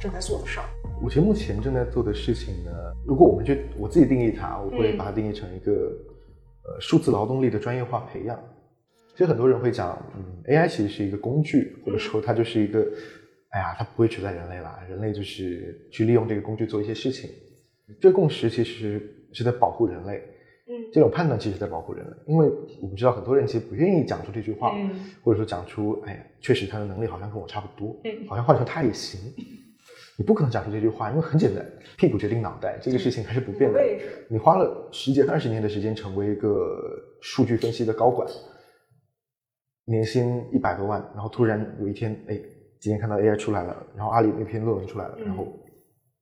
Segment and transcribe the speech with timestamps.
[0.00, 0.66] 正在做的事儿。
[1.02, 2.70] 我其实目前正在做的事情呢，
[3.06, 5.72] 如果我们去我自己定义它，我会把它定义成一个
[6.64, 8.38] 呃数字劳动力的专业化培养。
[9.12, 12.86] 其实很多人会讲，嗯，AI 其实是一个工具，或者说它就是一个，
[13.50, 17.30] 哎呀，它不会取代人类啦，人类就是去利用这个工具做一些事情。
[18.00, 19.00] 这个共识其实
[19.32, 20.22] 是在保护人类，
[20.68, 22.50] 嗯这种判断其实在保护人类，因为
[22.82, 24.90] 我们知道很多人其实不愿意讲出这句话，嗯
[25.22, 29.20] 或者说讲出，哎呀，确实他的能力好像跟我差不多，嗯好像换成他也行。
[30.18, 31.64] 你不可能讲出这句话，因为很简单，
[31.98, 33.80] 屁股决定脑袋，这个事情它是不变的。
[34.30, 36.48] 你花了十几二十年的时间成为一个
[37.20, 38.26] 数据分析的高管，
[39.84, 42.40] 年薪一百多万，然后突然有一天，哎，
[42.80, 45.46] 今天看到 AI 出来了，然后阿里那篇论文出来了，嗯然后、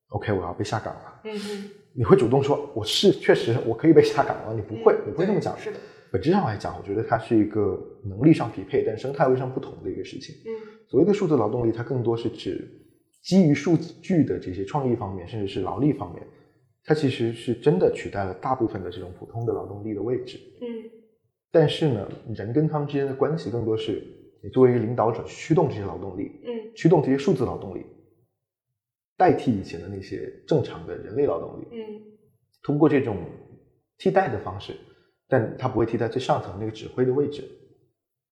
[0.08, 5.56] OK 我要被下岗了，嗯嗯，你会主动说我是确实我可以被下岗了，你不会，你不会这么讲。
[5.56, 5.78] 是的，
[6.10, 10.34] 本质上来讲，我觉得它是一个能力上匹配，但生态位上不同的一个事情。
[10.46, 12.70] 嗯所谓的数字劳动力，它更多是指
[13.24, 16.22] 基于数据的这些创意方面，甚至是劳力方面，
[16.84, 20.38] 它其实是真的取代了大部分的这种普通的劳动力的位置。
[20.60, 20.68] 嗯
[21.50, 24.02] 但是呢，人跟他们之间的关系更多是
[24.42, 27.86] 你作为一个领导者驱动这些劳动力，嗯驱动这些数字劳动力，
[29.16, 31.66] 代替以前的那些正常的人类劳动力。
[31.72, 32.02] 嗯
[32.62, 33.16] 通过这种
[33.98, 34.74] 替代的方式，
[35.28, 37.44] 但它不会替代最上层那个指挥的位置。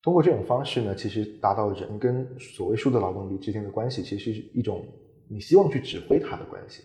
[0.02, 4.84] 通过这种方式呢，其实达到人跟所谓数字劳动力之间的关系，其实是一种
[5.28, 6.82] 你希望去指挥它的关系。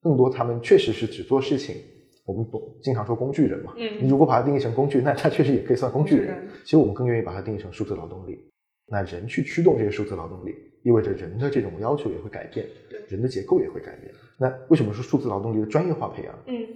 [0.00, 1.76] 更多他们确实是只做事情，
[2.24, 6.48] 我们不经常说工具人嘛，嗯你如果把它定义成工具，那它确实也可以算工具人。
[6.64, 8.50] 其实我们更愿意把它定义成数字劳动力。
[8.86, 14.12] 那人去驱动这些数字劳动力，意味着人的这种要求也会改变对，人的结构也会改变。
[14.38, 16.34] 那为什么说数字劳动力的专业化培养？
[16.46, 16.66] 嗯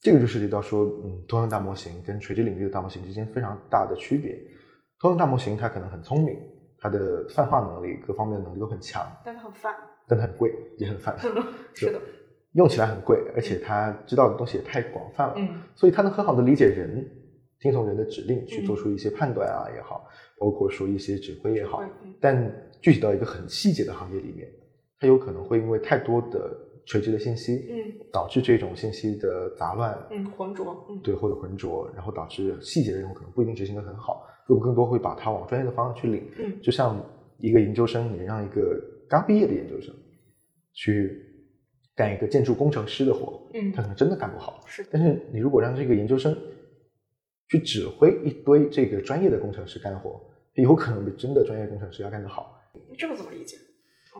[0.00, 4.38] 这个就涉及到说，嗯，通用大模型跟垂直领域的大模型之间非常大的区别。
[5.00, 6.36] 通用大模型它可能很聪明，
[6.78, 9.74] 它的泛化能力各方面能力都很强，但它很泛，
[10.06, 11.16] 但它很贵，也很泛，
[11.74, 12.00] 是的，
[12.52, 15.48] 用起来很贵，而且它知道的东西也太广泛了，嗯。
[15.74, 17.08] 所以它能很好的理解人，
[17.60, 20.04] 听从人的指令去嗯做出一些判断啊也好，
[20.38, 24.48] 包括说一些指挥也好嗯，但具体到一个很细节的行业里面，
[24.98, 26.50] 它有可能会因为太多的
[26.86, 27.76] 垂直的信息，嗯。
[28.10, 30.98] 导致这种信息的杂乱，嗯浑浊，嗯。
[31.02, 36.22] 对，或者浑浊，然后导致细节的任务可能不一定执行的很好，我们更多会把它往专业的方向去领。
[36.38, 37.00] 嗯就像
[37.38, 39.94] 一个研究生，你让一个刚毕业的研究生
[40.72, 41.22] 去
[41.94, 44.62] 干一个建筑工程师的活，嗯他可能真的干不好。
[44.66, 46.36] 是，但是你如果让这个研究生
[47.48, 50.20] 去指挥一堆这个专业的工程师干活，
[50.54, 52.60] 有可能比真的专业工程师要干得好。
[52.90, 53.56] 你这个怎么理解？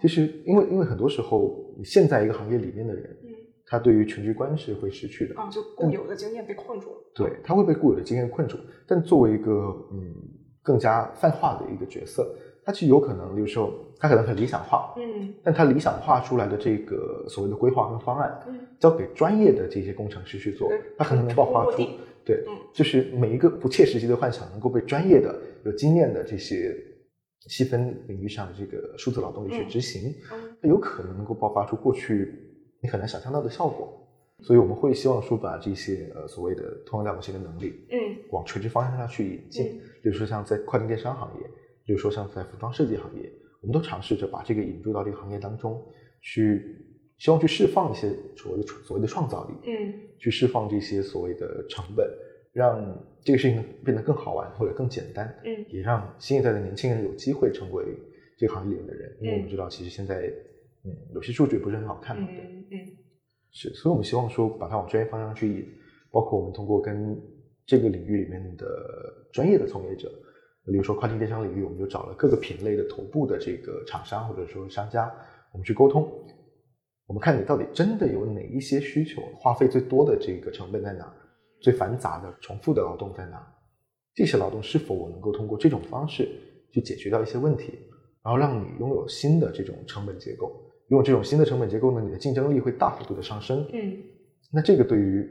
[0.00, 3.27] 其实，因为因为很多时候，你现在一个行业里面的人，嗯
[3.68, 5.38] 他对于全局观是会失去的。
[5.38, 8.56] 啊，就固有的经验被困住了，对，他会被固有的经验困住。
[8.86, 9.52] 但作为一个
[9.92, 10.14] 嗯
[10.62, 12.34] 更加泛化的一个角色，
[12.64, 21.82] 他其实有可能，比如说他可能很理想化，嗯但他理想化出来的这个所谓的规划跟方案，嗯交给专业的这些工程师去做对，他可能能爆发出
[22.24, 26.74] 对嗯，就是每一个不切实际的幻想能够被专业的、有经验的这些
[27.48, 32.47] 细分领域上的这个数字劳动力去嗯执行，嗯它有可能能够爆发出过去
[32.80, 33.94] 你很难想象到的效果。
[34.40, 37.98] 所以我们会希望说把这些呃所谓的通用大模型的能力嗯。
[38.30, 39.80] 往垂直方向上去引进，嗯。
[40.00, 41.46] 比如说像在跨境电商行业，
[41.84, 43.28] 比如说像在服装设计行业，
[43.60, 45.84] 我们都尝试着把这个引入到这个行业当中
[46.20, 46.76] 去，
[47.18, 49.92] 希望去释放一些所谓的所谓的创造力，嗯。
[50.20, 52.08] 去释放这些所谓的成本，
[52.52, 55.66] 让这个事情变得更好玩或者更简单，嗯。
[55.68, 57.84] 也让新一代的年轻人有机会成为
[58.36, 59.16] 这个行业里面的人。
[59.20, 59.50] 因为我们嗯。
[59.50, 60.32] 知道，其实现在
[60.84, 62.44] 嗯有些数据不是很好看嘛，对。
[62.44, 62.86] 嗯嗯
[63.50, 65.66] 是，所以我们希望说把它往专业方向去引，
[66.10, 67.18] 包括我们通过跟
[67.64, 68.66] 这个领域里面的
[69.32, 70.10] 专业的从业者，
[70.66, 75.10] 比如说跨境电商领域，我们就找了各个品类的头部的这个厂商或者说商家，
[75.52, 76.06] 我们去沟通，
[77.06, 81.10] 我们看你到底真的有哪一些需求，花费最多的这个成本在哪，
[81.60, 83.50] 最繁杂的重复的劳动在哪，
[84.14, 86.28] 这些劳动是否我能够通过这种方式
[86.70, 87.78] 去解决掉一些问题，
[88.22, 90.67] 然后让你拥有新的这种成本结构。
[90.88, 93.66] 拥有这种新的成本结构呢，你的竞争力会大幅度的上升。
[93.72, 93.96] 嗯
[94.50, 95.28] 那这个对于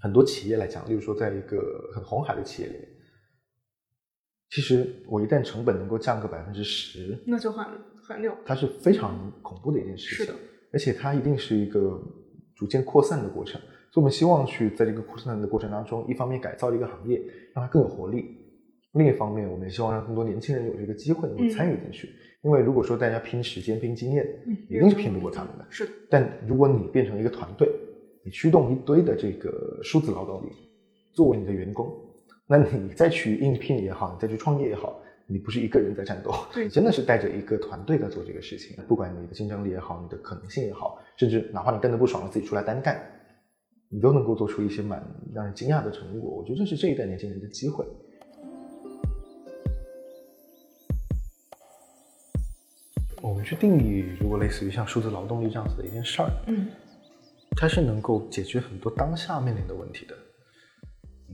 [0.00, 2.88] 很多企业来讲，例如说在一个很红海的企业里面，
[4.50, 7.66] 其实我一旦成本能够降个百分之十，那就很
[8.00, 10.26] 很牛，它是非常恐怖的一件事情。
[10.26, 10.38] 是的，
[10.72, 12.00] 而且它一定是一个
[12.54, 13.60] 逐渐扩散的过程。
[13.92, 17.20] 所以我们希望去在这个扩散的过程当中，一方面改造一个行业，
[17.52, 18.22] 让它更有活力；
[18.92, 22.08] 另一方面，我们也希望让更多年轻人有这个机会能够参与进去。
[22.42, 25.66] 因为如果说大家拼时间、拼经验，嗯一定是拼不过他们的。
[25.68, 27.68] 是的，但如果你变成一个团队，
[28.24, 30.50] 你驱动一堆的这个数字劳动力
[31.12, 31.92] 作为你的员工，
[32.46, 38.76] 那你再去应聘也好，你再去创业也好，你不是一个人在战斗，你真的是带着一个团队在做这个事情。
[38.88, 43.00] 不管你的竞争力也好，你的可能性也好，甚至哪怕你干得不爽了，自己出来单干，
[43.88, 45.00] 你都能够做出一些蛮
[45.34, 46.38] 让人惊讶的成果。
[46.38, 47.84] 我觉得这是这一代年轻人的机会。
[53.22, 56.68] 我们去定义，如果类似于像数字劳动力这样子的一件事儿，嗯
[57.56, 60.14] 它是能够解决很多当下面临的问题的。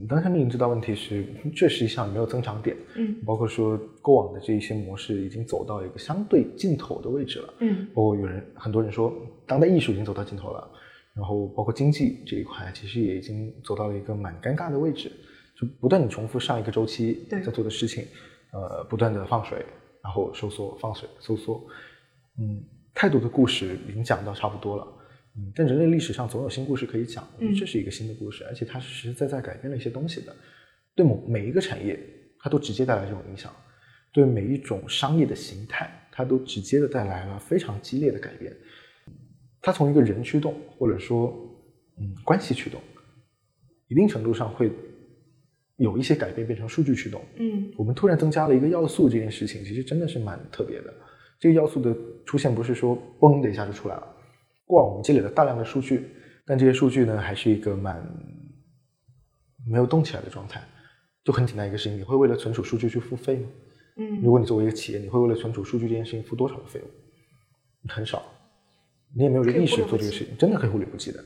[0.07, 1.25] 当下面临最大问题是，
[1.55, 7.53] 确实一项没有增长点，嗯包括说过往的这一些模式已经走到一个相对尽头的位置了。
[7.59, 9.13] 嗯包括有人很多人说，
[9.45, 10.69] 当代艺术已经走到尽头了，
[11.15, 15.11] 然后包括经济这一块，其实也已经走到了一个蛮尴尬的位置，
[15.59, 18.05] 就不断的重复上一个周期对在做的事情，
[18.53, 19.65] 呃，不断的放水，
[20.07, 21.61] 然后收缩，放水，收缩，
[22.39, 22.63] 嗯，
[22.93, 24.87] 太多的故事已经讲到差不多了。
[25.35, 30.33] 嗯，但人类历史上总有新故事可以讲，我觉得这是一个新的故事，而且它是实实在在改变了一些东西的，
[30.95, 31.99] 对某每一个产业，
[32.39, 33.53] 它都直接带来这种影响，
[34.13, 38.55] 对每一种商业的形态，它都直接的带来了非常激烈的改变。
[39.61, 41.37] 它从一个人驱动，或者说
[41.99, 42.81] 嗯关系驱动，
[43.89, 44.71] 一定程度上会
[45.77, 47.21] 有一些改变变成数据驱动。
[47.37, 50.93] 嗯我们突然增加了一个要素，这件事情其实真的是蛮特别的。
[51.39, 51.95] 这个要素的
[52.25, 54.15] 出现不是说嘣的一下就出来了，
[54.65, 56.07] 过往我们积累了大量的数据，
[56.45, 58.01] 但这些数据呢还是一个蛮
[59.67, 60.61] 没有动起来的状态。
[61.23, 63.49] 就很简单一个事情，你会为了存储数据去付费吗？
[63.97, 66.89] 嗯如果你作为一个企业，你会为了存储数据这件事情付多少的费用？
[67.89, 68.23] 很少，
[69.15, 71.23] 你也没有这个意识做这个事情，真的可以忽略不计的。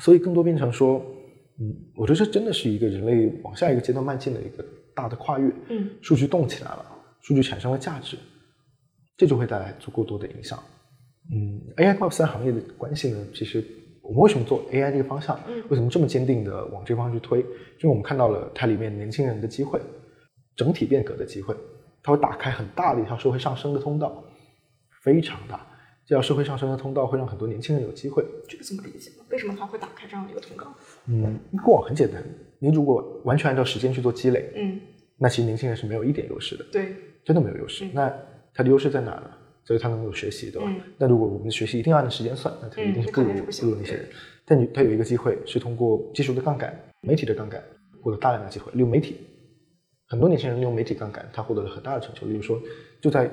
[0.00, 1.04] 所以更多变成说，
[1.60, 4.64] 嗯，我觉得这真的是一个人类往下一个阶段迈进的一个
[4.94, 5.52] 大的跨越。
[5.68, 6.84] 嗯数据动起来了，
[7.20, 8.16] 数据产生了价值，
[9.16, 10.62] 这就会带来足够多的影响。
[11.32, 13.64] 嗯，AI 跟 Web 三行业的关系呢，其实
[14.02, 17.40] 我们为什么做 AI 这个方向，嗯为什么这么坚定的往这个方向去推？
[17.40, 19.80] 因为我们看到了它里面年轻人的机会，
[20.56, 21.54] 整体变革的机会，
[22.02, 24.24] 它会打开很大的一条社会上升的通道，
[25.02, 25.66] 非常大。
[26.08, 28.24] 这条社会上升的通道会让很多年轻人有机会。
[28.48, 29.16] 这个怎么理解呢？
[29.28, 30.74] 为什么他会打开这样的一个通道？
[31.06, 32.24] 嗯，过往很简单，
[32.58, 34.80] 您如果完全按照时间去做积累，嗯，
[35.18, 36.64] 那其实年轻人是没有一点优势的。
[36.72, 36.96] 对，
[37.26, 37.84] 真的没有优势。
[37.84, 38.10] 嗯那
[38.54, 39.30] 他的优势在哪呢？
[39.64, 40.66] 所以他能够学习，对吧？
[40.66, 44.08] 嗯那如果我们的学习一定要按时间算，那他一定是不如、不如那些人。
[44.46, 47.62] 但你他有一个机会是通过技术的杠杆、媒体的杠杆
[48.02, 48.72] 获得大量的机会。
[48.72, 49.18] 利用媒体，
[50.06, 52.26] 很多年轻人利用媒体杠杆，他获得了很大的成就。
[52.26, 52.58] 例如说，
[52.98, 53.30] 就在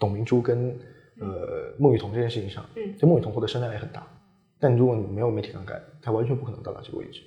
[0.00, 0.74] 董明珠跟
[1.20, 4.06] 呃孟羽童这件事情上，嗯就孟羽童获得声量也很大。
[4.60, 7.20] 但如果你没有媒体杠杆，他完全不可能到达这个位置。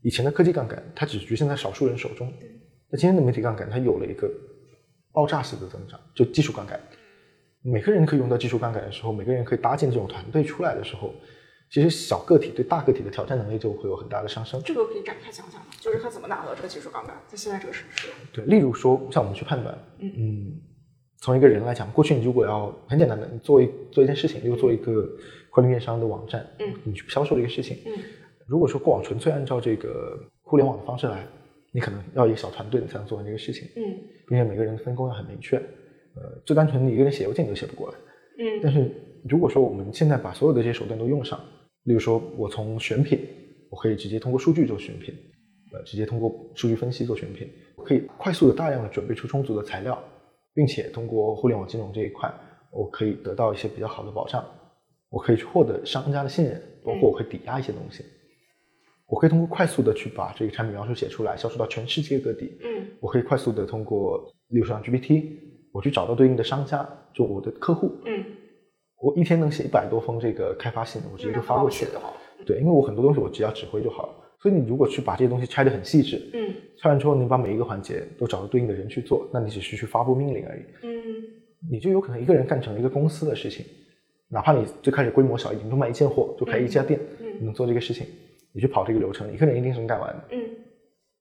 [0.00, 2.32] 以前的科技杠杆，它只局限在少数人手中。
[2.90, 4.30] 那今天的媒体杠杆，它有了一个
[5.12, 6.80] 爆炸式的增长，就技术杠杆。
[7.62, 11.14] 每个人可以用到技术杠杆的时候，每个人可以搭建这种团队出来的时候，
[11.70, 14.60] 其实小个体对大个体的挑战能力就会有很大的上升。
[14.64, 15.66] 这个可以展开讲讲吗？
[15.78, 18.08] 就是他怎么拿到这个技术杠杆，在现在这个时时。
[18.32, 20.60] 对，例如说，像我们去判断，嗯嗯，
[21.22, 25.08] 从一个人来讲，过去你如果要很简单的，你做一做一件事情，例如做一个
[25.50, 27.92] 跨境电商的网站，嗯你去销售这个事情，嗯
[28.48, 31.24] 如果说过往纯粹按照这个互联网的方式来，
[31.70, 33.82] 你可能要一个小团队你才能做完这个事情，嗯
[34.26, 35.56] 并且每个人的分工要很明确，
[36.16, 37.94] 呃，最单纯你一个人写邮件你都写不过来。
[38.40, 38.90] 嗯但是
[39.28, 41.38] 如果说我们现在把所有的这些手段都用上，
[41.84, 43.20] 例如说我从选品，
[43.70, 45.14] 我可以直接通过数据做选品，
[45.72, 50.02] 呃，直接通过数据分析做选品，我可以快速的大量的准备出充足的材料，
[50.54, 52.32] 并且通过互联网金融这一块，
[52.70, 54.44] 我可以得到一些比较好的保障，
[55.08, 58.04] 我可以去获得商家的信任，包括我可以抵押一些东西，
[59.06, 64.18] 我可以通过快速的去把这个产品描述写出来，销售到全世界各地，嗯我可以快速的通过，
[64.48, 65.36] 例如说像 GPT，
[65.72, 68.24] 我去找到对应的商家，就我的客户，嗯，
[69.00, 71.86] 我一天能写一百多封这个开发信，我直接就发过去。
[72.46, 74.14] 对，因为我很多东西我只要指挥就好了。
[74.42, 80.90] 所以你如果去把这些东西拆得很细致，嗯拆完之后你把每一个环节都找到对应的人去做，那你只是去发布命令而已，嗯
[81.70, 83.64] 你就有可能一个人干成一个公司的事情。
[84.28, 88.04] 哪怕你最开始规模小一点，你就卖一件货，就开一家店，嗯你能做这个事情，
[88.52, 90.24] 你去跑这个流程，一个人一定是能干完的。
[90.32, 90.40] 嗯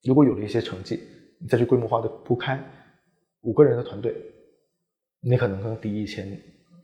[0.03, 0.99] 如果有了一些成绩，
[1.37, 2.59] 你再去规模化的铺开，
[3.41, 4.15] 五个人的团队，
[5.21, 6.35] 你可能可能抵以前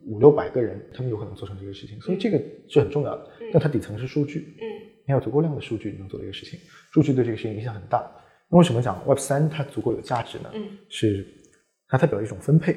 [0.05, 3.27] 五六百个人，他们有可能做成这个事情，所以这个是很重要的。
[3.51, 4.65] 但它底层是数据，嗯
[5.07, 6.59] 你要有足够量的数据，你能做这个事情。
[6.91, 8.05] 数据对这个事情影响很大。
[8.49, 10.51] 那为什么讲 Web 三它足够有价值呢？
[10.53, 11.25] 嗯是
[11.87, 12.73] 它代表一种分配，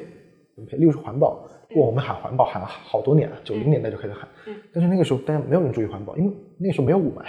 [0.55, 0.77] 分配。
[0.77, 7.25] 例如说环保，过我们喊环保喊了好多年了，九零年代就开始喊，嗯但是那个时候大家没有人注意环保，因为那个时候没有雾霾，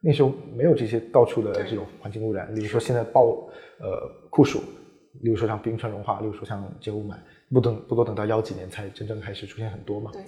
[0.00, 2.54] 那时候没有这些到处的这种环境污染。
[2.54, 4.60] 例如说现在暴呃酷暑，
[5.22, 7.16] 例如说像冰川融化，例如说像这雾霾，
[7.50, 10.12] 不等不多等到幺几年才真正开始出现很多嘛。
[10.12, 10.22] 对，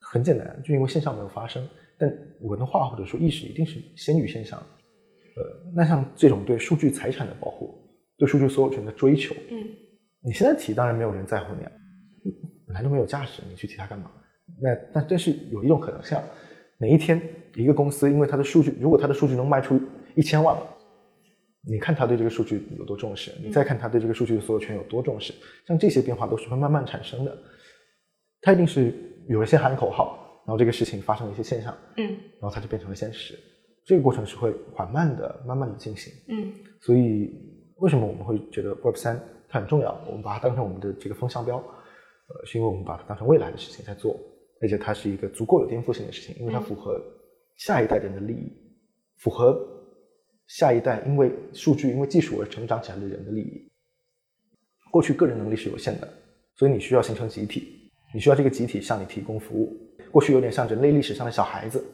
[0.00, 1.68] 很简单，就因为现象没有发生，
[2.00, 4.58] 但文化或者说意识一定是先于现象。
[4.58, 7.78] 呃，那像这种对数据财产的保护，
[8.16, 9.56] 对数据所有权的追求，嗯
[10.22, 11.70] 你现在提，当然没有人在乎你啊，
[12.66, 14.10] 本来就没有价值，你去提它干嘛？
[14.60, 16.18] 那但但是有一种可能性，
[16.78, 17.22] 哪一天
[17.54, 19.80] 一个公司因为它的数据，如果它的数据能卖出
[20.16, 20.76] 一千万了，
[21.62, 25.32] 你看他对这个数据有多重视，你再看他对这个数据的所有权有多重视，
[25.66, 27.38] 像这些变化都是会慢慢产生的。
[28.42, 28.92] 它一定是
[29.28, 30.19] 有一些喊口号，然
[30.50, 32.06] 后这个事情发生了一些现象，嗯
[32.40, 33.38] 然后它就变成了现实。
[33.84, 36.12] 这个过程是会缓慢的、慢慢的进行。
[36.28, 37.30] 嗯所以
[37.76, 39.98] 为什么我们会觉得 Web 三它很重要？
[40.06, 44.18] 我们把它当成我们的这个风向标，呃，是因为我们把它当成未来的事情在做，
[44.60, 47.00] 而且它是一个足够有颠覆性的事情，因为它嗯符合
[47.56, 48.52] 下一代人的利益，
[49.18, 49.58] 符合
[50.46, 53.70] 下一代因为数据、因为技术而成长起来的人的利益。
[54.90, 56.08] 过去个人能力是有限的，
[56.56, 59.76] 所以你需要形成集体，你需要这个集体向你提供服务。
[60.10, 61.84] 过去有点像人类历史上的小孩子，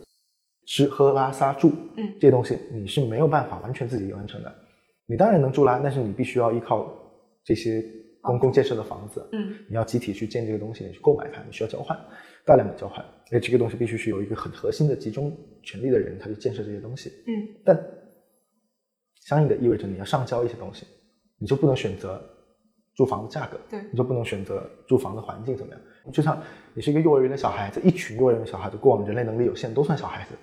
[0.66, 4.54] 吃喝拉撒住，嗯这些东西你是没有办法完全自己完成的。
[5.06, 6.92] 你当然能住啦，但是你必须要依靠
[7.44, 7.85] 这些
[8.20, 11.96] 公共建设的房子，嗯你要集体去建这个东西，你去购买它，你需要交换，
[12.44, 13.04] 大量的交换。
[13.30, 17.11] 而且这个东西必须是有一个很核心的集中权力的人，他去建设这些东西。
[17.26, 17.80] 嗯但
[19.26, 20.87] 相应的意味着你要上交一些东西，
[21.38, 22.23] 你就不能选择
[22.94, 25.82] 住房的价格，对你就不能选择住房的环境怎么样。
[26.12, 26.40] 就像
[26.75, 30.34] 你是一个幼儿园的小孩子，一群幼儿园的小孩子，过往人类能力有限，都算小孩子，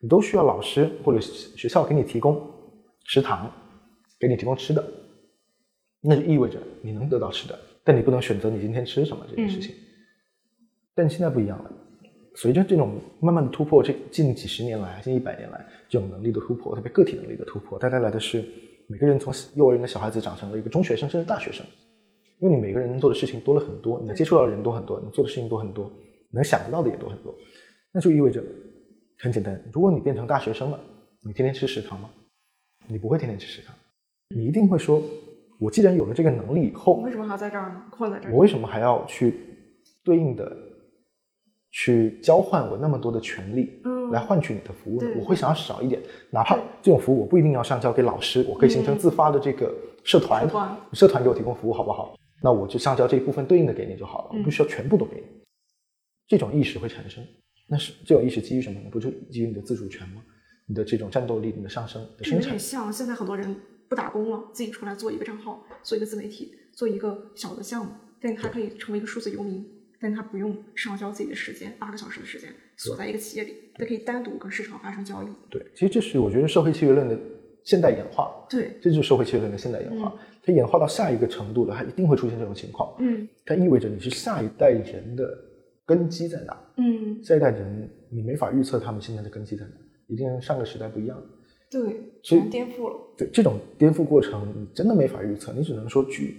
[0.00, 2.40] 你都需要老师或者学校给你提供
[3.04, 3.50] 食堂，
[4.18, 4.84] 给你提供吃的，
[6.00, 9.74] 那就意味着你能得到吃的，但你不能选择你今天吃什么这件事情。
[10.94, 11.70] 但现在不一样了，
[12.34, 18.44] 随着这种慢慢的突破，这近几十年来、近一百年来这种能力的突破，特别个体能力的突破，它带来的是
[18.88, 21.64] 每个人从幼儿园的小孩子长成了一个中学生甚至大学生，
[22.40, 25.90] 因为你每个人能做的事情多了很多，你能接触到的人多很多，你做的事情多很多，
[26.30, 27.34] 能想得到的也多很多，
[27.92, 28.42] 那就意味着
[29.18, 30.80] 很简单，如果你变成大学生了，
[31.20, 32.08] 你天天吃食堂吗？
[32.86, 33.74] 你不会天天吃食堂，
[34.34, 35.02] 你一定会说，
[35.58, 37.82] 我既然有了这个能力以后，我为什么还要在这儿呢？
[37.90, 38.32] 困在这儿？
[38.32, 39.34] 我为什么还要去
[40.04, 40.56] 对应的
[41.72, 45.08] 去交换我那么多的权利，嗯来换取你的服务呢？
[45.18, 50.48] 我会想要少一点，哪怕这种服务我不一定要上交给老师，我可以形成嗯自发的这个，社团
[50.92, 52.16] 社团给我提供服务好不好？
[52.42, 55.26] 那我就上交这一部分对应的给你就好了，嗯我不需要全部都给你。
[56.26, 57.24] 这种意识会产生，
[57.66, 58.88] 那是这种意识基于什么呢？
[58.90, 60.22] 不就基于你的自主权吗？
[60.66, 63.56] 你的这种战斗力、你的上升、你的这有生产点像现在很多人
[63.88, 69.66] 不打工了，自己出来做一个账号，做一个自媒体，做一个小的项目，但他可以成为一个数字游民，
[69.98, 75.26] 但他不用上交自己的时间，八个小时的时间锁在一个企业里，他可以单独跟市场发生交易。
[75.48, 77.18] 对，其实这是我觉得社会契约论的
[77.64, 78.30] 现代演化。
[78.50, 80.14] 对，这就是社会契约论的现代演化。
[80.48, 82.94] 它演化到下一个程度了，它一定会出现这种情况。
[82.98, 85.28] 嗯它意味着你是下一代人的
[85.84, 86.58] 根基在哪？
[86.78, 89.72] 嗯，下一代人你没法预测他们现在的根基在哪，
[90.06, 91.22] 一定跟上个时代不一样。
[91.70, 91.82] 对，
[92.22, 92.96] 所以颠覆了。
[93.16, 96.36] 对这种颠覆过程，你真的没法预测，你只能说去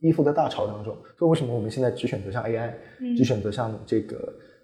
[0.00, 0.96] 依附在大潮当中。
[1.18, 4.16] 所以为什么我们现在只选择像 AI，、嗯只选择像这个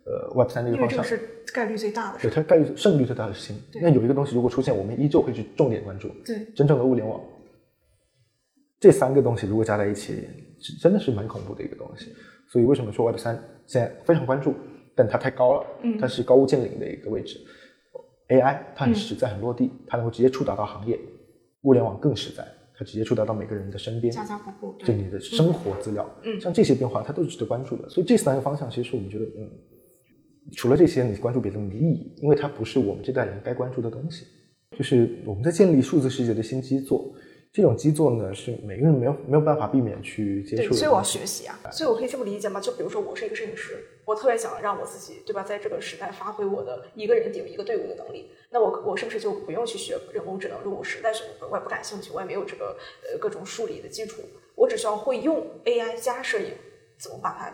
[0.07, 1.03] 呃 Web 三这个方向？
[1.03, 2.29] 这个是概率最大的事。
[2.29, 3.61] 对它概率胜率最大的事情。
[3.83, 6.09] 那有一个东西如果出现，我们依旧会去重点关注。
[6.25, 7.21] 对，真正的物联网，
[8.81, 10.27] 这三个东西如果加在一起，
[10.61, 12.13] 是真的是蛮恐怖的一个东西。
[12.51, 13.35] 所以为什么说 Web 三
[13.67, 14.55] 现在非常关注，
[14.95, 17.39] 但它太高了，嗯它是高屋建瓴的一个位置。
[18.29, 20.99] AI 它很实在、很落地，它能够直接触达到行业。
[21.63, 24.79] 物联网更实在，它直接触达到每个人的身边，家家户户。
[24.79, 26.09] 就对，你的生活资料。
[26.25, 27.89] 嗯像这些变化，它都是值得关注的。
[27.89, 29.51] 所以这三个方向，其实是我们觉得，嗯，
[30.57, 34.25] 除了这些，你关注别的没意义，因为它不是我们这代人该关注的东西。
[34.77, 37.13] 就是我们在建立数字世界的新基座，
[37.59, 40.77] 这种基座呢，是每个人没有没有办法避免去接触，的。
[40.77, 42.61] 所以我要学习啊，所以我可以这么理解吗？
[42.61, 50.57] 就比如说我是一个摄影师，我特别想让我自己，对吧，在这个时代发挥我的一个人顶一个队伍的能力，那我我是不是就不用去学人工智能？
[50.63, 52.77] 如果我实在是我也不感兴趣，我也没有这个
[53.13, 54.23] 呃各种数理的基础，
[54.55, 56.53] 我只需要会用 AI 加摄影，
[56.97, 57.53] 怎么把它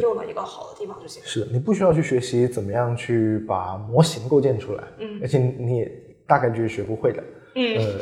[0.00, 1.22] 用到一个好的地方就行。
[1.24, 5.92] 是的，你不需要去学习怎么样去把模型构建出来，嗯而且你也
[6.26, 7.22] 大概率是学不会的。
[7.54, 8.00] 嗯呃，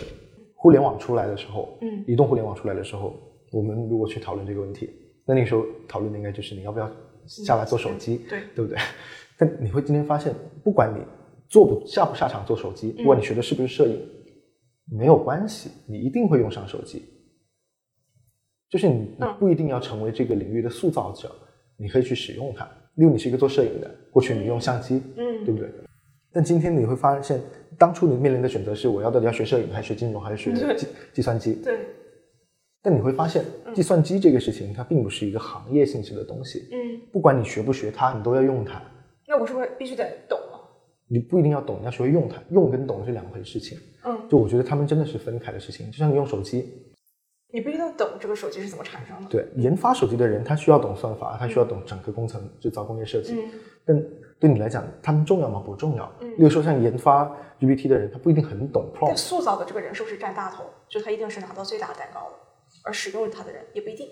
[0.64, 3.20] 互联网出来的时候，嗯移动互联网出来的时候，
[3.52, 4.88] 我们如果去讨论这个问题，
[5.26, 6.90] 那那个时候讨论的应该就是你要不要
[7.26, 8.78] 下来做手机，对对不对？
[9.36, 11.04] 但你会今天发现，不管你
[11.50, 14.00] 做不下不下场做手机，不管你学的是不是摄影，
[14.90, 17.02] 没有关系，你一定会用上手机。
[18.70, 21.30] 就是你不一定要成为这个领域的塑造者，
[21.76, 22.64] 你可以去使用它。
[22.94, 25.68] 例如你是一个做摄影的，过去你用相机，嗯对不对？
[26.32, 27.40] 但今天你会发现，
[27.78, 31.54] 当初你面临的选择是我要到底要学摄影，还是学金融，还是学计计算机？
[31.54, 31.78] 对，
[32.82, 38.82] 但你会发现，嗯计算机这个事情它并不是一个行业性质的东西，嗯，不管你学不学它，你都要用它。
[39.26, 40.60] 那我是不是必须得懂啊？
[41.08, 42.42] 你不一定要懂，你要学会用它。
[42.50, 43.78] 用跟懂是两回事情。
[44.04, 45.90] 嗯就我觉得他们真的是分开的事情。
[45.90, 46.68] 就像你用手机，
[47.52, 49.28] 你必须要懂这个手机是怎么产生的。
[49.30, 53.34] 对，研发手机的人他需要懂算法，他需要懂整个工程制造、工业设计。
[53.34, 53.50] 嗯
[53.86, 54.02] 但
[54.44, 55.62] 对你来讲，他们重要吗？
[55.64, 56.12] 不重要。
[56.20, 57.24] 嗯例如说，像研发
[57.58, 59.16] GPT 的人，他不一定很懂但 prompt。
[59.16, 60.64] 塑造的这个人是不是占大头？
[60.86, 62.36] 就他一定是拿到最大的蛋糕的，
[62.84, 64.06] 而使用他的人也不一定，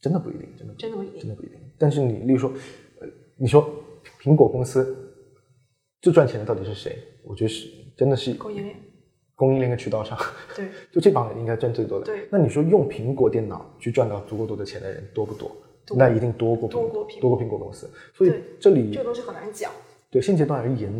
[0.00, 1.20] 真的不一定，真的真的不一定。
[1.20, 1.58] 真的不一定。
[1.78, 2.50] 但是你，例如说，
[3.02, 3.68] 呃，你说
[4.22, 4.96] 苹果公司
[6.00, 6.96] 最赚钱的到底是谁？
[7.22, 8.74] 我觉得是真的是供应链，
[9.34, 10.18] 供应链跟渠道商，
[10.56, 12.06] 对， 就这帮人应该赚最多的。
[12.06, 15.54] 对那你说用苹果电脑去赚到足够多的钱的人多不多？
[15.86, 17.90] 多那一定多过苹多过苹果多过苹果公司。
[18.14, 19.70] 所以这里这个东西很难讲。
[20.10, 20.92] 对现阶段而言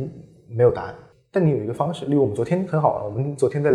[0.48, 0.94] 没有答案，
[1.30, 3.72] 但你有一个方式，例如我们昨天很好玩，我们昨天在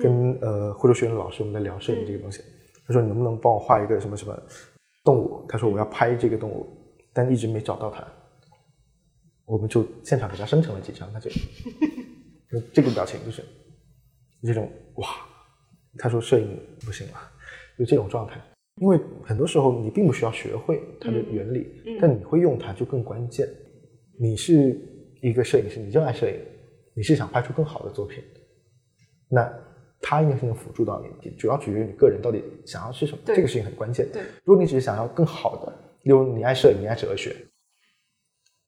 [0.00, 2.42] 跟、呃惠州学院的老师我们在聊摄影这个东西，
[2.86, 4.34] 他说你能不能帮我画一个什么什么
[5.04, 5.44] 动物？
[5.46, 6.66] 他说我要拍这个动物，
[7.12, 8.02] 但一直没找到它，
[9.44, 11.30] 我们就现场给他生成了几张，他就
[12.50, 13.44] 就 这个表情就是
[14.42, 15.08] 这种哇，
[15.98, 17.14] 他说摄影不行了，
[17.78, 18.40] 就这种状态。
[18.80, 23.48] 因为很多时候你并不需要学会它的原理，嗯但你会用它就更关键。
[24.20, 24.80] 你是
[25.20, 26.34] 一个摄影师，你热爱摄影，
[26.94, 28.22] 你是想拍出更好的作品，
[29.28, 29.52] 那
[30.00, 31.30] 它应该是能辅助到你。
[31.32, 34.08] 主要取决于你个人到底想要是什么，这个事情很关键。
[34.12, 37.34] 对，如果你只是想要更好的，例如你爱摄影，你爱哲学，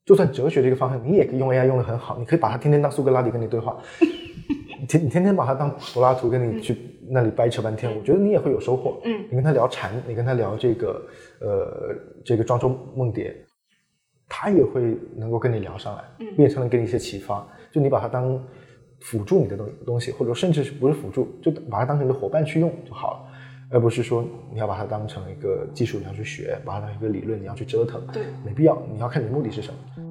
[0.04, 3.80] 就算哲学这个方向你也可以用 AI 用的很好，你可以把它天天当苏格拉底跟你对话，
[4.80, 6.76] 你天你天天把他当柏拉图跟你去
[7.08, 9.00] 那里掰扯半天，我觉得你也会有收获。
[9.04, 11.02] 嗯你跟他聊禅，你跟他聊这个
[11.40, 11.94] 呃
[12.24, 13.36] 这个庄周梦蝶，
[14.28, 17.46] 他也会能够跟你聊上来，嗯并且他能给你一些启发。
[17.70, 18.42] 就你把它当
[19.00, 23.32] 辅助你的东东西，或者甚至是不是辅助，就把它当成你的伙伴去用就好了，
[23.70, 28.80] 而不是说你要把它当成一个技术你要去学，把它当成一个理论你要去折腾，对，没必要。
[28.92, 30.09] 你要看你的目的是什么。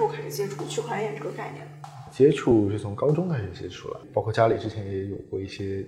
[0.00, 1.88] 时候开始接触区块链这个概念的？
[2.10, 5.84] 接触是从高中开始接触了，包括家里之前也有过一些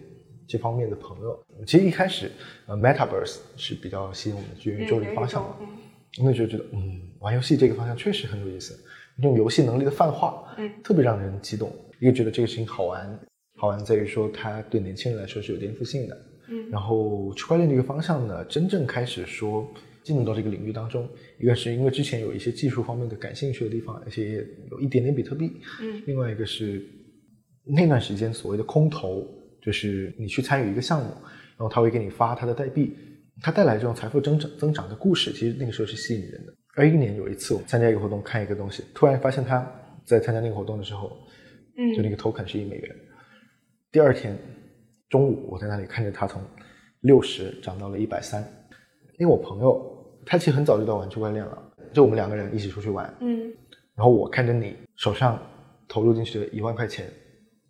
[0.47, 1.43] 这方面的朋友。
[1.67, 2.31] 其实一开始，
[2.67, 5.57] 呃，Metaverse 是比较吸引我们的元宇宙这个方向的。
[5.61, 5.69] 嗯
[6.19, 8.79] 那时候觉得，嗯，玩游戏这个方向确实很有意思，
[9.17, 11.73] 这种游戏能力的泛化，嗯，特别让人激动。
[12.01, 13.19] 一个觉得这个事情好玩，
[13.57, 16.27] 好玩在于说它对年轻人来说是有颠覆性的。
[16.49, 19.67] 嗯然后区块链这个方向呢，真正开始说
[20.05, 25.53] 进入到这个领域当中，一个是因为之前有一些技术方面的感兴趣的地方，而且也有一点点比特币。
[25.81, 26.85] 嗯另外一个是
[27.65, 29.27] 那段时间所谓的空投，
[29.63, 31.11] 就是你去参与一个项目，
[31.57, 32.97] 然后他会给你发他的代币，
[33.41, 36.53] 他带来这种财富增长增长的故事，其实那个时候是吸引人的。
[36.75, 39.65] 二一年有一次我参加一个活动，看一个东西，突然发现他
[40.05, 41.17] 在参加那个活动的时候，
[41.77, 42.97] 嗯就那个 token 是一美元。
[43.93, 44.37] 第二天
[45.11, 46.43] 中午，我在那里看着它从
[47.03, 48.43] 六十涨到了一百三，
[49.23, 49.81] 因为我朋友
[50.27, 53.53] 他其实很早就在玩区块链了，就我们两个人一起出去玩，嗯
[53.95, 55.41] 然后我看着你手上
[55.87, 57.07] 投入进去的一万块钱，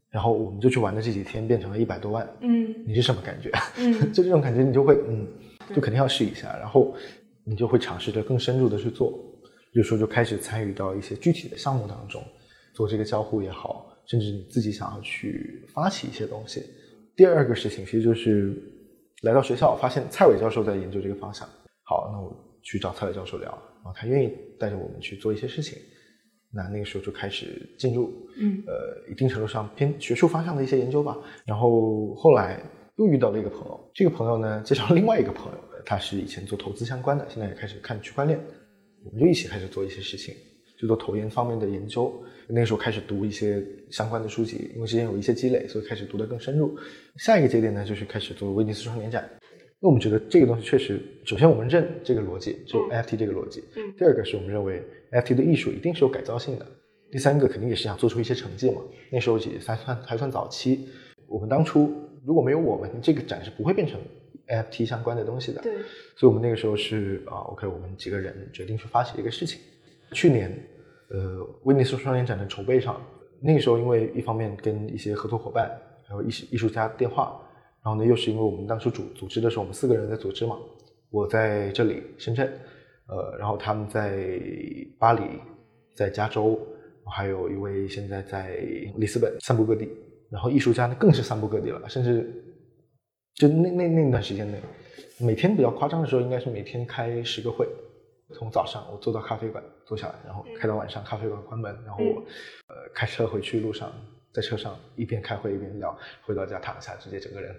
[0.09, 3.51] 然后我们就去玩的这几天变成了一百多万，嗯你是什么感觉？
[3.77, 5.27] 嗯 就这种感觉，你就会嗯，
[5.75, 6.95] 就肯定要试一下，然后
[7.45, 9.11] 你就会尝试着更深入的去做，
[9.75, 12.23] 比如说就开始参与到一些具体的项目当中，
[12.73, 16.65] 做这个交互也好，甚至你自己想要去发起一些东西。
[17.15, 18.57] 第二个事情其实就是
[19.23, 21.49] 来到学校，发现蔡伟教授在研究这个方向，
[21.85, 22.33] 好，那我
[22.63, 25.79] 去找蔡伟教授聊，然后他愿意带着我们去做一些事情。
[26.55, 31.17] 那那个时候就开始进入，嗯呃，一定程度上偏学术方向的一些研究吧。
[31.47, 32.61] 然后后来
[32.97, 38.39] 又遇到了一个朋友，这个朋友呢介绍了另外一个朋友，他是以前做投资相关的，现在也开始看区块链，
[39.05, 40.35] 我们就一起开始做一些事情，
[40.83, 42.12] 就做投研方面的研究。
[42.49, 46.77] 那个时候开始读一些相关的书籍，因为之前有一些积累，所以开始读得更深入。
[47.16, 49.31] 下一个节点呢，就是开始做威尼斯双年展。
[49.81, 53.62] 因为我们觉得这个东西确实，首先我们认这个逻辑，就嗯 NFT 这个逻辑。
[53.77, 56.66] 嗯第二个是我们认为 NFT 的艺术一定是有改造性的。
[57.11, 58.83] 第三个肯定也是想做出一些成绩嘛。
[59.11, 60.88] 那时候也还算还算早期。
[61.27, 61.92] 我们当初
[62.27, 63.99] 如果没有我们，这个展是不会变成
[64.47, 65.62] NFT 相关的东西的。
[65.62, 65.73] 对，
[66.16, 69.61] 所以我们那个时候是啊，OK，我们几个人决定去发起一个事情。
[70.12, 70.53] 去年，
[71.12, 73.01] 呃，威尼斯双年展的筹备上，
[73.40, 75.70] 那个时候因为一方面跟一些合作伙伴
[76.09, 77.40] 还有艺艺术家电话，
[77.85, 80.57] 然后呢又是因为我们当初组组织的时候，我们四个人在组织嘛，
[81.11, 82.51] 我在这里深圳，
[83.09, 84.27] 呃，然后他们在
[84.98, 85.22] 巴黎，
[85.94, 86.59] 在加州，
[87.05, 88.57] 还有一位现在在
[88.96, 89.88] 里斯本，散布各地。
[90.31, 92.42] 然后艺术家呢更是散布各地了，甚至
[93.35, 94.59] 就那那那段时间内，
[95.18, 97.68] 每天比较夸张的时候，应该是每天开十个会，
[98.33, 102.21] 从早上我坐到咖啡馆坐下来，然后开到晚上咖啡馆关门，然后我
[102.68, 103.92] 呃开车回去路上
[104.33, 107.55] 在车上一边开会一边聊，回到家躺下，直接整个人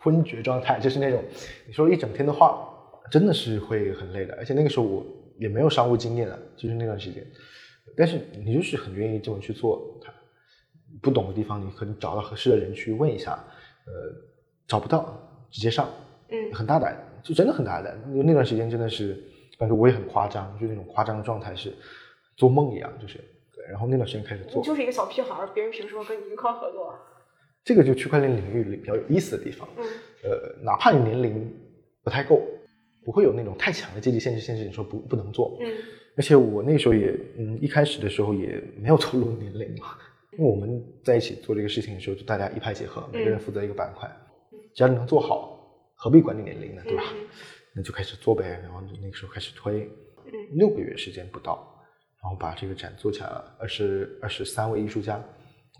[0.00, 1.22] 昏厥状态，就是那种
[1.66, 2.68] 你说一整天的话，
[3.10, 4.34] 真的是会很累的。
[4.36, 5.06] 而且那个时候我
[5.38, 7.24] 也没有商务经验啊，就是那段时间，
[7.96, 10.00] 但是你就是很愿意这么去做。
[10.02, 10.12] 他
[11.02, 13.32] 不懂的地方，你可能找到合适的人去问一下，
[13.86, 13.92] 呃，
[14.66, 15.88] 找不到直接上，
[16.30, 18.00] 嗯很大胆，就真的很大胆。
[18.08, 19.22] 因为那段时间真的是，
[19.58, 21.74] 感觉我也很夸张，就那种夸张的状态是
[22.36, 23.18] 做梦一样，就是
[23.54, 23.64] 对。
[23.70, 26.98] 然后那段时间开始做，你就是一个小屁孩儿，别人凭什么跟你一块合作啊？
[27.64, 29.68] 这个就区块链领域里比较有意思的地方。
[29.76, 29.84] 嗯
[30.24, 31.52] 呃，哪怕你年龄
[32.02, 32.40] 不太够，
[33.04, 35.58] 不会有那种太强的阶级限制，限制你说不不能做。
[35.60, 35.72] 嗯
[36.18, 39.98] 而且我那时候也，嗯，一开始的时候也没有透露年龄嘛，
[40.32, 44.10] 因为我们在一起做这个事情的时候，就大家一拍即合，每个人负责一个板块，
[44.74, 45.60] 只要你能做好，
[45.94, 47.02] 何必管你年龄呢，对吧？
[47.12, 47.20] 嗯
[47.76, 49.82] 那就开始做呗，然后就那个时候开始推，
[50.24, 51.84] 嗯六个月时间不到，
[52.22, 55.22] 然后把这个展做起来了，二十二十三位艺术家，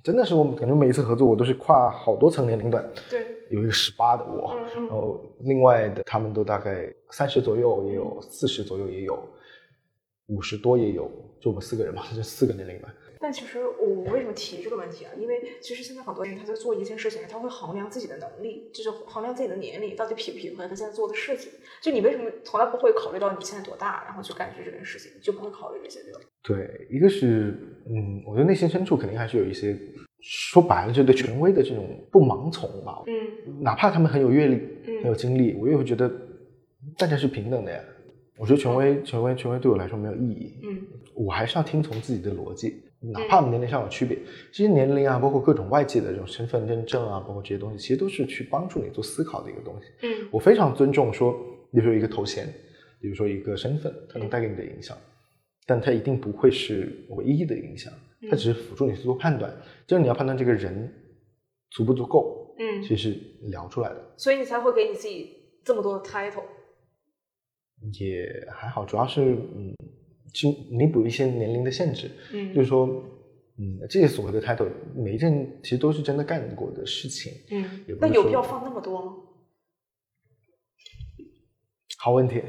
[0.04, 9.18] 真的是我们感觉每一次合作我都是跨好多层年龄段，对，有一个十八的我，然后另外的他们都大概三十左右，也有四十左右，也有
[10.26, 12.94] 五十多，也有，就我们四个人嘛， 就四个年龄段。
[13.26, 15.10] 但其实我为什么提这个问题啊？
[15.18, 21.50] 因为其实现在很多人他在做一件事情，他会衡量自己的能力，就是衡量自己的年龄到底匹不匹配他现在做的事情。
[21.82, 26.20] 就你为什么从来不会考虑到你现在多大，然后去干这件事情，就不会考虑这些对吧？
[26.44, 27.52] 对，一个是，
[27.88, 29.76] 嗯，我觉得内心深处肯定还是有一些，
[30.20, 33.02] 说白了就对权威的这种不盲从吧。
[33.08, 34.54] 嗯哪怕他们很有阅历、
[34.86, 36.08] 嗯很有经历，我也会觉得
[36.96, 37.80] 大家是平等的呀。
[38.38, 40.60] 我觉得权威、权威、权威对我来说没有意义。
[40.62, 40.78] 嗯
[41.14, 44.18] 我还是要听从自己的逻辑，哪怕年龄上有区别，
[44.50, 49.88] 这些年龄啊，包括各种外界的这种身份认证啊，包括这些东西，其实都是去帮助你做思考的一个东西。
[50.02, 51.32] 嗯我非常尊重说，
[51.72, 52.46] 比如说一个头衔，
[53.00, 54.96] 比如说一个身份，它能带给你的影响，
[55.66, 57.92] 但它一定不会是唯一的影响，
[58.30, 59.54] 它只是辅助你去做判断。
[59.86, 60.92] 就是你要判断这个人
[61.70, 63.96] 足不足够，嗯，其实是聊出来的。
[64.16, 66.42] 所以你才会给你自己这么多的 title。
[68.00, 69.74] 也还好，主要是嗯，
[70.36, 72.10] 去弥补一些年龄的限制。
[72.32, 72.86] 嗯就是说，
[73.58, 77.32] 嗯，这些所谓的 title，每一件其实都是真的干过的事情。
[77.50, 77.64] 嗯
[78.00, 79.12] 那有必要放那么多吗？
[81.98, 82.40] 好问题，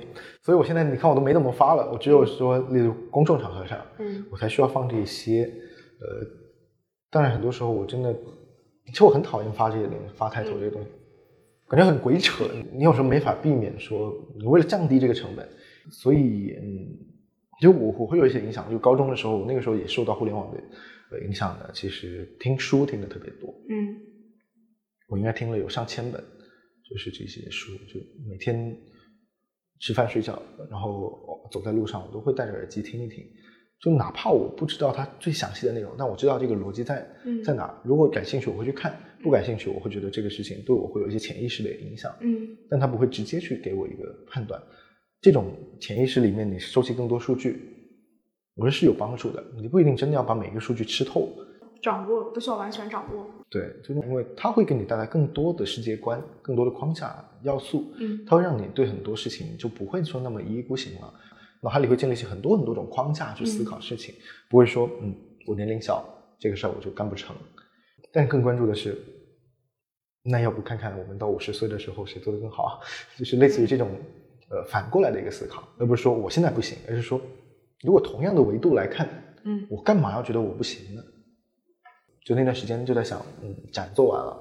[0.43, 5.43] 所以我现在你看我都没怎么发了，我只有说，例如公众场合上，嗯我才需要放这些。
[6.00, 6.28] 呃，
[7.10, 8.13] 当然很多时候我真的，
[8.88, 10.88] 其实我很讨厌发这些东西，发 title 这些东西，
[11.67, 12.45] 感觉很鬼扯。
[12.71, 15.47] 你有时候没法避免说，你为了降低这个成本，
[15.89, 16.88] 所以嗯，
[17.62, 18.70] 就我我会有一些影响。
[18.70, 20.58] 就高中的时候，我那个时候也受到互联网的
[21.12, 23.50] 呃影响的，其实听书听的特别多。
[23.70, 23.96] 嗯
[25.10, 26.22] 我应该听了有上千本，
[26.89, 28.76] 就是这些书，就每天
[29.80, 33.24] 吃饭睡觉，然后走在路上，我都会戴着耳机听一听。
[33.80, 37.82] 就哪怕我不知道它最详细的内容，但我知道这个逻辑在嗯在哪儿。
[37.86, 38.91] 如果感兴趣，我会去看；
[39.24, 44.62] 不感兴趣，我会觉得这个事情对我会有一些潜意识的影响，嗯但它不会直接去给我一个判断。
[45.21, 47.60] 这种潜意识里面，你收集更多数据，
[48.56, 49.43] 我觉得是有帮助的。
[49.56, 51.30] 你不一定真的要把每个数据吃透，
[51.82, 53.25] 掌握不需要完全掌握。
[53.49, 61.13] 对，就是因为它会给你带来更多的世界观、更多的框架要素，嗯它会让你对很多事情就不会说那么一意孤行了，
[61.62, 64.13] 脑海里会建立起很多很多种框架去思考事情，
[64.49, 65.15] 不会说嗯，
[65.47, 66.06] 我年龄小，
[66.38, 67.36] 这个事儿我就干不成。
[68.12, 68.97] 但更关注的是，
[70.23, 72.71] 那要不看看我们到五十岁的时候谁做的更好啊？
[73.17, 73.89] 就是类似于这种
[74.49, 77.21] 呃反过来的一个思考，而不是说我现在不行，而是说
[77.81, 79.07] 如果同样的维度来看，
[79.43, 81.01] 嗯我干嘛要觉得我不行呢？
[82.25, 84.38] 就那段时间就在想，嗯，展做完了，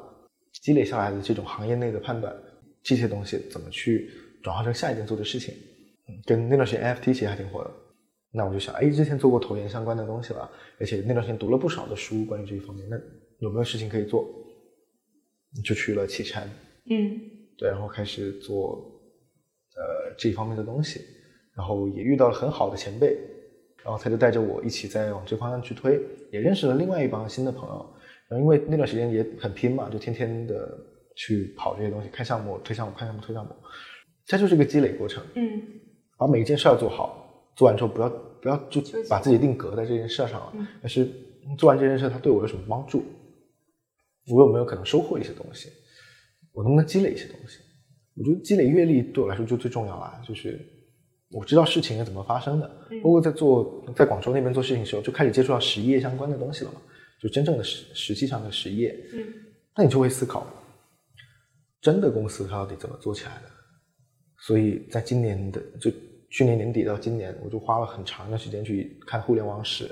[0.62, 2.34] 积累下来的这种行业内的判断，
[2.82, 4.10] 这些东西怎么去
[4.42, 5.54] 转化成下一件做的事情？
[6.08, 7.70] 嗯，跟那段时间 NFT 其实还挺火的。
[8.32, 12.96] 那我就想，哎，之前做过投研相关的东西了，而且那段时间读了不少的书关于这一方面，那
[13.38, 14.26] 有没有事情可以做？
[15.64, 16.42] 就去了启辰，
[16.90, 17.18] 嗯
[17.56, 18.95] 对，然后开始做
[19.76, 21.00] 呃这一方面的东西，
[21.54, 23.16] 然后也遇到了很好的前辈，
[23.84, 26.00] 然后他就带着我一起在往这方向去推，
[26.32, 27.94] 也认识了另外一帮新的朋友。
[28.28, 30.76] 然后因为那段时间也很拼嘛，就天天的
[31.14, 33.54] 去跑这些东西，看项目、推项目、看项目、推项目，
[34.26, 35.22] 它就是个积累过程。
[35.34, 35.62] 嗯
[36.18, 38.08] 把每一件事儿做好，做完之后不要
[38.40, 41.06] 不要就把自己定格在这件事儿上了，嗯而是
[41.58, 43.04] 做完这件事，它对我有什么帮助？
[44.32, 45.70] 我有没有可能收获一些东西？
[46.52, 47.58] 我能不能积累一些东西？
[48.16, 50.58] 我觉得积累阅历对我来说就最重要了，就是
[51.30, 52.66] 我知道事情是怎么发生的。
[52.90, 56.80] 嗯包括在做在广州那边做事情的时候，就开始接触到实业相关的东西了嘛，
[57.20, 58.96] 就真正的实实际上的实业。
[59.12, 59.24] 嗯
[59.76, 60.46] 那你就会思考，
[61.82, 63.50] 真的公司它到底怎么做起来的？
[64.38, 65.90] 所以在今年的就
[66.30, 69.90] 去年年底到今年，我就花了很长的时间去看互联网史、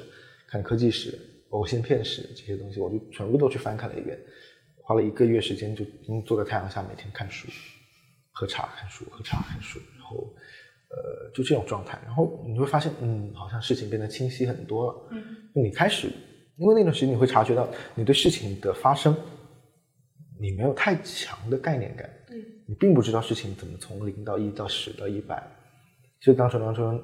[0.49, 1.11] 看科技史，
[1.51, 4.19] 包包括芯片史这些东西，我就全部都去翻看了一遍，
[4.83, 5.85] 花了一个月时间就
[6.27, 7.47] 坐在太阳下每天看书、
[8.35, 10.35] 喝茶、看书、喝茶、看书，然后
[10.91, 15.09] 呃就这种状态，然后你会发现，嗯，好像事情变得清晰很多了。
[15.13, 16.09] 嗯，你开始
[16.57, 19.17] 因为那段时间你会察觉到你对事情的发生，
[20.41, 22.11] 你没有太强的概念感。
[22.31, 25.43] 嗯，你并不知道事情怎么从零到一到十到一百，
[26.21, 27.01] 就当时当中。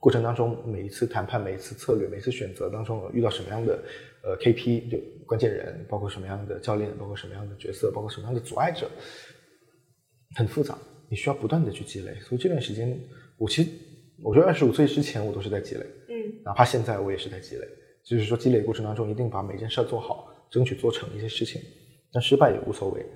[0.00, 3.80] 过程当中，每一次谈判、每一次策略、每次选择当中，遇到什么样的
[4.24, 8.90] 呃 KP 就关键人，包括什么样的教练，包括什么样的角色，包括什么样的阻碍者，
[10.34, 12.14] 很复杂，你需要不断的去积累。
[12.20, 12.98] 所以这段时间，
[13.38, 13.70] 我其实
[14.22, 16.14] 我觉得二十五岁之前我都是在积累，嗯，
[16.44, 17.66] 哪怕现在我也是在积累。
[18.04, 21.60] 就是说，积累过程当中一定把每件事做好，争取做成一些事情，
[22.12, 23.06] 但失败也无所谓。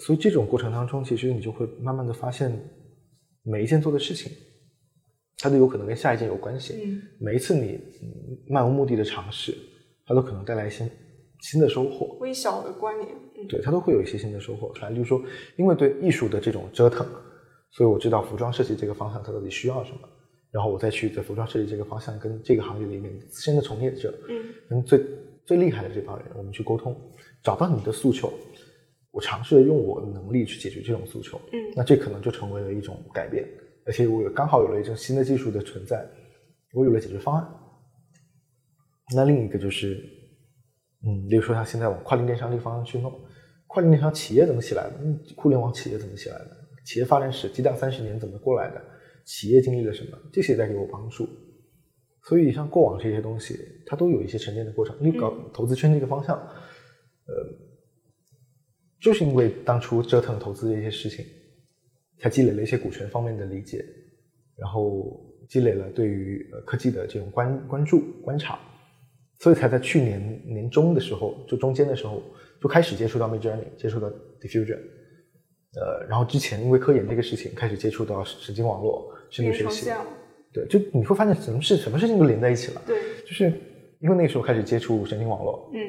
[0.00, 2.52] 所以这种过程当中，其实你就会慢慢的发现
[3.42, 4.30] 每一件做的事情。
[5.38, 6.74] 它都有可能跟下一件有关系。
[6.84, 7.80] 嗯，每一次你
[8.46, 9.52] 漫无目的的尝试，
[10.06, 10.88] 它都可能带来一些
[11.40, 12.16] 新的收获。
[12.20, 13.08] 微小的关联，
[13.48, 14.72] 对，他都会有一些新的收获。
[14.74, 15.22] 反正就是说，
[15.56, 17.06] 因为对艺术的这种折腾，
[17.70, 20.08] 所以我知道服装设计这个方向它到底需要什么，
[20.50, 25.04] 然后我再去在服装设计这个方向跟这个行业里面资深的从业者，嗯，跟最
[25.44, 26.96] 最厉害的这帮人，我们去沟通，
[27.42, 28.32] 找到你的诉求，
[29.10, 31.40] 我尝试用我的能力去解决这种诉求。
[31.52, 33.46] 嗯，那这可能就成为了一种改变。
[33.84, 36.06] 而且我刚好有了一种新的技术的存在，
[36.72, 37.48] 我有了解决方案。
[39.14, 39.94] 那另一个就是，
[41.04, 43.12] 嗯，比如说像现在往跨境电商这个方向去弄，
[43.72, 44.92] 跨境电商企业怎么起来的？
[45.02, 46.56] 嗯，互联网企业怎么起来的？
[46.84, 48.82] 企业发展史，激荡三十年怎么过来的？
[49.24, 50.18] 企业经历了什么？
[50.30, 51.26] 这些在给我帮助。
[52.24, 54.94] 所以像过往这些东西，它都有一些沉淀的过程。
[55.00, 57.34] 因为搞投资圈这个方向，呃，
[59.00, 61.24] 就是因为当初折腾投资的一些事情。
[62.18, 63.84] 才积累了一些股权方面的理解，
[64.54, 68.60] 然后积累了对于呃科技的这种关关注观察，
[69.40, 72.22] 所以才在去年年中的时候，就中间的时候
[72.62, 74.08] 就开始接触到 Midjourney，接触到
[74.40, 74.78] Diffusion，
[75.74, 79.90] 呃，然后之前因为科研这个事情开始接触到神经网络、深度学习，
[80.52, 82.96] 对，就你会发现什么事什么事情都连在一起了，对，
[83.26, 83.46] 就是
[84.00, 85.80] 因为那个时候开始接触神经网络，嗯，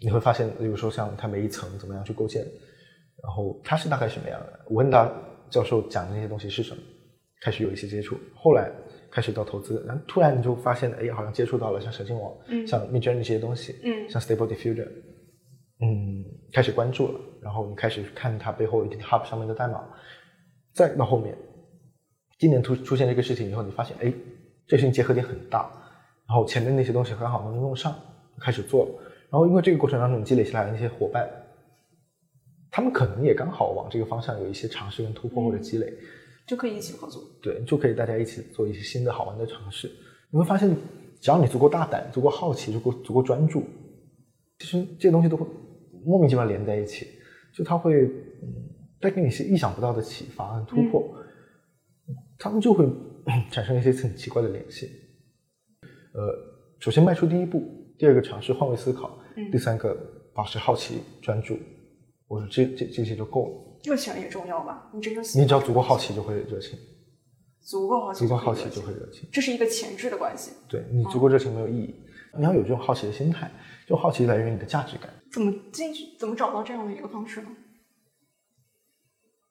[0.00, 2.42] 你会发现，比如说像它每一层怎么样去构建，
[3.22, 5.10] 然后它是大概什么样的，我问他。
[5.50, 6.80] 教授讲的那些东西是什么？
[7.42, 8.70] 开始有一些接触，后来
[9.10, 14.86] 开始到投资，然后突然你就发现，哎，好像接触到了像神经网，嗯，像 Midjourney 这些东西，嗯，像 Stable Diffusion，
[15.80, 19.82] 嗯，开始关注了，然后你开始看它背后 GitHub 上面的代码，
[20.74, 21.36] 再到后面，
[22.38, 24.12] 今年突出现这个事情以后，你发现，哎，
[24.66, 25.70] 这事情结合点很大，
[26.28, 27.94] 然后前面那些东西很好能用上，
[28.40, 28.90] 开始做了，
[29.30, 31.28] 然后因为这个过程当中你积累下来的那些伙伴。
[32.72, 35.92] 他们可能也刚好往这个方向有一些尝试跟突破或者积累，
[36.46, 37.20] 就可以一起合作。
[37.42, 39.90] 对，就可以大家一起做一些新的好玩的尝试。
[40.30, 40.70] 你会发现，
[41.20, 43.64] 只要你足够大胆、足够好奇、足够足够专注，
[44.60, 45.44] 其实这些东西都会
[46.04, 47.06] 莫名其妙连在一起。
[47.52, 48.08] 就它会
[49.00, 51.12] 带给你一些意想不到的启发和突破，
[52.38, 52.88] 他们就会
[53.50, 54.88] 产生一些很奇怪的联系。
[56.14, 56.32] 呃，
[56.78, 57.60] 首先迈出第一步，
[57.98, 59.18] 第二个尝试换位思考，
[59.50, 59.96] 第三个
[60.32, 61.58] 保持好奇专注。
[62.28, 64.88] 我说这这这些就够了，热情也重要吧？
[64.94, 66.78] 你真正你只要足够好奇就会热情，
[67.62, 70.52] 足够好奇，足够好奇就会热情，这是一个前置的关系。
[70.68, 71.94] 对你足够热情没有意义，
[72.38, 73.50] 你要有这种好奇的心态，
[73.90, 75.10] 就好奇来源于你的价值感。
[75.32, 76.16] 怎么进去？
[76.16, 77.48] 怎么找到这样的一个方式呢？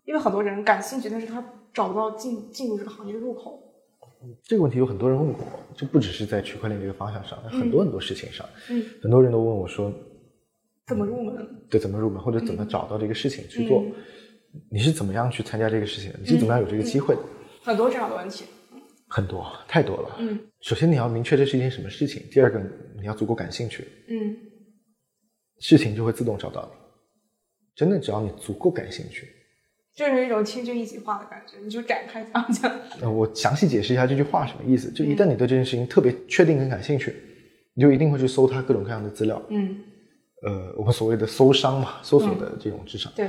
[0.06, 3.62] 因为很多人感兴趣，但是他找不到进进入这个行业的入口。
[4.42, 9.94] 这个问题有很多人问过我，就不只是在区块链这个方向上，很多很多事情上，嗯，很多人都问我说。
[10.88, 11.46] 怎么入门？
[11.70, 13.84] 对，怎么入门，或者怎么找到这个事情去做？
[14.72, 16.14] 你是怎么样去参加这个事情？
[16.22, 17.22] 你是怎么样有这个机会的？
[17.62, 18.46] 很多这样的问题，
[19.10, 20.16] 很多，太多了。
[20.18, 22.60] 嗯，首先你要明确这是一件什么事情，第二个
[23.00, 23.88] 你要足够感兴趣。
[24.08, 24.36] 嗯，
[25.60, 26.80] 事情就会自动找到你。
[27.76, 29.28] 真的，只要你足够感兴趣，
[29.96, 32.80] 就是一种轻就一体化的感觉，你就展开讲讲。
[33.02, 34.92] 呃，我详细解释一下这句话什么意思。
[34.92, 37.16] 就一旦你对这件事情特别确定跟感兴趣，
[37.74, 39.42] 你就一定会去搜它各种各样的资料。
[39.50, 39.80] 嗯。
[40.42, 43.28] 呃，我们所谓的搜商嘛，搜索的这种职场，对，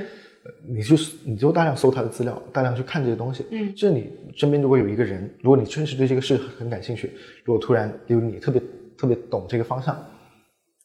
[0.69, 3.45] 你就你就大量搜他的资料，大量去看这些东西。
[3.51, 7.11] 嗯，这你身边如果有一个人，如果你确实对这个事很感兴趣，
[7.45, 8.63] 如果突然有你特别
[9.01, 9.97] 特别懂这个方向，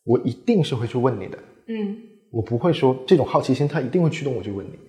[0.06, 1.38] 我一定是会去问你的。
[1.67, 1.97] 嗯，
[2.32, 4.80] 我不会说这种好奇心，他一定会驱动我去问你，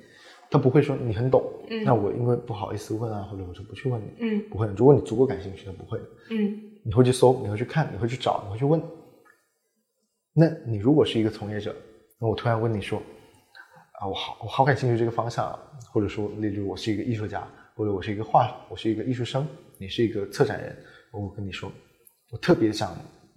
[0.48, 1.42] 他不会说你很懂，
[1.84, 4.06] 那我因为不好意思问啊，或者我就不去问你。
[4.20, 6.04] 嗯，不会，如果你足够感兴趣，他不会的。
[6.30, 8.80] 嗯，你会去搜，你会去看，你会去找，你会去问。
[10.32, 11.74] 那你如果是一个从业者，
[12.20, 13.02] 那我突然问你说，
[13.98, 15.58] 啊，我好，我好感兴趣这个方向，
[15.92, 19.44] 或者说，例如我是一个艺术家，或者我是一个画，我是一个艺术生，
[19.78, 20.76] 你是一个策展人，
[21.10, 21.72] 我跟你说，
[22.30, 22.94] 我特别想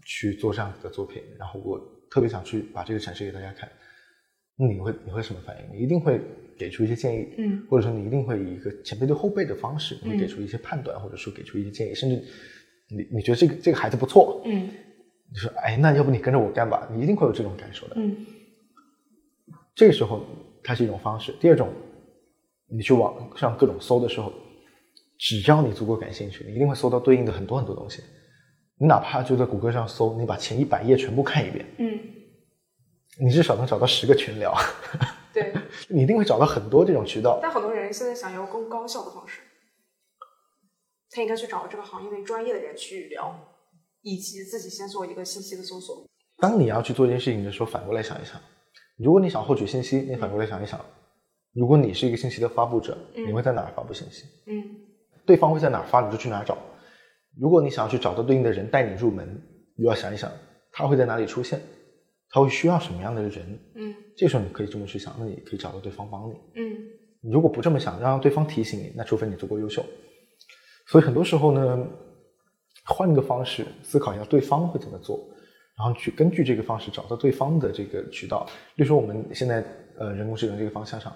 [0.09, 3.69] 去做这样子的作品，然后我特别想去把这个展示给大家看，
[4.57, 5.77] 那你会你会什么反应？
[5.77, 6.19] 你一定会
[6.57, 12.15] 给出一些建议，嗯或者说你一定会以一个前辈对后辈的方式，你会嗯给出一些判断，或者说给出一些建议，甚至
[12.89, 14.67] 你你觉得这个这个孩子不错，嗯
[15.31, 17.93] 你说哎，那要不你跟着我干吧，你一定会有这种感受的。
[17.97, 18.25] 嗯
[19.75, 20.25] 这个时候
[20.63, 21.31] 它是一种方式。
[21.39, 21.69] 第二种，
[22.67, 24.33] 你去网上各种搜的时候，
[25.19, 28.01] 只要你足够感兴趣，你一定会搜到对应的很多很多东西。
[28.79, 31.99] 你哪怕就在谷歌上搜，你把前一百页全部看一遍，嗯，
[33.19, 34.55] 你至少能找到十个群聊，
[35.33, 35.53] 对。
[35.89, 37.39] 你一定会找到很多这种渠道。
[37.41, 39.41] 但很多人现在想要更高效的方式，
[41.11, 43.37] 他应该去找这个行业内专业的人去聊，
[44.01, 46.07] 以及自己先做一个信息的搜索。
[46.37, 48.39] 当你要去做一件事情的时候，反过来想一想，
[48.97, 50.79] 如果你想获取信息，你反过来想一想，
[51.53, 54.23] 如果你是一个信息的发布者，嗯你会在哪儿发布信息？
[54.47, 54.63] 嗯
[55.25, 56.57] 对方会在哪儿发，你就去哪儿找。
[57.37, 59.27] 如果你想要去找到对应的人带你入门，
[59.75, 60.31] 你就要想一想
[60.71, 61.59] 他会在哪里出现，
[62.29, 63.59] 他会需要什么样的人。
[63.75, 66.33] 嗯这时候你可以这么去想，那你可以找到对方帮你。
[66.55, 66.75] 嗯
[67.21, 69.85] 你如果不这么想，让对方提醒你，那除非你足够优秀。
[70.87, 71.87] 所以很多时候呢，
[72.85, 75.19] 换一个方式思考一下对方会怎么做，
[75.77, 78.45] 然后去根据这个方式找到对方的这个渠道。
[78.75, 79.63] 比如说我们现在
[79.97, 81.13] 呃人工智能这个方向上，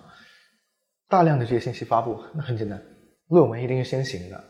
[1.10, 2.82] 大量的这些信息发布，那很简单，
[3.30, 4.43] 论文一定是先行的，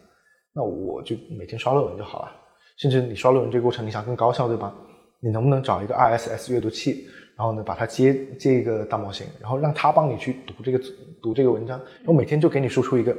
[0.54, 2.32] 那我就每天刷论文就好了。
[2.78, 4.74] 甚至你刷论文这个过程，你想更高效，对吧？
[5.20, 10.80] 你能不能找一个 RSS 阅读器，然后呢把它接接一个大模型，然后让它帮你去读这个
[11.22, 13.16] 读这个文章，然后每天就给你输出一个，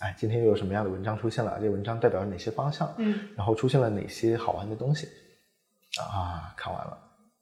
[0.00, 1.56] 哎，今天又有什么样的文章出现了？
[1.60, 2.92] 这个文章代表了哪些方向？
[2.98, 5.06] 嗯然后出现了哪些好玩的东西？
[6.00, 6.98] 啊，看完了，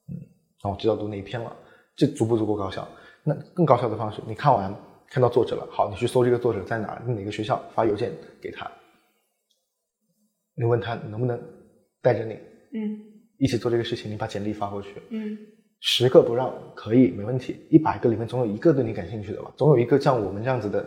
[0.09, 0.15] 嗯，
[0.63, 1.51] 那我知道读哪一篇了，
[1.95, 2.87] 这足不足够高效？
[3.23, 4.73] 那更高效的方式，你看完
[5.09, 8.71] 看到作者了，好，你去搜这个作者在哪儿，哪个学校，发邮件给他，
[10.57, 11.39] 你问他能不能
[12.01, 12.33] 带着你
[12.73, 12.99] 嗯。
[13.37, 15.37] 一起做这个事情，你把简历发过去，嗯。
[15.79, 20.83] 十个不让可以没问题，一百个里面总有一个对你感兴趣的吧，总有一个像我们这样子的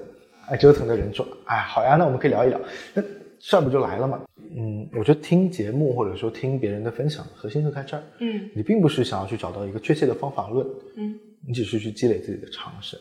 [0.49, 2.61] 爱折腾的人说，哎，好呀，那我们可以聊一聊，
[2.93, 3.01] 那
[3.39, 4.21] 事儿不就来了吗？
[4.57, 8.51] 嗯，我觉得听节目或者说听别人的分享，核心就在这儿，嗯。
[8.53, 12.99] 你并不是想要去找到一个确切的方法论，嗯，你只是去积累自己的常识。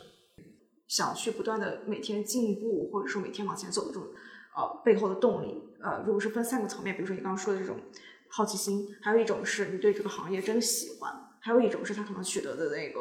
[0.88, 4.03] 想去不断的每天进步，或者说每天往前走的这种
[4.55, 7.78] 呃背后的动力，呃，如果是分三个层面，比如说你刚刚说的这种
[8.30, 13.00] 好奇心，还有一种是你对这个行业真的喜欢，还有一种是他可能取得的那个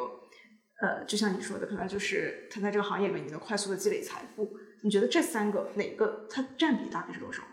[0.81, 4.49] 呃，就像你说的，可能就是他在这个行业里面你能快速的积累财富。
[4.81, 7.43] 你觉得这三个哪个它占比大概是多少？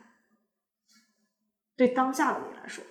[1.77, 2.85] 对当下的你来说，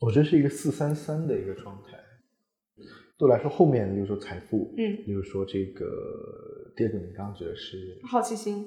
[0.00, 1.90] 我觉得是一个四三三的一个状态。
[3.18, 8.66] 对我来说，后面比如说财富，嗯比如说这个第二个你刚刚觉得是好奇心，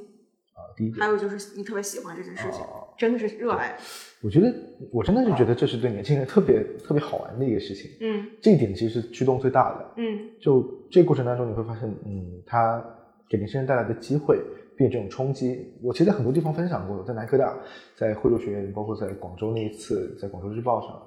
[0.59, 3.77] 啊、第一点还有就是你特别喜欢这件事情，哦真的是热爱。
[4.21, 4.53] 我觉得
[4.91, 9.93] 我真的是觉得这是对年轻人特别特别好玩的一个事情，嗯这一点其实是驱动最大的。
[9.95, 12.83] 嗯就这个过程当中，你会发现，嗯，它
[13.29, 14.37] 给年轻人带来的机会，
[14.75, 17.57] 并且这种冲击，我其实在很多地方分享过，在南科大，
[17.95, 21.01] 在惠州学院，包括在广州那一次，在广州日报上，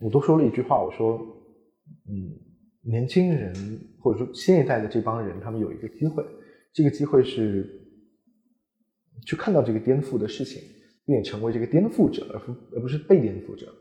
[0.00, 1.18] 我都说了一句话，我说，
[2.10, 2.36] 嗯，
[2.82, 3.54] 年轻人
[4.02, 6.22] 或者说新一代的这帮人，他们有一个机会，
[6.74, 7.79] 这个机会是
[9.26, 10.62] 去看到这个颠覆的事情，
[11.04, 13.72] 并且成为这个颠覆者，而不而不是被颠覆者。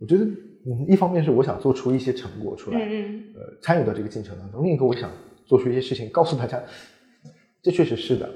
[0.00, 5.10] 我觉得，嗯，一方面是我想做出一些成果出来，嗯呃，参与到这个进程当中；另一个，我想
[5.46, 6.62] 做出一些事情，告诉大家，
[7.62, 8.28] 这确实是的。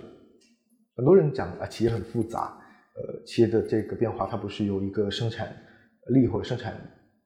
[0.94, 2.56] 很多人讲啊，企业很复杂，
[2.94, 5.54] 呃，企业的这个变化，它不是由一个生产
[6.08, 6.74] 力或者生产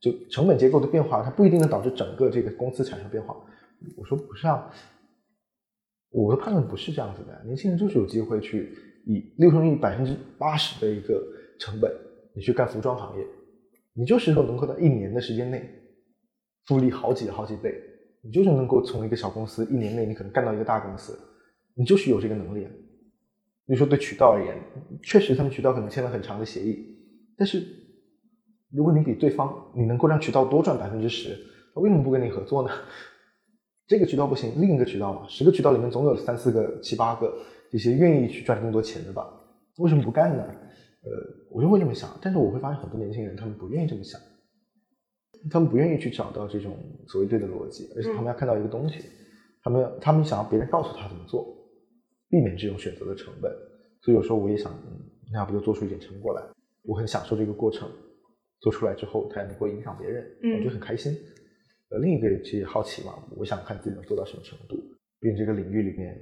[0.00, 3.36] 就成本结构的变化，它不一定能导致整个这个公司产生变化。
[3.96, 4.70] 我说不是啊，
[6.10, 7.42] 我的判断不是这样子的。
[7.44, 11.22] 年轻人就是有机会去以例如说以百分之八十的一个
[11.58, 11.90] 成本，
[12.34, 13.26] 你去干服装行业，
[13.94, 15.68] 你就是说能够在一年的时间内
[16.66, 17.74] 复利好几好几倍，
[18.22, 21.18] 你就是能够从一个小公司一年内你可能干到一个大公司，
[21.74, 22.70] 你就是有这个能力啊。
[23.66, 24.56] 比如说对渠道而言，
[25.02, 26.84] 确实他们渠道可能签了很长的协议，
[27.36, 27.64] 但是
[28.72, 31.36] 如果你比对方你能够让渠道多赚百分之十，
[31.74, 32.74] 他为什么不跟你合作呢？
[33.86, 37.32] 这个渠道不行，另一个渠道嘛，十个渠道里面总有三四个、七八个
[37.70, 39.26] 这些愿意去赚更多钱的吧？
[39.78, 40.44] 为什么不干呢？
[41.02, 41.10] 呃，
[41.50, 44.20] 我就会这么想，但是我会发现很多年轻人他们不愿意这么想，
[45.50, 49.04] 他们不愿意去找到这种所谓对的逻辑，而且他们要看到一个东西，
[49.62, 51.56] 他们要他们想要别人告诉他怎么做，
[52.28, 53.50] 避免这种选择的成本。
[54.02, 55.00] 所以有时候我也想，嗯，
[55.32, 56.42] 那要不就做出一点成果来？
[56.82, 57.88] 我很享受这个过程，
[58.60, 61.16] 做出来之后，它也能够影响别人，嗯我觉得很开心。
[61.90, 64.76] 呃，另一个其实好奇嘛，我想看自己能做到什么程度。
[65.18, 66.18] 毕竟这个领域里面，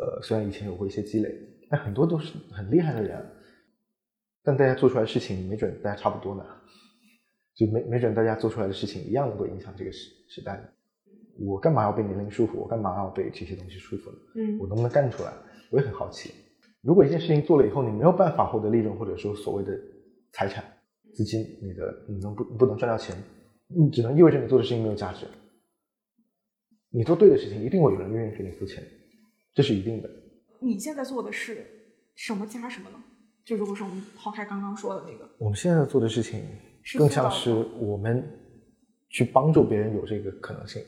[0.00, 1.30] 呃，虽然以前有过一些积累，
[1.68, 3.22] 但很多都是很厉害的人，
[4.42, 6.44] 但大家做出来的事情，没准大家差不多呢。
[7.54, 10.58] 就没没准大家做出来的事情一样能够影响这个时时代。
[11.38, 12.54] 我干嘛要被年龄束缚？
[12.54, 14.18] 我干嘛要被这些东西束缚呢？
[14.36, 15.32] 嗯我能不能干出来？
[15.70, 16.32] 我也很好奇。
[16.80, 19.78] 如果一件事情做了以后，你没有办法获得利润，或者说所谓的
[20.32, 20.64] 财产、
[21.12, 23.14] 资金，你的你能不不能赚到钱，
[23.68, 25.26] 你只能意味着你做的事情没有价值。
[26.88, 28.82] 你做对的事情，一定会有人愿意给你付钱，
[29.54, 30.10] 这是一定的。
[30.60, 31.66] 你现在做的是
[32.14, 32.96] 什么加什么呢？
[33.44, 36.44] 就如果是我们抛开刚刚说的那个，我们现在做的事情，
[36.98, 38.22] 更像是我们
[39.08, 40.82] 去帮助别人有这个可能性。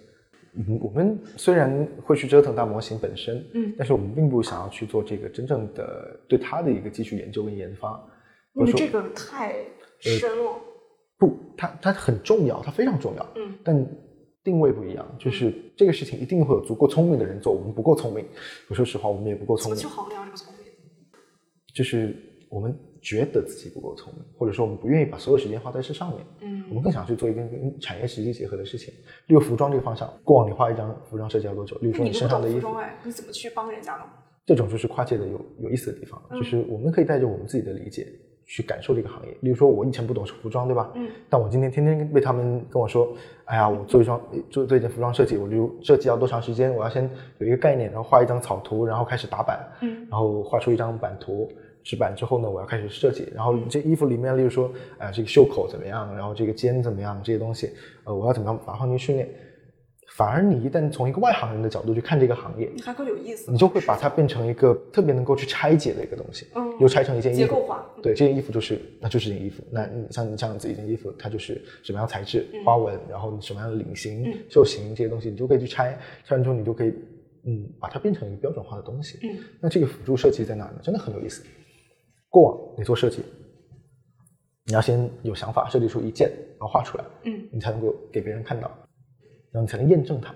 [0.54, 7.98] 嗯，我们虽然会去折腾大模型本身，嗯但是我们并不想要去做这个真正的对它的一个继续研究跟研发。
[8.54, 9.56] 因为这个太
[9.98, 10.60] 深了。
[11.18, 13.74] 不，它它很重要，它非常重要，嗯但
[14.44, 18.24] 定位不一样，就是这个事情一定会有足够聪明的人做，我们不够聪明。
[18.68, 20.72] 我说实话，我们也不够聪明怎么去，衡量这个聪明？
[21.74, 22.16] 就是
[22.50, 26.26] 我们觉得自己不够聪明，或者说我们不愿意把所有时间花在这上面。
[26.40, 28.94] 嗯我们更想去做一个跟产业实际结合的事情。
[29.26, 31.76] 例如服装这个方向，过往你画一张服装设计要多久？
[31.80, 34.04] 例如说你身上的衣服懂服装，哎，你怎么去帮人家呢？
[34.46, 38.06] 这种就是跨界的有有意思的地方，嗯就是我们可以带着我们自己的理解
[38.52, 39.32] 去感受这个行业。
[39.40, 40.90] 例如说，我以前不懂服装，对吧？
[40.94, 43.10] 嗯，但我今天天天被他们跟我说，
[43.46, 46.70] 哎呀，我做一双做做一件服装设计，我就设计要多长时间？
[46.74, 51.50] 我要先有一个概念，然后画一张草图，然后开始打版，嗯然后画出一张版图。
[51.84, 57.70] 纸板之后呢，我要开始设计，然后这衣服里面，例如说，呃，这个袖口怎么样，然后这个肩怎么样，这些东西，
[58.04, 59.28] 呃，我要怎么样把它放进训练。
[60.16, 63.50] 反而你一旦从一个外行人的角度去看这个行业，你还更有意思。
[63.50, 67.86] 你就会把它变成一个特别能够去拆解的一个东西，嗯又拆成一件衣服，结构化。
[68.02, 69.62] 对，这件衣服就是那就是这件衣服。
[69.70, 75.98] 那你像你这样子一件衣服，它就是什么样材质、嗯花纹，然后什么样的领型、嗯袖型这些东西，你就可以去拆。
[76.24, 76.92] 拆完之后，你就可以
[77.46, 79.18] 嗯把它变成一个标准化的东西。
[79.22, 80.80] 嗯那这个辅助设计在哪呢？
[80.82, 81.42] 真的很有意思。
[82.28, 83.22] 过往你做设计，
[84.66, 88.70] 你要先有想法，设计出一件，然后画出来，嗯你才能够给别人看到，
[89.52, 90.34] 然后你才能验证它。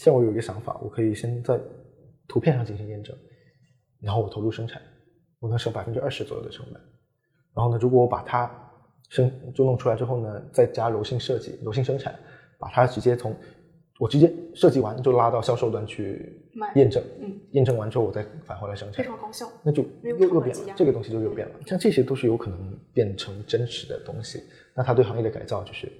[0.00, 1.58] 像我有一个想法，我可以先在
[2.28, 3.16] 图片上进行验证，
[4.00, 4.80] 然后我投入生产，
[5.40, 6.80] 我能省百分之二十左右的成本。
[7.54, 8.48] 然后呢，如果我把它
[9.08, 12.14] 生就弄出来之后呢，再加柔性设计、柔性生产，
[12.58, 13.34] 把它直接从
[13.98, 19.50] 我直接设计完就拉到销售端去验证，嗯，验证完之后我再返回来生产非产，常高效。
[19.64, 21.54] 那就又又变了这个东西就又变了。
[21.66, 24.44] 像这些都是有可能变成真实的东西。
[24.76, 25.90] 那它对行业的改造就是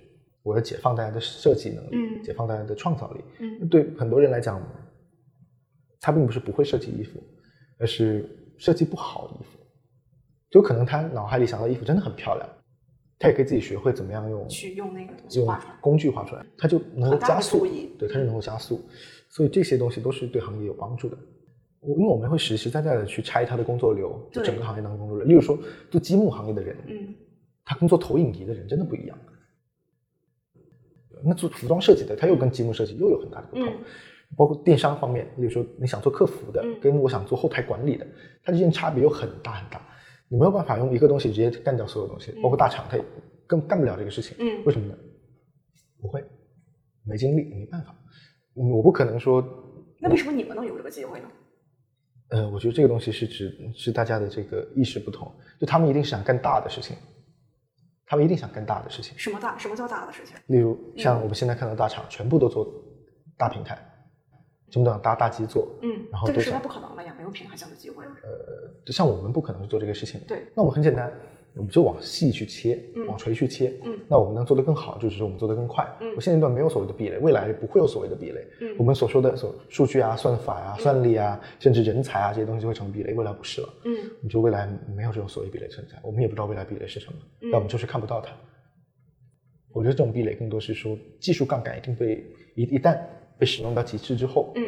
[0.48, 3.20] 我要解放大家的设计能力，嗯解放大家的创造力。
[3.40, 4.62] 嗯对很多人来讲，
[6.00, 7.22] 他并不是不会设计衣服，
[7.78, 8.24] 而是
[8.56, 9.58] 设计不好衣服。
[10.50, 12.48] 就可能他脑海里想到衣服真的很漂亮，
[13.18, 15.78] 他也可以自己学会怎么样用去用那个东西用画。
[15.82, 17.66] 工具画出来，他就能够加速，
[17.98, 18.80] 对，他就能够加速，
[19.28, 21.18] 所以这些东西都是对行业有帮助的。
[21.80, 25.26] 我因为我们会实实在在的去拆他的工作流，就整个行业当中工作流。
[25.26, 25.58] 例如说，
[25.90, 27.14] 做积木行业的人，嗯
[27.64, 29.18] 他跟做投影仪的人真的不一样。
[31.24, 33.66] 那做服装设计的，他又跟积木设计又有很大的不同。
[33.66, 33.78] 嗯
[34.36, 38.06] 包括电商方面，比如说你想做客服的，嗯跟我想做后台管理的，
[38.44, 39.80] 它之间差别又很大很大。
[40.28, 43.04] 你没有办法用一个东西直接干掉所有东西，包括大厂，它也
[43.46, 44.36] 更干不了这个事情。
[44.38, 44.94] 嗯为什么呢？
[46.02, 46.22] 不会，
[47.06, 47.96] 没精力，没办法。
[48.54, 49.42] 嗯我不可能说，
[49.98, 51.28] 那为什么你们能有这个机会呢？
[52.28, 56.94] 呃，我觉得这个东西是指是大家的这个意识不同，就他们一定是想干大的事情，
[58.08, 59.16] 他们一定想干大的事情。
[59.18, 59.56] 什么大？
[59.58, 60.34] 什么叫大的事情？
[60.46, 62.66] 例如像我们现在看到大厂，全部都做
[63.36, 63.78] 大平台，
[64.70, 65.68] 全部都想搭大基做。
[65.82, 68.72] 嗯然，后这个时代不可能了呀，没有品牌项的机会呃。
[68.86, 71.12] 就像我们不可能去做这个事情，对，那我们很简单，
[71.58, 73.74] 我们就往细去切，嗯往垂去切。
[73.84, 75.84] 嗯那我们能做得更好，就是我们做得更快。
[76.00, 78.40] 嗯我现阶段没有所谓的壁垒，未来不会有所谓的壁垒。
[78.60, 83.68] 嗯我们所说的所数据啊、算法啊、算力啊，甚至人才啊这些东西会成为壁垒，未来不是了。
[83.84, 88.32] 嗯我们就未来没有这种所谓壁垒存在，我们也不知道未来壁垒是什么，嗯但我们就是看不到它。
[89.72, 92.98] 我觉得这种壁垒更多是说技术杠杆一定被一一旦
[93.38, 94.62] 被使用到极致之后，嗯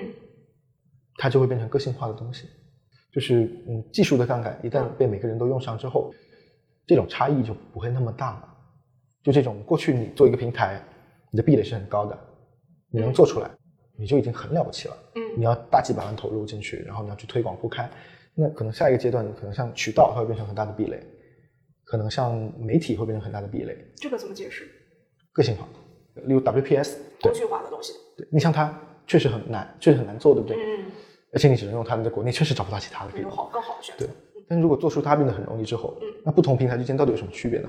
[1.16, 2.46] 它就会变成个性化的东西。
[3.12, 6.12] 就是嗯，技术的杠杆一旦被每个人都用上之后，
[6.86, 8.48] 这种差异就不会那么大了。
[9.22, 10.82] 就这种过去你做一个平台，
[11.30, 12.18] 你的壁垒是很高的，
[12.90, 13.50] 你能做出来，
[13.98, 14.96] 你就已经很了不起了。
[15.14, 17.88] 嗯你要大几百万投入进去，然后你要去推广铺开，
[18.34, 21.00] 那可能下一个阶段，可能像渠道它会变成很大的壁垒，
[21.84, 24.68] 可能像媒体会变成很大的壁垒，这个怎么解释？
[25.32, 25.68] 个性化，
[26.24, 27.92] 例如 WPS，对工具化的东西。
[28.16, 28.76] 对，你像它
[29.06, 30.56] 确实很难，确实很难做，对不对？
[30.56, 30.84] 嗯，
[31.32, 33.18] 而且你只能用它，你在国内确实找不到其他的。
[33.20, 34.14] 有好更好的选择对。
[34.50, 37.68] 但如果做出它变得很容易之后，嗯那不同平台之间到底有什么区别呢？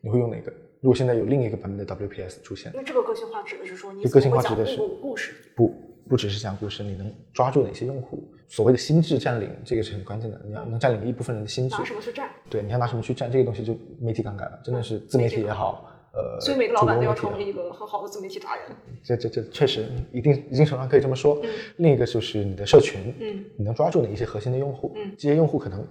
[0.00, 0.50] 你会用哪个？
[0.80, 5.34] 如果现在有另一个版本的 WPS 出现，那这个个性化指的是说你个性化指的是讲故故事。
[5.54, 5.74] 不
[6.08, 10.40] 不只是讲故事，你能抓住哪些用户，所谓的心智占领，这个是很关键的。
[10.42, 12.30] 你要能占领一部分人的心智拿，什么去占？
[12.48, 18.64] 对，你要拿什么去占这个东西，就媒体杠杆了，真的是自媒体也好，呃，所以每个老板都要成为一个很好的自媒体达人。
[19.02, 21.40] 这这这确实一定一定程度上可以这么说。
[21.42, 24.92] 嗯另一个就是你的社群，嗯，你能抓住哪一些核心的用户？
[24.96, 25.86] 嗯这些用户可能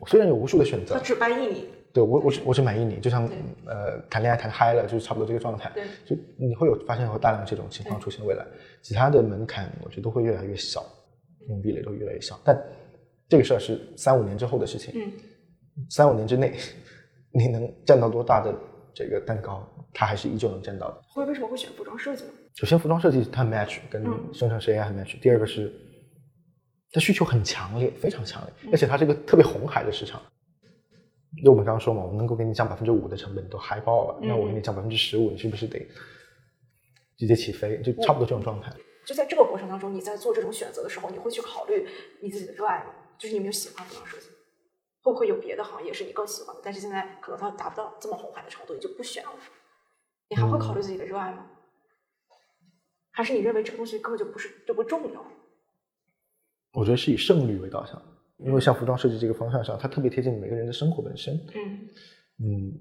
[0.00, 3.28] 我虽然有无数的选择他，只满意你，对我我只我只满意你，就像
[3.66, 5.70] 呃谈恋爱谈嗨了，就是差不多这个状态。
[5.74, 8.46] 对就你会有发现有大量这种情况出现，未来
[8.80, 10.82] 其他的门槛我觉得都会越来越小，
[11.46, 12.40] 用户壁垒都越来越小。
[12.42, 12.58] 但
[13.28, 15.12] 这个事儿是三五年之后的事情，嗯，
[15.90, 16.54] 三五年之内
[17.32, 18.54] 你能占到多大的
[18.98, 21.00] 这个蛋糕，它还是依旧能占到的。
[21.08, 22.32] 会为什么会选服装设计呢？
[22.56, 25.16] 首先，服装设计它 match 跟嗯生成式 AI 很 match。
[25.20, 25.72] 第二个是
[26.90, 30.20] 它需求很强烈，非常强烈，而且它是一个特别红海的市场。
[31.44, 34.18] 就我们刚刚说嘛，我们能够给你降百分之五的成本，你都嗨爆了。
[34.20, 35.78] 那我给你降百分之十五，你是不是得
[37.16, 37.80] 直接起飞？
[37.82, 38.72] 就差不多这种状态。
[39.06, 41.86] 就在这个过程当中，你在做这种选择的时候，你会去考虑
[42.20, 42.86] 你自己的热爱吗？
[43.16, 44.26] 就是你有没有喜欢服装设计？
[45.08, 49.30] 会不会有别的行业是你更喜欢的，但是现在可能它达不到这么红海的程度，你就不选了？
[50.28, 51.46] 你还会考虑自己的热爱吗？
[53.10, 55.24] 还是你认为这个东西根本就不是就不重要？
[56.72, 58.00] 我觉得是以胜率为导向，
[58.36, 61.34] 因为像服装设计这个方向上，它特别贴近每个人的生活本身。
[61.54, 61.88] 嗯
[62.40, 62.72] 嗯，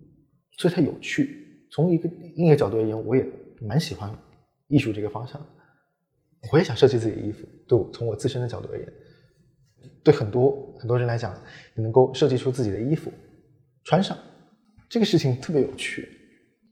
[0.58, 1.68] 所以它有趣。
[1.72, 3.26] 从一个另一个角度而言，我也
[3.62, 4.14] 蛮喜欢
[4.68, 5.42] 艺术这个方向。
[6.52, 7.48] 我也想设计自己的衣服。
[7.68, 8.94] 对我，从我自身的角度而言，
[10.08, 11.36] 对很多很多人来讲，
[11.76, 13.12] 你能够设计出自己的衣服，
[13.84, 14.18] 穿上
[14.88, 16.08] 这个事情特别有趣。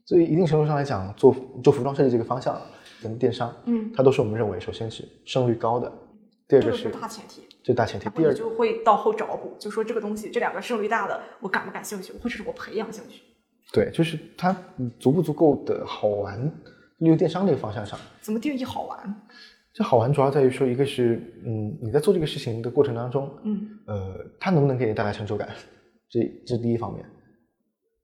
[0.06, 2.58] 所以一定程度上来讲，做做服装设计这个方向
[3.02, 5.92] 跟电商，嗯，它都是我们认为首先是胜率高的，
[6.48, 7.42] 第二个是大前提。
[7.62, 13.20] 这大前提，第二就会到后找补，就说这个东西这两个胜率大的，我感不感兴趣，或者是我培养兴趣？
[13.70, 14.56] 对，就是它
[14.98, 16.50] 足不足够的好玩。
[16.98, 19.22] 因为电商这个方向上，怎么定义好玩？
[19.76, 25.50] 这好玩主要在于说，一个是嗯，你在做这个事情的过程当中，嗯，呃，它能不能给你带来成就感，
[26.08, 27.04] 这这是第一方面。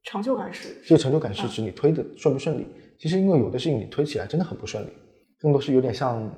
[0.02, 2.66] 成就感是这个成就感是指你推的顺不顺利。
[2.98, 4.90] 其实因为有的事情你推起来真的很不顺利，
[5.38, 6.30] 更多是有点像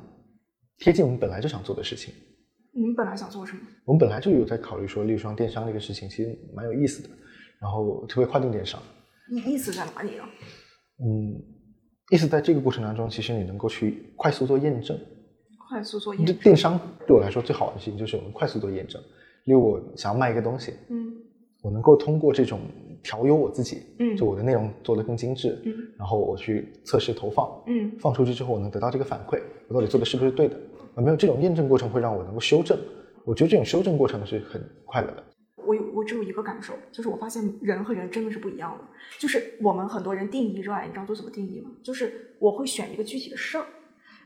[0.79, 2.15] 贴近我们本来就想做的事情。
[2.73, 3.63] 你们本来想做什么？
[3.87, 7.09] 我们本来就有在考虑说，例如像电商这个事情，其实蛮有意思的。
[7.61, 8.81] 然后特别跨境电商，
[9.33, 10.23] 你意思在哪里呢？
[11.01, 11.43] 嗯，
[12.13, 14.97] 意思在这个过程当中，其实你能够去快速做验证。
[15.75, 16.37] 快速做这验证。
[16.37, 19.03] 电商对我来说最好的事情就是我们快速做验证。
[19.43, 21.13] 例如我想要卖一个东西，嗯
[21.63, 22.61] 我能够通过这种
[23.03, 30.55] 调优我自己，嗯就我的内容做得更精致，嗯然后我去测试投放，嗯放出去之后我能得到这个反馈，我到底做的是不是对的？
[30.95, 32.79] 啊没有这种验证过程会让我能够修正，
[33.25, 35.25] 我觉得这种修正过程是很快乐的。
[35.67, 38.85] 我有我只有一个感受，就是我发现人和人真的是不一样的。
[39.19, 41.71] 就是我们很多人定义热爱，你知道都怎么定义吗？
[41.83, 43.65] 就是我会选一个具体的事儿，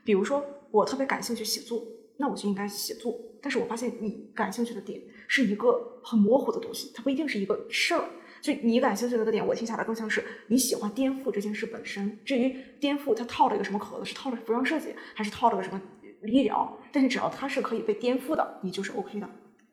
[0.05, 1.83] 比如说我特别感兴趣写作，
[2.17, 3.15] 那我就应该写作。
[3.41, 8.05] 但是我发现你感兴趣的点是一个很模糊的东西，它不一定是一个事儿。
[8.41, 12.19] 就你感兴趣的那个点，我听下来更像是你喜欢颠覆这件事本身。
[12.25, 15.81] 至于颠覆它套了一个什么壳子，是套了服装设计，还是套了个什么
[16.25, 16.77] 医疗？
[16.93, 19.29] 但是只要它是可以被颠覆的，你就是 OK 的。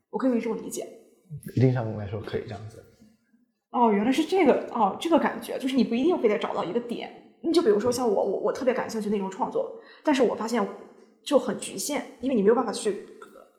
[0.10, 0.88] 我可以这么理解。
[1.56, 2.84] 一定上来说可以这样子。
[3.72, 7.25] 哦，原来是这个哦，这个感觉就是你不一定非得找到一个点。
[7.42, 10.66] 你就比如说像我，我我特别感兴趣内容创作，但是我发现
[11.24, 13.06] 就很局限，因为你没有办法去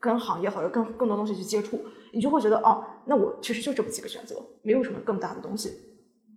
[0.01, 1.81] 跟行业或者更更多东西去接触，
[2.13, 5.71] 你就会觉得哦，那我其实就这么几个选择，没有什么更大的东西，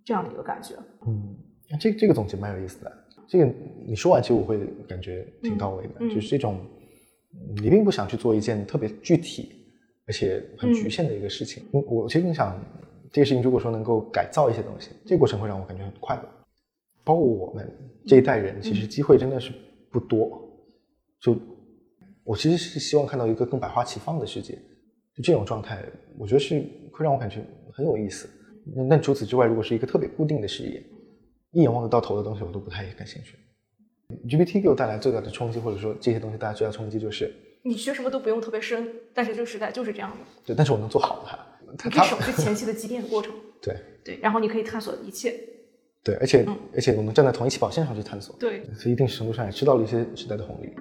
[0.04, 0.74] 这样的一个感觉。
[1.06, 1.36] 嗯，
[1.78, 2.92] 这这个总结蛮有意思的。
[3.28, 3.52] 这个
[3.86, 6.58] 你说完，其实我会感觉挺到位的，就是这种
[7.32, 9.52] 嗯你并不想去做一件特别具体
[10.08, 11.62] 而且很局限的一个事情。
[11.72, 12.58] 嗯、我其实更想
[13.12, 16.22] 这个事情，如果说能够改造一些东西，这个过程会让我感觉很快乐。
[17.10, 17.68] 包括我们
[18.06, 19.50] 这一代人，其实机会真的是
[19.90, 20.40] 不多。
[21.20, 21.36] 就
[22.22, 24.54] 我其实是希望看到一个更百花齐放的世界，
[25.12, 25.84] 就这种状态，
[26.16, 26.60] 我觉得是
[26.92, 28.30] 会让我感觉很有意思。
[28.76, 30.80] 那那除此之外，如果是一个特别固定的事业，
[31.50, 33.36] 一眼望得到头的东西，我都不太感兴趣。
[34.28, 37.34] GPT 给我带来最大的冲击，或者说这些东西带来最大的冲击就是，
[37.64, 41.36] 你学什么都不用特别深，但是这个时代就是这样的，对，但是我能做好它。
[41.76, 45.38] 它你可以省去前期的积淀的过程， 对对，然后你可以探索一切，
[46.02, 46.56] 对，而且、嗯。
[46.74, 50.72] 而且我们站在同一起跑线上去探索，对，所以一定程度上也吃到了一些时代的红利。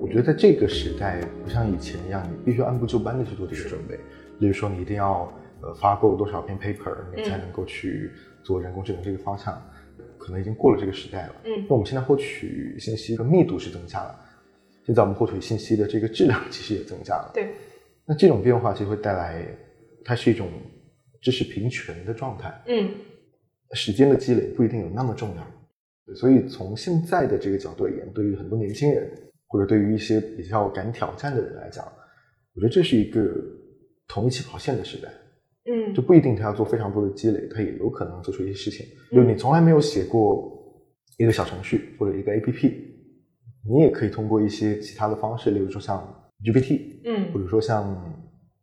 [0.00, 3.98] 我觉得在这个时代，不像以前一样，你必须按部就班的去做这个准备。
[4.38, 5.28] 例如说，你一定要
[5.60, 8.12] 呃发够多少篇 paper，你才嗯能够去
[8.44, 9.60] 做人工智能这个方向，
[10.24, 11.34] 可能已经过了这个时代了。
[11.44, 14.18] 嗯那我们现在获取信息的密度是增加了，
[14.86, 17.30] 现在我们获取信息的这个质量其实也增加了。
[17.34, 17.50] 对，
[18.06, 19.46] 那这种变化其实会带来，
[20.02, 20.48] 它是一种
[21.20, 22.90] 知识平权的状态，嗯
[23.72, 25.46] 时间的积累不一定有那么重要。
[26.06, 29.10] 对所以从现在的这个角度而言，对于很多年轻人，
[29.48, 31.84] 或者对于一些比较敢挑战的人来讲，
[32.54, 33.20] 我觉得这是一个
[34.08, 35.08] 同一起跑线的时代。
[35.66, 38.86] 嗯就不一定他要做非常多的积累，他也有可能做出一些事情。
[39.10, 40.52] 就是你从来没有写过
[41.18, 42.74] 一个小程序或者一个 APP，
[43.68, 46.02] 你也可以通过一些其他的方式，例如说像
[46.42, 47.96] GPT，嗯或者说像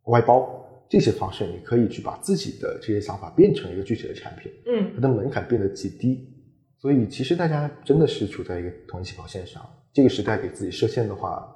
[0.04, 6.28] 外包这些方式，你可以去把自己的这些想法变成一个具体的产品，嗯它的门槛变得极低。
[6.78, 11.48] 所以其实大家真的是处在一个同一起跑线上，这个时代给自己设限的话，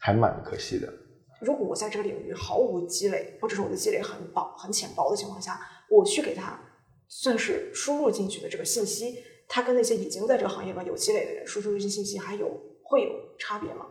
[0.00, 0.92] 还蛮可惜的。
[1.40, 5.60] 如果我在这个领域毫无积累，或者是我的积累很薄、很浅薄的情况下，
[5.90, 6.58] 我去给他
[7.08, 9.16] 算是输入进去的这个信息，
[9.48, 12.48] 它跟那些已经在这个行业中有积累的人输出这些信息还有
[12.82, 13.86] 会有差别吗？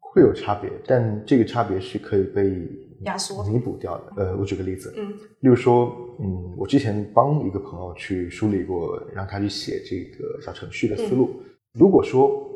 [0.00, 2.68] 会有差别，但这个差别是可以被
[3.04, 4.12] 压缩弥补掉的。
[4.16, 5.90] 呃，我举个例子，嗯例如说，
[6.20, 11.42] 嗯，我之前帮一个朋友去梳理过，让他去写这个小程序的思路。
[11.72, 12.46] 如果说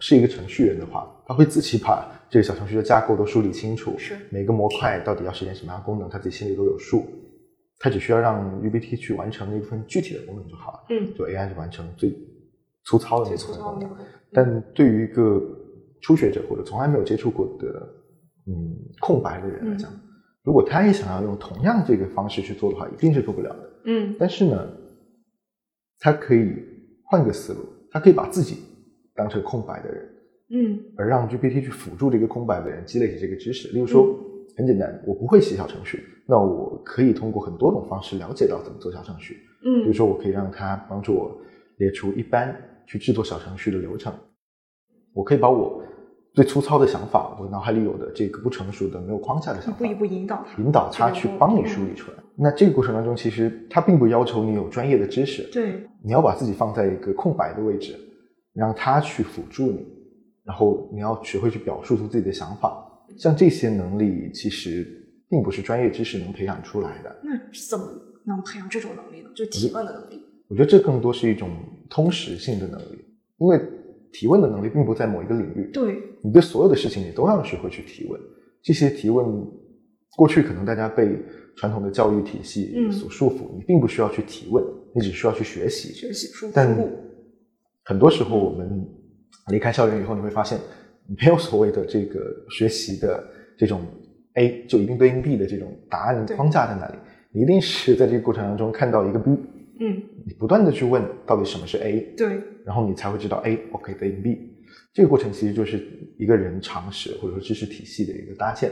[0.00, 7.04] 是一个程序员的话，他会自己把这个小程序的架构都梳理清楚，是每个模块到底要实现什么样的功能，他自己心里都有数。
[7.82, 12.14] 他只需要让 UBT 去完成那部分具体的功能就好了，嗯，就 AI 去完成最
[12.84, 13.90] 粗糙的那部分功能。
[14.32, 15.40] 但对于一个
[16.02, 17.88] 初学者或者从来没有接触过的
[18.46, 19.90] 嗯空白的人来讲，
[20.42, 23.70] 如果他也想要用同样这个方式去做的话，一定是做不了的。
[23.86, 24.70] 嗯但是呢，
[26.00, 26.54] 他可以
[27.04, 28.58] 换个思路，他可以把自己
[29.20, 30.08] 当成空白的人，
[30.48, 33.68] 嗯而让 GPT 去辅助这个空白的人积累起这个知识。
[33.68, 34.18] 例如说，
[34.56, 39.36] 很简单，我不会写小程序，那我可以通过很多种方式了解到怎么做小程序。
[39.62, 41.38] 嗯比如嗯说，我可以让他帮助我
[41.76, 42.56] 列出一般
[42.86, 44.10] 去制作小程序的流程。
[45.12, 45.82] 我可以把我
[46.32, 52.16] 最粗糙的想法，我脑海里有的这个不成熟的、没有框架的想法，一步一步引导他，引导他去帮你梳理出来。
[52.36, 57.94] 那这个过程当中，其实他并不要求你有专业的知识，对，你要把自己放在一个空白的位置，
[58.54, 59.86] 让他去辅助你，
[60.44, 62.86] 然后你要学会去表述出自己的想法。
[63.16, 64.86] 像这些能力，其实
[65.28, 67.20] 并不是专业知识能培养出来的。
[67.22, 67.30] 那
[67.68, 67.86] 怎么
[68.24, 69.30] 能培养这种能力呢？
[69.34, 70.22] 就提问的能力。
[70.48, 71.50] 我觉得这更多是一种
[71.88, 73.04] 通识性的能力，
[73.38, 73.60] 因为
[74.12, 78.20] 提问的能力并不在某一个领域，对，你对所有的事情你都要学会去提问。
[78.62, 79.26] 这些提问，
[80.16, 81.16] 过去可能大家被
[81.56, 85.92] 传统的教育体系嗯所束缚，你并不需要去提问，你只需要去学习。
[85.92, 86.76] 学习输但。
[87.90, 88.86] 很多时候，我们
[89.48, 90.56] 离开校园以后，你会发现，
[91.18, 93.28] 没有所谓的这个学习的
[93.58, 93.84] 这种
[94.34, 96.94] A 就一定对应 B 的这种答案对框架在哪里。
[97.32, 99.30] 你一定是在这个过程当中看到一个 B，
[99.80, 104.38] 嗯，你不断的去问到底什么是 A，对，然后你才会知道 A OK 对应 B。
[104.94, 105.84] 这个过程其实就是
[106.16, 108.70] 一个人常识或者说知识体系的一个搭建，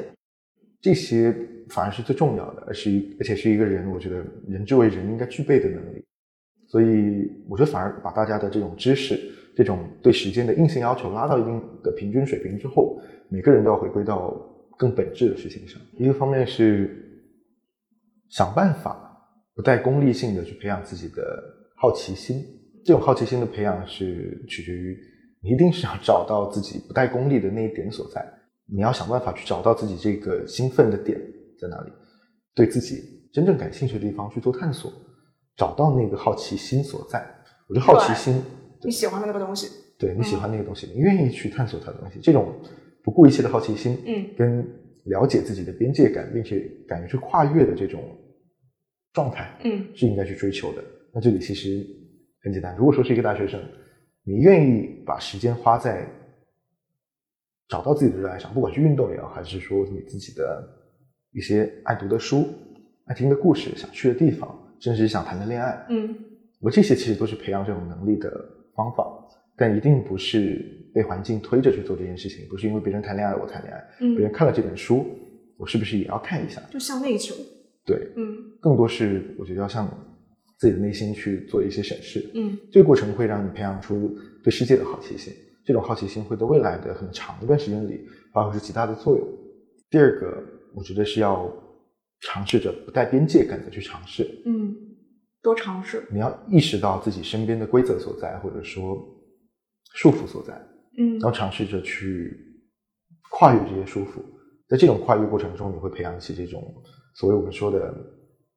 [0.81, 1.35] 这些
[1.71, 6.05] 反而是最重要的，而是一而且是一个人我觉得人之为人应该具备的能力。
[6.69, 9.19] 所以我觉得反而把大家的这种知识、
[9.57, 14.33] 这种对时间的硬性要求拉到一定的平均水平之后，每个人都要回归到
[14.77, 15.81] 更本质的事情上。
[15.97, 17.25] 一个方面是
[18.29, 19.19] 想办法
[19.55, 21.43] 不带功利性的去培养自己的
[21.77, 22.45] 好奇心，
[22.85, 24.97] 这种好奇心的培养是取决于
[25.43, 28.23] 你一定是要找到自己不带功利的那一点所在，
[28.67, 31.19] 你要想办法去找到自己这个兴奋的点
[31.59, 31.91] 在哪里，
[32.55, 33.03] 对自己
[33.33, 34.93] 真正感兴趣的地方去做探索，
[35.59, 37.19] 找到那个好奇心所在。
[37.69, 38.43] 我觉得好奇心，
[38.83, 39.69] 你喜欢的那个东西。
[39.99, 42.55] 对你喜欢那个东西，你愿意去探索它的东西，这种
[43.03, 44.65] 不顾一切的好奇心，嗯，跟
[45.07, 48.01] 了解自己的边界感，并且敢于去跨越的这种
[49.13, 50.85] 状态，嗯是应该去追求的。
[51.13, 51.85] 那这里其实
[52.45, 53.61] 很简单，如果说是一个大学生，
[54.23, 56.07] 你愿意把时间花在
[57.69, 60.65] 找到自己的热爱上，不管是运动也好，还是说你自己的
[61.33, 62.47] 一些爱读的书、
[63.07, 66.15] 爱听的故事、想去的地方，甚至是想谈的恋爱，嗯
[66.61, 68.31] 我这些其实都是培养这种能力的
[68.75, 69.07] 方法，
[69.57, 75.07] 但一定不是被环境推着去做这件事情，不是因为别人谈恋爱我谈恋爱，嗯别嗯，人看了这本书，
[75.57, 76.61] 我是不是也要看一下？
[76.71, 77.35] 就向内求。
[77.85, 79.89] 对，嗯更多是我觉得要向
[80.59, 82.29] 自己的内心去做一些审视。
[82.35, 85.33] 嗯这个过程会让你培养出对世界的好奇心，
[85.65, 89.27] 这种好奇心会在未来的很长一段时间里发挥出极大的作用。
[89.91, 90.43] 第二个，
[90.75, 91.51] 我觉得是要
[92.21, 94.75] 尝试着不带边界感的去尝试，嗯，
[95.43, 96.05] 多尝试。
[96.11, 98.99] 你要意识到自己身边的规则所在，或者说
[99.95, 100.55] 束缚所在，
[100.99, 102.37] 嗯然后尝试着去
[103.31, 104.23] 跨越这些束缚。
[104.69, 106.75] 在这种跨越过程中，你会培养起这种
[107.15, 107.89] 所谓我们说的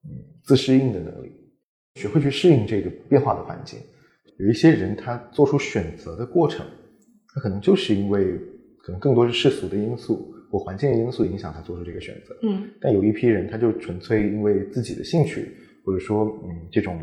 [0.04, 0.10] 嗯
[0.44, 1.32] 自适应的能力，
[1.96, 3.80] 学会去适应这个变化的环境。
[4.38, 6.66] 有一些人他做出选择的过程，
[7.34, 8.38] 他可能就是因为
[8.80, 12.38] 可能更多是世俗的因素，或环境因素影响他做出这个选择。
[12.44, 17.00] 嗯但有一批人，他就纯粹因为自己的兴趣，或者说嗯这种，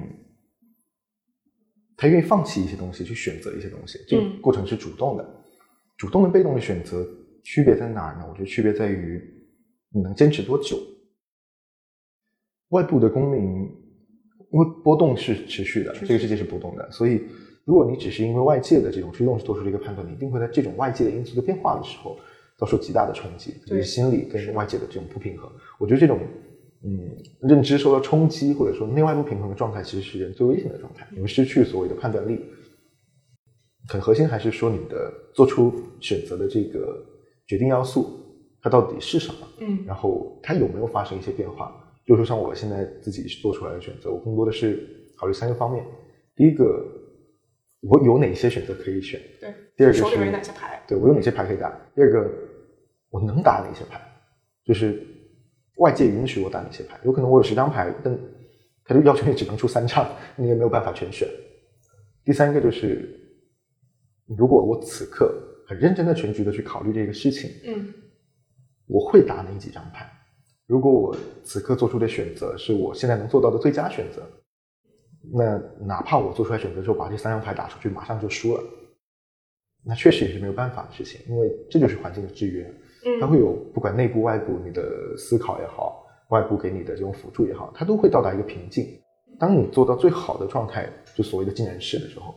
[1.96, 5.26] 他愿意放弃一些东西去选择一些东西，这个嗯过程是主动的。
[5.96, 7.04] 主动跟被动的选择
[7.42, 8.26] 区别在哪儿呢？
[8.28, 9.20] 我觉得区别在于
[9.90, 10.78] 你能坚持多久。
[12.68, 13.42] 外部的公民，
[14.52, 17.22] 因为波动是持续的，这个世界是波动的，所以
[17.64, 22.16] 如果你只是因为外界的这种驱动做出了一个判断，你一定会在这种外界的因素的变化的时候
[22.58, 25.50] 遭受极大的冲击，就是心理跟外界的这种不平衡。
[25.78, 26.18] 我觉得这种
[26.84, 32.40] 嗯认知受到冲击或者说内外不平衡的状态，其实是人最危险的状态，你们失去所谓的判断力。
[33.88, 37.02] 很核心还是说你的做出选择的这个
[37.46, 38.20] 决定要素，
[38.60, 39.48] 它到底是什么？
[39.60, 41.72] 嗯然后它有没有发生一些变化？
[42.04, 44.84] 比如说像我现在自己做出来的选择，我更多的是
[45.16, 45.84] 考虑三个方面。
[46.34, 46.84] 第一个，
[47.82, 49.20] 我有哪些选择可以选？
[49.40, 49.54] 对。
[49.76, 50.82] 第二个是有哪些牌？
[50.88, 51.70] 对我有哪些牌可以打？
[51.94, 52.30] 第二个，
[53.10, 54.00] 我能打哪些牌？
[54.64, 55.02] 就是
[55.76, 56.98] 外界允许我打哪些牌？
[57.04, 58.18] 有可能我有十张牌，但
[58.84, 60.06] 他就要求你只能出三张，
[60.36, 61.28] 你也没有办法全选。
[62.24, 63.08] 第三个就是，
[64.26, 65.34] 如果我此刻
[65.66, 67.94] 很认真的全局的去考虑这个事情，嗯
[68.86, 70.10] 我会打哪几张牌？
[70.66, 74.26] 如果我此刻做出的选择是我现在能做到的最佳选择，
[75.32, 78.62] 那哪怕我做出来选择之后把这三张牌打出去，马上就输了，
[79.84, 82.70] 那确实也是没有办法的事情，因为这就是环境的制约，
[83.20, 88.86] 它嗯会有不管内部外部你的思考也好，外部给你的这种辅助也好，它都会到达一个瓶颈。
[89.38, 92.34] 当你做到最好的状态，就所谓的尽人事的时候，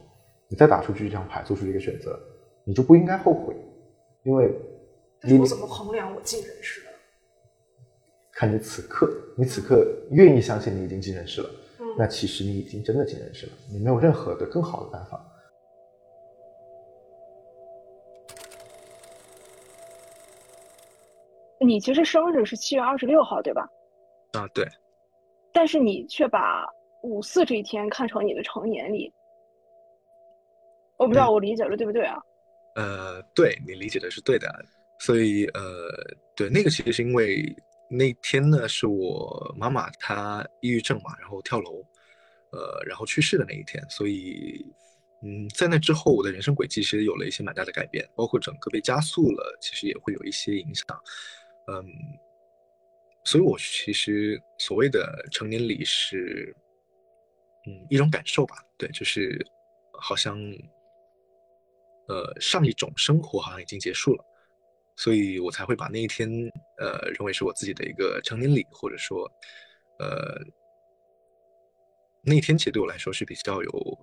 [0.47, 2.19] 你再打出去这张牌，做出这个选择，
[2.63, 3.55] 你就不应该后悔，
[4.23, 4.53] 因为
[5.23, 6.87] 你我怎么衡量我尽人事呢？
[8.31, 11.49] 看你此刻，你此刻愿意相信你已经尽人事了，
[11.79, 15.25] 嗯那其实你已经真的尽人事了，你没有任何的更好的办法。
[21.63, 23.69] 你其实生日是七月二十六号，对吧？
[24.33, 24.67] 啊，对，
[25.53, 26.65] 但是你却把
[27.03, 29.13] 五四这一天看成你的成年礼，
[30.97, 32.17] 我不知道我理解的对不对啊？
[32.75, 34.47] 呃，对你理解的是对的，
[34.99, 35.61] 所以呃，
[36.35, 37.53] 对那个其实是因为
[37.89, 41.83] 那天呢是我妈妈她抑郁症嘛，然后跳楼，
[42.51, 44.65] 呃，然后去世的那一天，所以
[45.21, 50.85] 嗯，在那之后我的人生轨迹其实有了一些蛮大的改变，包括整个被加速了，其实也会有一些影响，
[51.71, 51.85] 嗯，
[53.23, 56.55] 所以我其实所谓的成年礼是
[57.65, 59.43] 嗯一种感受吧，对，就是
[59.93, 60.37] 好像。
[62.07, 64.25] 呃，上一种生活好像已经结束了，
[64.97, 66.27] 所以我才会把那一天
[66.77, 69.31] 呃认为是我自己的一个成年礼，或者说
[69.97, 70.37] 呃
[72.21, 73.99] 那一天其实对我来说是比较有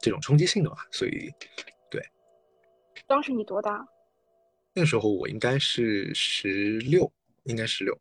[0.00, 1.30] 这种冲击性的吧，所以
[1.90, 2.02] 对
[3.06, 3.86] 当时你多大？
[4.74, 7.12] 那时候我应该是十六，
[7.44, 8.00] 应该十六，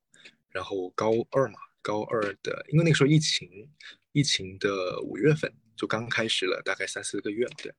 [0.50, 3.70] 然后高二嘛，高二的，因为那个时候疫情，
[4.12, 7.74] 疫情的五月份就刚开始了，大概三四个月，对。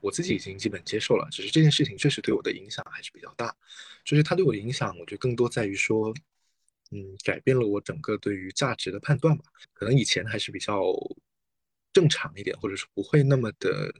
[0.00, 3.56] 我自己已经基本接受了，只是这件事情确实对我的影响还是比较大。
[4.04, 6.14] 就是它对我的影响，我觉得更多在于说，
[6.90, 9.44] 嗯，改变了我整个对于价值的判断吧。
[9.72, 10.92] 可能以前还是比较
[11.92, 13.92] 正常一点，或者说不会那么的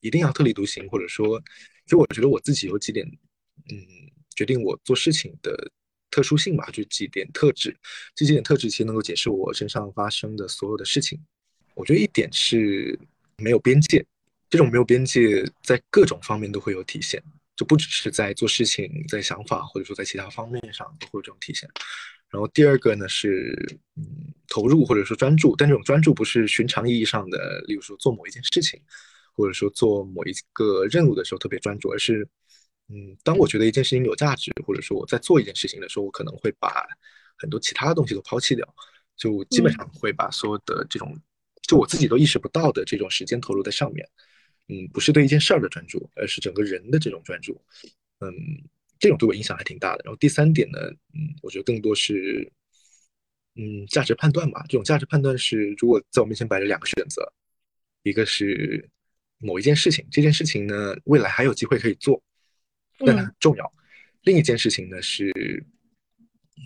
[0.00, 1.42] 一定要特立独行，或者说，
[1.86, 3.06] 就我觉得我自己有几点，
[3.70, 3.78] 嗯，
[4.34, 5.70] 决定我做事情的
[6.10, 7.76] 特殊性吧，就几点特质。
[8.14, 11.18] 这几点特质其实能够解释我身上发生的所有的事情。
[11.74, 12.98] 我觉得一点是
[13.38, 14.04] 没有边界。
[14.48, 17.20] 这种没有边界，在各种方面都会有体现，
[17.56, 21.68] 就不只是在做事情、在想法，或者说在其他方面上都会有这种体现。
[22.30, 23.54] 然后第二个呢是，
[23.96, 28.80] 嗯，投入或者说专注，但这种专注不是寻常意义上的，例如说做某一件事情，
[29.36, 32.26] 或者说做某一个任务的时候特别专注，而是，
[32.88, 36.86] 嗯，当我觉得一件事情有价值，或者说我在做一件事情的时候，我可能会把
[37.36, 38.74] 很多其他的东西都抛弃掉，
[39.16, 41.14] 就基本上会把所有的这种，
[41.62, 44.08] 就我自己都意识不到的这种时间投入在上面。
[44.68, 47.60] 嗯，不是对一件事儿的专注，而是整个人的这种专注。
[48.18, 48.32] 嗯，
[48.98, 50.02] 这种对我影响还挺大的。
[50.04, 50.80] 然后第三点呢，
[51.14, 52.50] 嗯，我觉得更多是，
[53.54, 54.64] 嗯，价值判断吧。
[54.68, 57.32] 这种价值判断是，如果在我面前摆着两个选择，
[58.02, 58.90] 一个是
[59.38, 62.22] 某一件事情，这件事情呢未来还有机会可以做，
[62.98, 63.64] 但它很重要；
[64.22, 65.32] 另一件事情呢是，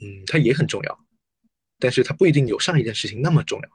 [0.02, 1.06] 嗯，它也很重要，
[1.78, 3.68] 但是它不一定有上一件事情那么重要。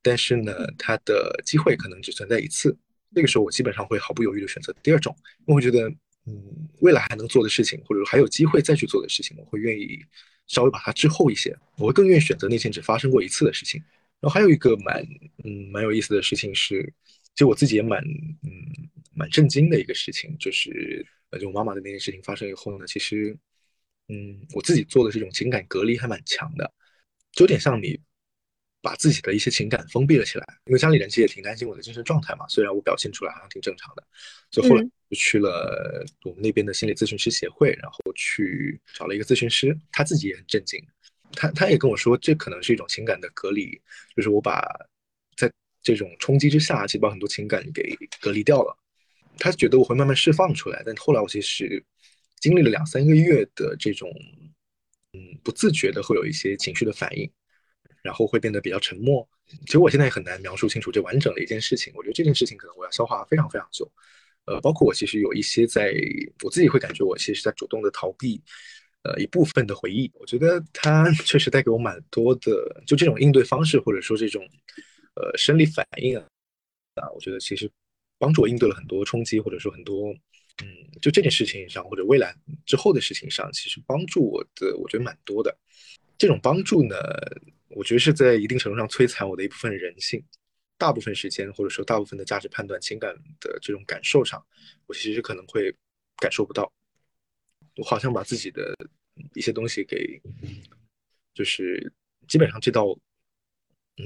[0.00, 2.76] 但是呢，它的机会可能只存在一次。
[3.10, 5.88] 那个时候，我基本上会毫不犹豫的选择第二种，因为我觉得，
[6.26, 9.98] 嗯，未来还能做的事情，或者说还有机会再去做的事情，我会愿意
[10.46, 11.56] 稍微把它滞后一些。
[11.78, 13.82] 我会更愿意选择那件只发生过一次的事情。
[14.20, 15.02] 然后还有一个蛮，
[15.42, 16.92] 嗯，蛮有意思的事情是，
[17.38, 18.02] 就我自己也蛮，
[18.42, 18.50] 嗯，
[19.14, 23.38] 蛮震惊的一个事情，就是呃，就我妈妈的那件事情发生以后呢，其实，
[24.08, 26.68] 嗯，我自己做的这种情感隔离还蛮强的，
[27.30, 27.96] 就有点像你
[28.82, 30.44] 把自己的一些情感封闭了起来。
[30.66, 34.04] 因为家里人其实也挺担心我的精神状态嘛，虽然我表现出来好像挺正常的，
[34.50, 40.84] 所以后来就去了我们那边的心理咨询师协会，然后去找了一个咨询师，他自己也很震惊，
[41.34, 43.80] 他他也跟我说，这可能是一种情感的隔离，
[44.16, 44.97] 就是我把在
[45.94, 48.76] 这种冲击之下，其实把很多情感给隔离掉了。
[49.38, 51.82] 他觉得我会慢慢释放出来，但后来我其实
[52.40, 54.10] 经历了两三个月的这种，
[55.12, 57.30] 嗯，不自觉的会有一些情绪的反应，
[58.02, 59.26] 然后会变得比较沉默。
[59.64, 61.92] 其实我现在也很难描述清楚这完整的一件事情。
[61.96, 63.90] 我觉得这件事情可能我要消化非常非常久。
[64.44, 65.94] 呃，包括我其实有一些在
[66.42, 68.42] 我自己会感觉我其实是在主动的逃避，
[69.04, 70.10] 呃，一部分的回忆。
[70.14, 74.42] 我觉得它 确实带给我蛮多的，就这种应对方式或者说这种
[75.18, 76.24] 呃生理反应啊，
[76.94, 77.70] 啊，我觉得其实。
[78.20, 80.12] 帮助我应对了很多冲击，或者说很多，
[80.60, 80.66] 嗯，
[81.00, 82.34] 就这件事情上，或者未来
[82.66, 85.56] 之后的事情上，其实帮助我的，我觉得蛮多的。
[86.18, 86.96] 这种帮助呢，
[87.68, 90.20] 我觉得是在一定程度上摧残我的一部分人性。
[90.76, 94.44] 大部分时间，或者说大部分的价值判断、情感的这种感受上，
[94.88, 95.72] 我其实可能会
[96.16, 96.68] 感受不到。
[97.76, 98.74] 我好像把自己的
[99.32, 100.20] 一些东西给，
[101.34, 101.92] 就是
[102.26, 102.98] 基本上这道，
[103.98, 104.04] 嗯，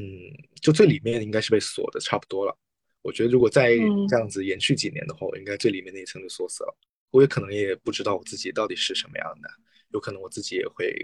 [0.61, 2.57] 就最里面应该是被锁的差不多了。
[3.03, 3.77] 我觉得如果再
[4.09, 6.77] 这样子延续几年的话，我应该最里面那一层就锁死了。
[7.11, 9.51] 我也可能也不知道我自己到底是什么样的，
[9.91, 10.95] 有可能我自己也会，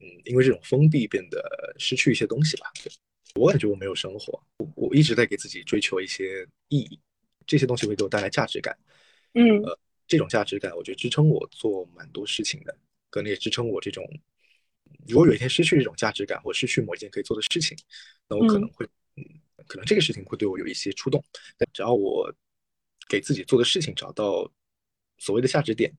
[0.00, 2.66] 嗯，因为这种封闭变得失去一些东西吧。
[3.36, 7.00] 我感觉我没有生活，我我一直在给自己追求一些意义，
[7.46, 8.76] 这些东西会给我带来价值感。
[9.32, 12.76] 嗯，呃，这种价值感，我觉得支撑我做蛮多事情的，
[13.08, 14.04] 可能也支撑我这种，
[15.06, 17.76] 如果有一天失去这种价值感，或失去某一件可以做的事情，
[18.28, 18.86] 那我可能会，
[19.16, 19.24] 嗯。
[19.66, 21.24] 可能这个事情会对我有一些触动，
[21.56, 22.30] 但只要我
[23.08, 24.50] 给自己做的事情找到
[25.16, 25.90] 所谓的价值点，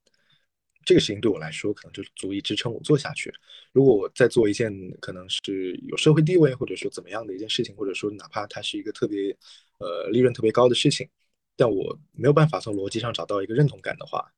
[0.86, 3.34] 这个事情对我来说可能就足以支撑我做下去。
[3.72, 9.36] 如果我在做一件可能是有社会地位或者说怎么样的一件事情，或者说哪怕它是一个特别
[9.80, 11.10] 呃利润特别高的事情，
[11.56, 14.32] 但我没有办法从逻辑上找到一个认同感的话，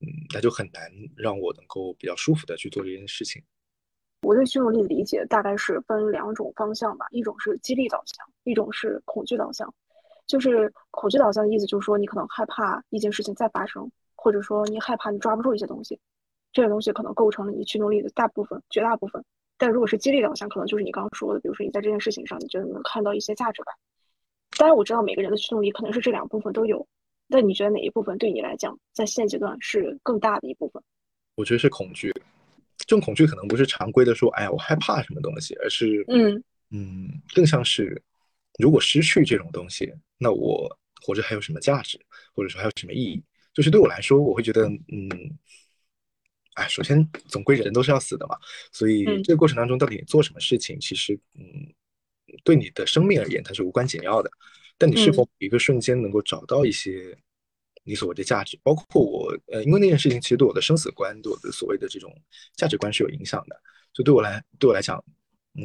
[0.00, 3.42] 嗯，那就很难让我能够比较舒服的去做这件事情。
[4.22, 9.72] 我对驱动力的理解大概是分两种方向吧，一种是激励导向，一种是恐惧导向。
[10.26, 15.98] 就是恐惧导向的意思，就是说你可能害怕一件事情再发生，或者说你害怕你抓不住一些东西，
[16.52, 19.24] 这些东西可能构成了你驱动力的大部分、绝大部分。
[19.58, 23.74] 但如果是激励导向，可能就是你刚刚说的，比如说你在这件事情上，你觉得能看到一些价值感。
[24.56, 26.86] 当然，我知道每个人的驱动力可能是这两部分都有，
[27.28, 30.82] 但你觉得哪一部分对你来讲，在现阶段是更大的一部分？
[31.34, 32.14] 我觉得是恐惧。
[32.90, 38.02] 这种恐惧可能不是常规的说，哎呀，我害怕什么东西，而是，嗯嗯，更像是，
[38.58, 41.96] 如果失去这种东西，那我活着还有什么价值，
[42.34, 43.22] 或者说还有什么意义？
[43.54, 45.08] 就是对我来说，我会觉得，嗯，
[46.54, 48.36] 哎，首先总归人都是要死的嘛，
[48.72, 51.72] 所以这个过程当中到底做什么事情，其实，嗯，
[52.42, 54.28] 对你的生命而言它是无关紧要的，
[54.76, 57.16] 但你是否一个瞬间能够找到一些。
[57.82, 62.14] 你所谓的价值，包括我，呃，因为那件事情其实对我的生死观、对我的所谓的这种
[62.54, 63.60] 价值观是有影响的。
[63.92, 65.02] 就对我来，对我来讲，
[65.54, 65.64] 嗯，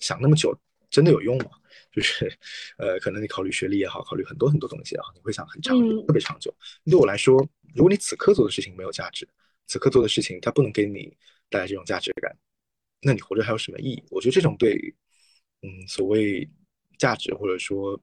[0.00, 0.54] 想那么久
[0.90, 1.50] 真的有用吗？
[1.92, 2.30] 就是，
[2.78, 6.54] 呃，可能你考虑学历也好，考虑很多很多东西也好，你会想很长，特别长久。
[6.84, 7.36] 对我来说，
[7.74, 9.26] 如果你此刻做的事情没有价值，
[9.66, 11.16] 此刻做的事情它不能给你
[11.48, 12.36] 带来这种价值感，
[13.00, 14.02] 那你活着还有什么意义？
[14.10, 14.76] 我觉得这种对，
[15.62, 16.48] 嗯，所谓
[16.98, 17.98] 价值或者说。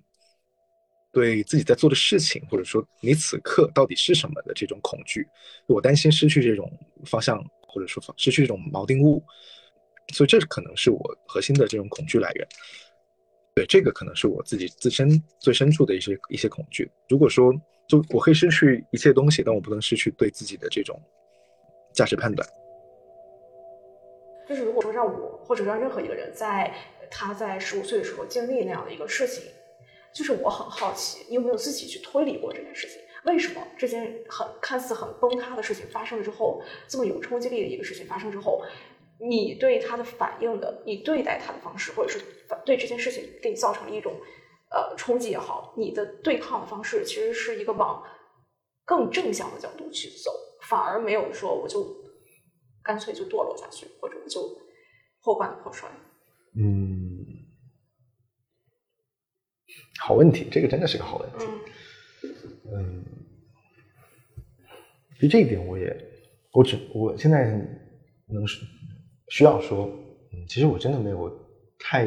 [1.11, 5.27] 对自己在做的事情，或者说你此刻到底是什么的这种恐惧，
[5.67, 6.71] 我担心失去这种
[7.05, 9.23] 方向，或者说失去这种锚定物，
[10.13, 12.47] 所以这可能是我核心的这种恐惧来源。
[13.55, 16.89] 对，这个可能是我自己自身最深处的一些一些恐惧。
[17.09, 17.51] 如果说
[17.87, 21.01] 就我可以失去一切东西，但我不能失去对自己的这种
[21.91, 22.47] 价值判断。
[24.47, 26.71] 就是如果说让我或者让任何一个人在
[27.09, 29.43] 他在十五岁的时候经历那样的一个事情。
[30.13, 32.99] 就是我很好奇，你有没有自己去推理过这件事情？
[33.25, 38.63] 为什么这件很看似很崩塌的事情发生了之后，这么有冲击力的一个事情发生之后，
[39.19, 42.23] 你对他的反应的，你对待他的方式，或者是
[42.65, 44.13] 对这件事情给你造成了一种
[44.71, 48.01] 呃冲击也好，你的对抗的方式其实是一个往
[48.85, 50.31] 更正向的角度去走，
[50.69, 51.85] 反而没有说我就
[52.81, 54.41] 干脆就堕落下去，或者我就
[55.21, 55.89] 破罐子破摔。
[56.55, 56.98] 嗯。
[59.99, 61.45] 好问题，这个真的是个好问题。
[62.71, 63.03] 嗯，
[65.19, 65.95] 就这一点，我也，
[66.53, 67.51] 我只我现在
[68.27, 68.45] 能
[69.29, 69.89] 需要说，
[70.33, 71.29] 嗯，其实我真的没有
[71.79, 72.05] 太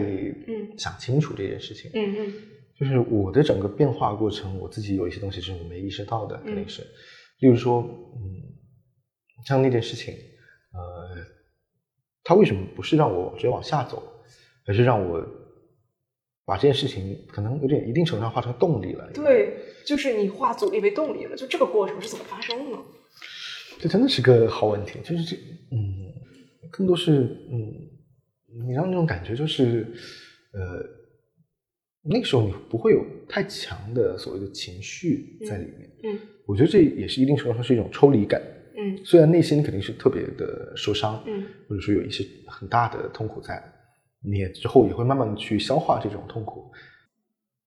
[0.78, 1.90] 想清楚这件事情。
[1.95, 2.32] 嗯嗯，
[2.78, 6.82] 就是我的整个变化过程，我自己有一些东西是我没意识到的，肯定是。
[7.40, 8.20] 例如说，嗯，
[9.47, 11.24] 像那件事情，呃，
[12.22, 14.03] 它为什么不是让我直接往下走，
[14.66, 15.20] 而是让我
[16.45, 19.11] 把这件事情可能有点一定程度上化成动力了？
[19.14, 19.55] 对，
[19.86, 21.36] 就是你化阻力为动力了。
[21.36, 22.78] 就这个过程是怎么发生的？
[23.78, 24.99] 这真的是个好问题。
[25.05, 25.36] 就是这，
[25.70, 26.12] 嗯，
[26.70, 29.86] 更多是，嗯，你让那种感觉就是，
[30.53, 30.84] 呃，
[32.03, 35.90] 那个时候你不会有太强的所谓的情绪在里面。
[36.05, 38.43] 嗯，我觉得这也是一定程度上是一种抽离感。
[38.76, 43.62] 嗯，虽然内心肯定是特别的受伤，嗯，或者说有一些很大的痛苦在，
[44.25, 46.70] 你也之后也会慢慢的去消化这种痛苦，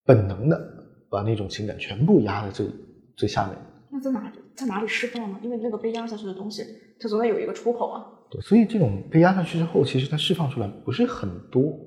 [0.05, 0.59] 本能的
[1.09, 2.67] 把那种情感全部压在最
[3.15, 3.57] 最下面。
[3.91, 5.39] 那在哪里在哪里释放呢？
[5.43, 6.63] 因为那个被压下去的东西，
[6.99, 8.05] 它总得有一个出口啊。
[8.31, 11.77] 对，所以这种被压下去之后，其实它释放出来不是很多，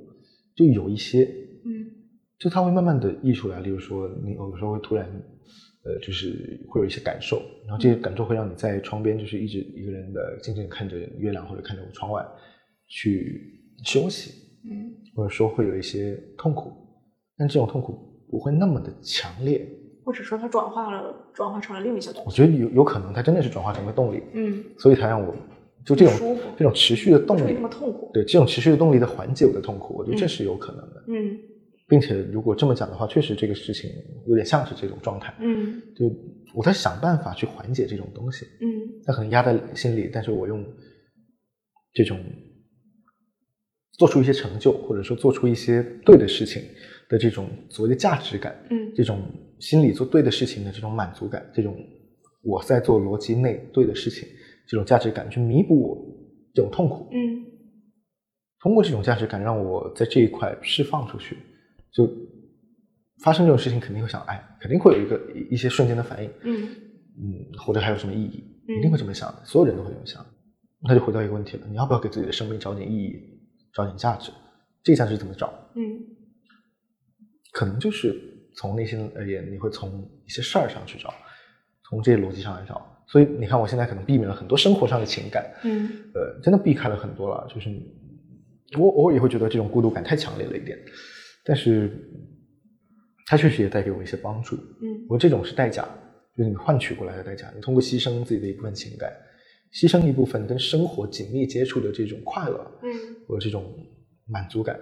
[0.54, 1.24] 就有一些，
[1.64, 1.90] 嗯，
[2.38, 3.60] 就它会慢慢的溢出来。
[3.60, 5.08] 例如说，你有时候会突然。
[5.84, 12.22] 呃，就是会有一些感受，然后这些感受会让你在窗边，就是一直一个人的静静看着月亮或者看着窗外
[12.88, 14.32] 去休息，
[14.64, 16.72] 嗯，或者说会有一些痛苦，
[17.36, 17.98] 但这种痛苦
[18.30, 19.66] 不会那么的强烈，
[20.04, 22.26] 或者说它转化了，转化成了另一些东西。
[22.26, 25.34] 我觉得有有可能它真的是转化成了动力，嗯，所以才让我
[25.84, 31.38] 就这种这种持续的动力那么痛苦，对这种持续的动力的缓解我的痛苦，我觉得这是有可能的，嗯。
[31.90, 33.90] 并且，如果这么讲的话，确实这个事情
[34.26, 35.34] 有点像是这种状态。
[35.40, 36.04] 嗯，就
[36.54, 38.44] 我在想办法去缓解这种东西。
[38.60, 38.68] 嗯，
[39.06, 40.62] 那可能压在心里，但是我用
[41.94, 42.20] 这种
[43.98, 46.62] 做出一些成就，或者说做出一些对的事情
[47.10, 49.20] 的这种所谓的价值感，嗯，这种
[49.58, 51.76] 心里做对的事情的这种满足感，这种
[52.42, 54.26] 我在做逻辑内对的事情，
[54.66, 55.98] 这种价值感去弥补我
[56.54, 57.08] 这种痛苦。
[57.12, 57.44] 嗯，
[58.60, 61.36] 通过这种价值感，让我在这一块释放出去。
[61.90, 62.06] 就
[63.24, 65.20] 发生这种事情，肯定会想，哎，肯定会有一个
[65.50, 66.68] 一些瞬间的反应，嗯
[67.18, 68.44] 嗯，或者还有什么意义，
[68.78, 70.24] 一定会这么想的，所有人都会这么想。
[70.86, 73.16] 那就回到一个问题了，你要不要给自己的生命找点意义，
[73.72, 74.30] 找点价值？
[74.82, 75.52] 这个价值怎么找？
[75.74, 76.00] 嗯，
[77.52, 78.18] 可能就是
[78.54, 81.12] 从内心而言，你会从一些事儿上去找，
[81.88, 82.84] 从这些逻辑上来找。
[83.06, 87.46] 所以你看，我现在可能避免了很多生活上的情感，嗯，呃，真的避开了很多了。
[87.52, 87.70] 就是
[88.78, 90.78] 我偶尔也会觉得这种孤独感太强烈了一点。
[91.44, 91.90] 但是，
[93.26, 94.56] 它确实也带给我一些帮助。
[94.56, 95.88] 嗯，我这种是代价，
[96.36, 97.50] 就是你换取过来的代价。
[97.54, 99.10] 你通过牺牲自己的一部分情感，
[99.72, 102.90] 牺牲一部分跟生活紧密接触的这种快乐，嗯，
[103.26, 103.74] 和这种
[104.26, 104.78] 满足感，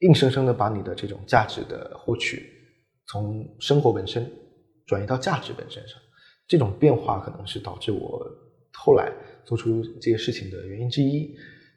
[0.00, 2.50] 硬生生的把你的这种价值的获取，
[3.06, 4.30] 从生活本身
[4.86, 5.98] 转移到价值本身上。
[6.46, 8.26] 这种变化可能是导致我
[8.72, 9.12] 后来
[9.44, 11.36] 做出这些事情的原因之一，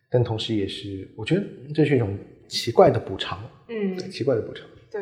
[0.10, 2.18] 但同时也是我觉得这是一种。
[2.50, 5.02] 奇怪的补偿，嗯，奇怪的补偿，对。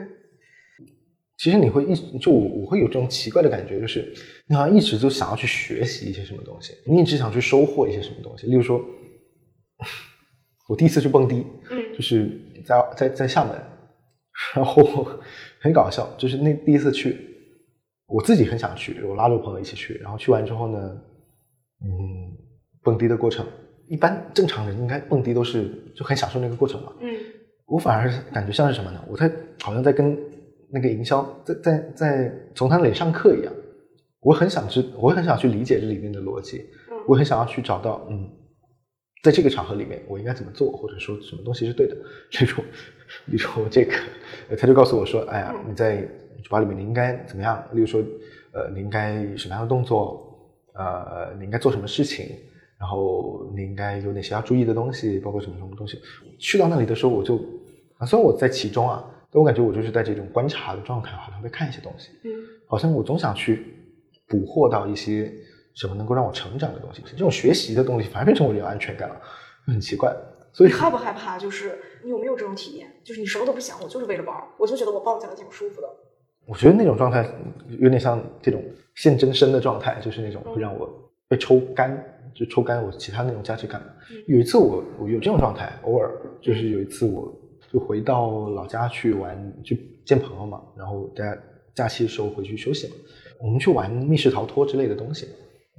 [1.42, 4.14] 其实你会一就我我会有这种奇怪的感觉，就是
[4.46, 8.46] 你好像一直就想要去学习一些什么东西，你一直想去收获一些什么东西。
[8.46, 8.80] 例如说，
[10.70, 12.30] 我第一次去蹦迪，嗯，就是
[12.64, 13.60] 在在在厦门，
[14.54, 15.04] 然后
[15.60, 17.18] 很搞笑，就是那第一次去，
[18.06, 20.78] 我自己很想去，我拉着朋友一起去，然后去完之后呢，
[21.84, 22.38] 嗯，
[22.84, 23.44] 蹦迪的过程。
[23.88, 26.94] 一般正常人应该蹦迪都是就很享受那个过程嘛。
[27.02, 27.10] 嗯，
[27.66, 29.04] 我反而感觉像是什么呢？
[29.10, 29.28] 我在
[29.60, 30.16] 好像在跟
[30.72, 33.54] 那个营销在在在从他那里上课一样。
[34.22, 36.70] 我很想知，我很想去理解这里面的逻辑。
[36.92, 38.30] 嗯，我很想要去找到，嗯，
[39.24, 41.98] 在这个场合里面我应该怎么做，或者说什么东西是对的。
[42.30, 42.64] 这种，
[43.26, 43.94] 比如说这个，
[44.56, 46.02] 他就告诉我说：“哎呀，你在
[46.44, 47.64] 酒吧里面你应该怎么样？
[47.74, 48.00] 例如说，
[48.54, 50.28] 呃，你应该什么样的动作？
[50.76, 52.28] 呃，你应该做什么事情？”
[52.80, 56.00] 然后你应该有哪些要注意的东西，包括什么什么东西？
[56.40, 57.38] 去到那里的时候，我就
[57.98, 62.32] 啊，虽然我在其中啊，但我感觉我就是在这种观察的状态，好像在看一些东西，嗯，
[62.68, 63.66] 好像我总想去
[64.28, 65.32] 捕获到一些
[65.74, 67.02] 什么能够让我成长的东西。
[67.12, 69.22] 这种学习的东西反而变成我有安全感了，
[69.66, 70.14] 很奇怪。
[70.54, 71.40] 所以害不害怕？
[71.40, 72.92] 就是你有没有这种体验？
[73.04, 75.88] 就是你什么都不想，我就是为了玩，我就觉得我抱起来挺舒服的。
[76.46, 77.26] 我觉得那种状态
[77.80, 78.62] 有点像这种
[78.96, 80.90] 现真身的状态，就是那种会让我
[81.28, 81.98] 被抽干。
[82.34, 83.82] 就抽干我其他那种价值感。
[84.26, 86.10] 有一次我我有这种状态，偶尔
[86.42, 87.30] 就是有一次我
[87.72, 91.42] 就回到老家去玩，去见朋友嘛，然后大家
[91.74, 92.96] 假期的时候回去休息嘛，
[93.42, 95.28] 我们去玩密室逃脱之类的东西。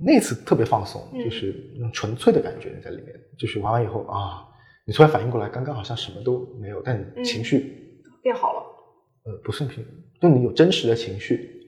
[0.04, 3.08] 那次特别放松，就是那种纯粹的感觉在里面。
[3.38, 4.42] 就是玩完以后啊，
[4.86, 8.60] 你突然反应过来，刚刚好像什么都没有，但你情绪变好了。
[9.24, 9.84] 呃，不是平，
[10.20, 11.58] 就你有真实的情绪。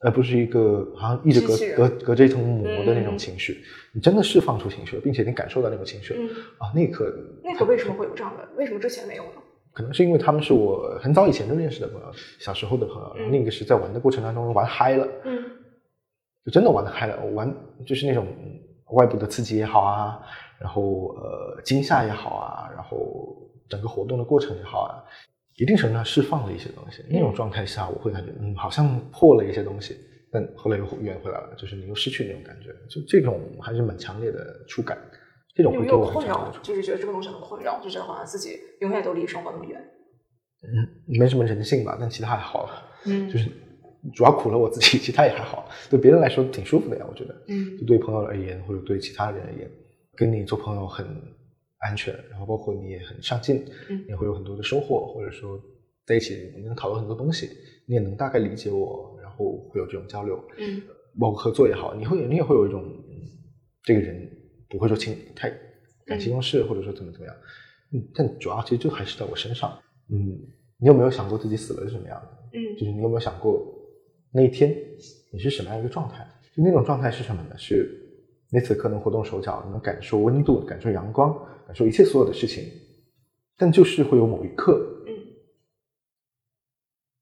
[0.00, 3.60] 而不是一个好像一直隔隔隔着一层膜的那种情绪，
[3.92, 6.20] 你真的释放出情绪了，并且你感受到那种情绪了
[6.58, 6.70] 啊！
[6.72, 8.48] 那一刻，那个为什么会有这样的？
[8.56, 9.42] 为什么之前没有呢？
[9.78, 15.40] 可能是因为他们是我很早以前就认识的朋友，小时候的朋友，然后那个是在玩的过程当中玩嗨了，嗯，
[16.44, 17.54] 就真的玩的嗨了，玩
[17.86, 18.26] 就是那种
[18.90, 20.20] 外部的刺激也好啊，
[20.58, 23.36] 然后呃惊吓也好啊，然后
[23.68, 24.98] 整个活动的过程也好啊，
[25.54, 27.04] 一定程度上释放了一些东西。
[27.08, 29.96] 那种状态下，我会感觉嗯，好像破了一些东西，
[30.32, 34.98] 但后来又圆回来了，就是你又失去那种感觉，就这种还是蛮强烈的触感。
[35.58, 36.52] 这种会给我没有困扰？
[36.62, 39.78] 就是觉得这个东西很困扰，就觉得好像自己永远都离生活那么远。
[40.62, 42.70] 嗯，没什么人性吧，但其他还好，
[43.06, 43.50] 嗯就是
[44.14, 47.34] 主要苦了我自己，其他也还好，对别人来说挺舒服的呀，我觉得。
[47.48, 49.68] 嗯就对朋友而言，或者对其他人而言，
[50.16, 51.04] 跟你做朋友很
[51.78, 55.60] 安全，然后包括你也很上进，嗯也会有很多的收获，或者说
[56.06, 57.48] 在一起我们能讨论很多东西，
[57.88, 60.80] 你也能大概理解我，然后会有这种交流，嗯
[61.20, 63.14] 包括合作也好，你会你也会有一种嗯
[63.82, 64.28] 这个人
[64.68, 65.50] 不会说轻太
[66.04, 67.36] 感情用事，或者说怎么怎么样，
[67.92, 69.78] 嗯，但主要其实就还是在我身上，
[70.10, 70.38] 嗯，
[70.78, 72.58] 你有没有想过自己死了是什么样的？
[72.58, 73.62] 嗯就是你有没有想过
[74.32, 74.74] 那一天
[75.30, 76.26] 你是什么样一个状态？
[76.54, 77.56] 就那种状态是什么呢？
[77.58, 77.88] 是
[78.50, 81.34] 你此刻能活动手脚，能感受温度，感受阳光，
[81.66, 82.64] 感受一切所有的事情，
[83.56, 85.12] 但就是会有某一刻嗯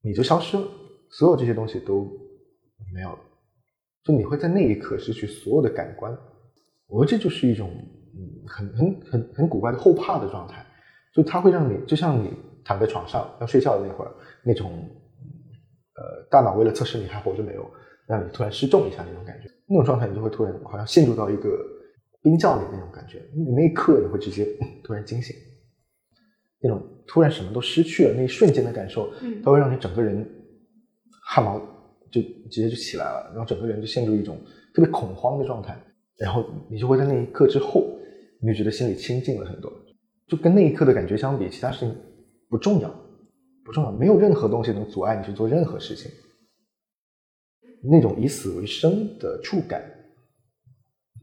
[0.01, 0.65] 你就消失了，
[1.09, 2.09] 所有这些东西都
[2.93, 3.19] 没有了，
[4.03, 6.17] 就你会在那一刻失去所有的感官。
[6.87, 7.69] 我这就是一种
[8.15, 10.65] 嗯很很很很古怪的后怕的状态，
[11.13, 12.31] 就它会让你就像你
[12.63, 14.11] 躺在床上要睡觉的那会儿
[14.43, 14.71] 那种
[15.95, 17.69] 呃大脑为了测试你还活着没有，
[18.07, 21.49] 让你突然失重一下那种感觉，那种状态你就会突然好像陷入到一个
[22.21, 25.35] 冰窖里那种感觉，你那一刻你会直接嗯突然惊醒，
[26.61, 29.41] 那种突然什么都失去了那一瞬间的感受，嗯。
[29.43, 30.27] 它会让你整个人
[31.23, 31.59] 汗毛
[32.11, 34.37] 就直接就起来了，然后整个人就陷入一种
[34.73, 35.77] 特别恐慌的状态，
[36.17, 37.85] 然后你就会在那一刻之后，
[38.41, 39.71] 你就觉得心里清静了很多，
[40.27, 41.95] 就跟那一刻的感觉相比，其他事情
[42.49, 42.89] 不重要，
[43.63, 46.11] 不重要，没有任何东西能阻碍你去做任何事情。
[47.83, 49.83] 那种以死为生的触感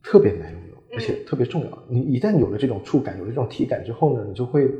[0.02, 1.84] 特别难拥有，而且特别重要。
[1.90, 4.70] 你一旦有了这种触感，有了这种体感之后呢，你就会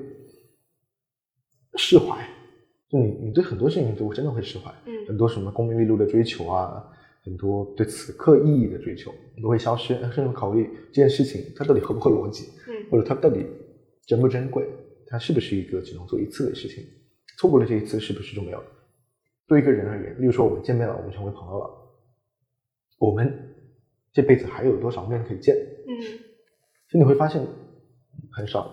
[1.77, 2.25] 释怀。
[2.89, 4.71] 就你，你对很多事情都真的会释怀。
[4.87, 6.83] 嗯很多什么功名利禄的追求啊，
[7.25, 9.13] 很多对此刻意义的追求
[9.43, 13.47] 都会消失，甚至考虑这件事情它到底合不合逻辑，嗯或者它到底
[14.07, 14.69] 珍不珍贵，
[15.07, 16.85] 它是不是一个只能做一次的事情，
[17.39, 18.67] 错过了这一次是不是就没有了？
[19.47, 21.71] 对一个人而言，例如说我们见面了，我们成为朋友了，
[22.99, 23.33] 我们
[24.13, 25.55] 这辈子还有多少面可以见？
[25.89, 26.01] 嗯
[26.87, 27.45] 其实你会发现
[28.33, 28.71] 很少。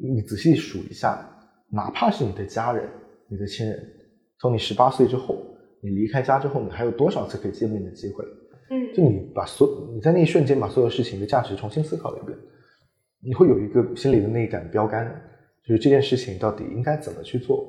[0.00, 1.28] 你仔细数一下，
[1.70, 2.88] 哪怕是你的家人、
[3.28, 3.80] 你的亲人，
[4.38, 5.53] 从你十八岁之后，
[5.84, 8.24] 你离开家之后，你还有多少次可以见面的机会？
[8.70, 12.38] 嗯就你把所你在那一瞬间把所有事情的价值重新思考了一遍，
[13.20, 15.06] 你会有一个心里的那一杆标杆，
[15.62, 17.68] 就是这件事情到底应该怎么去做，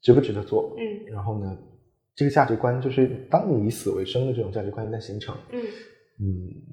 [0.00, 0.74] 值不值得做？
[0.78, 1.58] 嗯然后呢，
[2.14, 5.60] 这个价值观就是当你以死为生的这种价值观一旦形成，嗯
[6.20, 6.24] 嗯，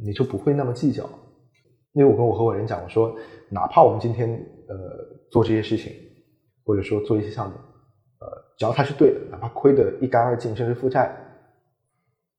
[0.02, 1.10] 你就不会那么计较。
[1.94, 3.16] 因为我跟我合伙人讲，我说，
[3.50, 4.30] 哪怕我们今天
[4.68, 4.76] 呃
[5.32, 5.94] 做这些事情，
[6.66, 7.62] 或者说做一些项目，呃，
[8.58, 11.16] 只要它是对的，哪怕亏得一干二净，甚至负债，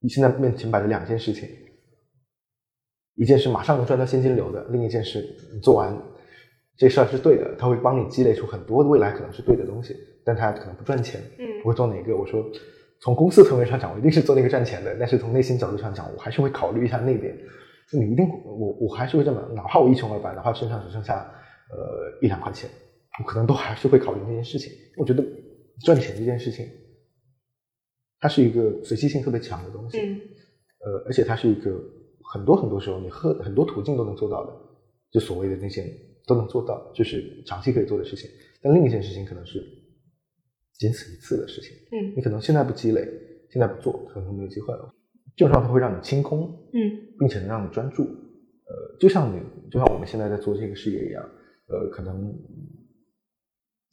[0.01, 1.49] 你现在面前摆着两件事情，
[3.15, 5.21] 一件是马上能赚到现金流的，另一件是
[5.53, 5.97] 你做完
[6.77, 11.21] 这事儿是对的，它会帮你积累出很多未来可能是对的东西，但它可能不赚钱。
[11.39, 12.17] 嗯我会做哪个？
[12.17, 12.45] 我说，
[13.01, 17.37] 从公司层面上讲，我一定是做那个赚钱的，但是从内心角度上讲，我还是会考虑一下那边。
[17.91, 21.29] 就你一定，我我还是会这么，哪怕我一穷二白，哪怕身上只剩下
[21.71, 22.71] 呃一两块钱，
[23.19, 24.73] 我可能都还是会考虑那件事情。
[24.97, 25.25] 我觉得
[25.85, 26.69] 赚钱这件事情，
[28.19, 29.99] 它是一个随机性特别强的东西。
[29.99, 30.21] 嗯
[30.87, 31.83] 呃，而且它是一个
[32.33, 34.53] 很多很多时候你很很多途径都能做到的，
[35.11, 35.85] 就所谓的那些
[36.27, 38.31] 都能做到，就是长期可以做的事情。
[38.63, 39.61] 但另一件事情可能是
[40.75, 43.03] 仅此一次的事情，嗯你可能现在不积累，
[43.51, 44.95] 现在不做，可能就没有机会了。
[45.35, 46.81] 这种状态会让你清空，嗯
[47.19, 48.05] 并且能让你专注。
[48.05, 49.41] 呃，就像你，
[49.71, 51.23] 就像我们现在在做这个事业一样，
[51.69, 52.33] 呃，可能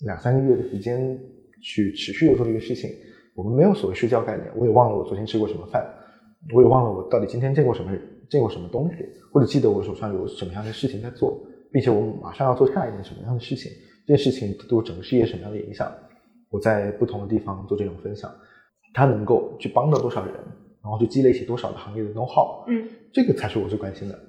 [0.06, 1.20] 两三个月的时间
[1.64, 2.92] 去持续的做这个事情，
[3.34, 5.84] 我们没有所谓睡觉概念，我也忘了我昨天吃过什么饭，
[6.54, 8.00] 我也忘了我到底今天见过什么人，
[8.30, 8.98] 见过什么东西，
[9.32, 11.42] 或者记得我手上有什么样的事情在做，
[11.72, 13.72] 并且我马上要做下一件什么样的事情，
[14.06, 15.92] 这件事情对我整个事业什么样的影响，
[16.50, 18.30] 我在不同的地方做这种分享，
[18.94, 20.34] 它能够去帮到多少人，
[20.84, 24.20] 然后去积累起多少的行业的 know how，嗯这个才是我最关心的。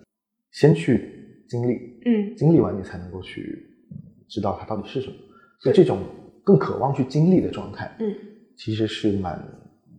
[0.52, 1.74] 先去经历，
[2.05, 3.43] 嗯经历完你才能够去
[3.90, 3.98] 嗯
[4.28, 5.15] 知道它到底是什么。
[5.61, 5.98] 所以这种
[6.44, 8.14] 更渴望去经历的状态，嗯
[8.56, 9.42] 其实是蛮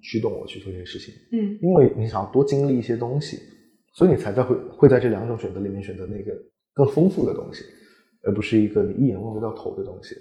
[0.02, 1.14] 驱动我去做这个事情。
[1.32, 3.40] 嗯因为你想要多经历一些东西，
[3.96, 6.32] 所以你才在会会在这两种选择里面选择那个
[6.74, 7.64] 更丰富的东西，
[8.24, 10.16] 而不是一个你一眼望不到头的东西。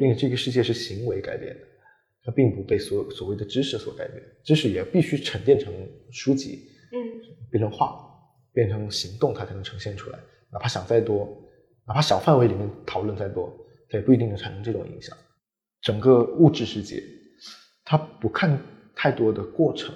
[0.00, 1.60] 因为这个世界是行为改变的，
[2.24, 5.72] 它并不被所所谓的知识所改变，知识也必须沉淀成
[6.10, 6.96] 书籍，嗯
[7.50, 7.96] 变成画，
[8.52, 10.18] 变成行动，它才能呈现出来。
[10.52, 11.28] 哪怕想再多，
[11.86, 13.54] 哪怕小范围里面讨论再多，
[13.88, 15.16] 它也不一定能产生这种影响。
[15.88, 17.02] 整个物质世界，
[17.82, 18.60] 他不看
[18.94, 19.94] 太多的过程，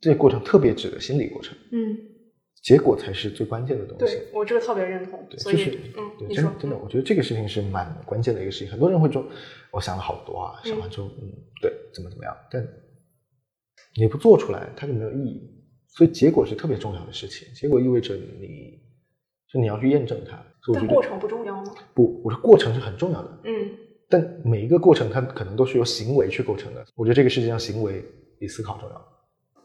[0.00, 1.96] 这个过程特别指的心理过程，嗯，
[2.64, 4.16] 结果才是最关键的东西。
[4.16, 8.68] 对我这个特别认同，对，就是嗯，对，真的真的，我觉得这个事情是蛮关键的一个事情。
[8.72, 9.24] 很多人会说，
[9.70, 11.30] 我想了好多啊，想完之后，嗯，
[11.62, 12.60] 对，怎么怎么样，但
[13.96, 15.48] 你不做出来，它就没有意义。
[15.86, 18.80] 所以结果是特别重要的事情，结果意味着你，
[19.52, 20.44] 就你要去验证它。
[20.62, 21.72] 所以我觉得但过程不重要吗？
[21.94, 23.70] 不，我说过程是很重要的，嗯
[24.08, 26.84] 但每一个过程它可能都是由行为去构成的。
[26.94, 28.02] 我觉得这个世界上行为
[28.38, 29.08] 比思考重要，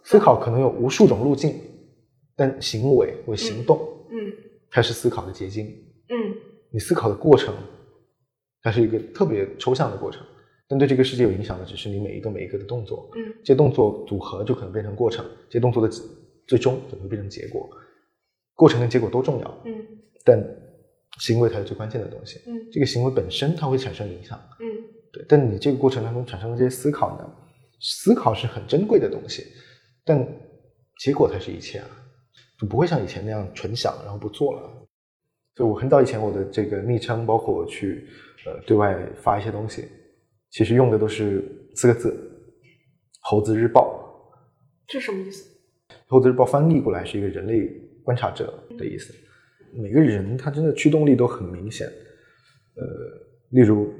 [0.03, 1.55] 思考可能有无数种路径，
[2.35, 3.77] 但行为或行动，
[4.11, 4.33] 嗯
[4.69, 5.65] 它是思考的结晶。
[6.09, 6.35] 嗯
[6.71, 7.53] 你思考的过程，
[8.61, 10.25] 它是一个特别抽象的过程，
[10.67, 13.09] 但对这个世界有影响的只是你每一个每一个的动作。
[13.15, 15.93] 嗯这些动作组合就可能变成过程，这些动作的
[16.47, 17.69] 最终可能会变成结果。
[18.55, 19.73] 过程跟结果都重要，嗯
[20.25, 20.39] 但
[21.19, 22.41] 行为才是最关键的东西。
[22.47, 24.65] 嗯这个行为本身它会产生影响，嗯
[25.11, 27.29] 对，但你这个过程当中产生的这些思考呢，
[27.79, 29.45] 思考是很珍贵的东西，
[30.03, 30.25] 但
[30.99, 31.87] 结果才是一切啊，
[32.59, 34.61] 就不会像以前那样纯想然后不做了。
[35.55, 38.07] 所以我很早以前我的这个昵称，包括我去
[38.47, 39.87] 呃对外发一些东西，
[40.49, 41.43] 其实用的都是
[41.75, 42.15] 四个字
[43.21, 44.01] “猴子日报”。
[44.87, 45.47] 这是什么意思？
[46.07, 47.67] 猴子日报翻译过来是一个人类
[48.03, 49.13] 观察者的意思。
[49.75, 52.83] 每个人他真的驱动力都很明显，呃，
[53.49, 53.91] 例如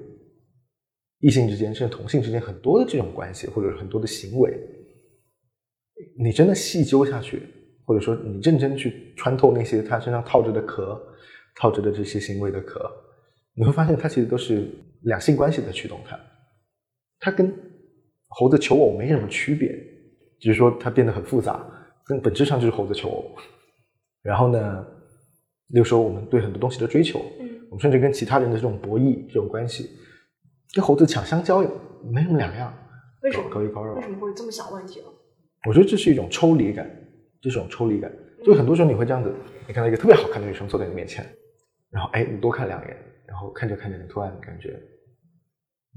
[1.20, 4.58] 异性之间甚至同性之间很多的这种关系，或者很多的行为，
[6.18, 7.42] 你真的细究下去，
[7.86, 11.02] 或者说你认真去穿透那些他身上套着的壳，
[11.56, 12.92] 套着的这些行为的壳，
[13.56, 14.68] 你会发现它其实都是
[15.04, 16.20] 两性关系在驱动它，
[17.20, 17.54] 它跟
[18.28, 19.70] 猴子求偶没什么区别，
[20.40, 21.66] 只是说它变得很复杂，
[22.08, 23.36] 但本质上就是猴子求偶。
[24.24, 24.86] 然后呢，
[25.74, 29.90] 例如说我们对很多东西的追求，嗯我们甚至跟其他人的这种博弈这种关系，
[30.74, 31.62] 跟猴子抢香蕉
[32.04, 32.72] 没什么两样。
[33.24, 35.08] 为什么高一高二为什么会这么想问题呢？
[35.68, 36.88] 我觉得这是一种抽离感，
[37.42, 38.12] 这是一种抽离感。
[38.44, 39.34] 就很多时候你会这样子，
[39.66, 41.26] 你看到一个特别好看的女生坐在你面前，
[41.90, 44.78] 然后哎，你多看两眼，然后看着看着，你突然感觉，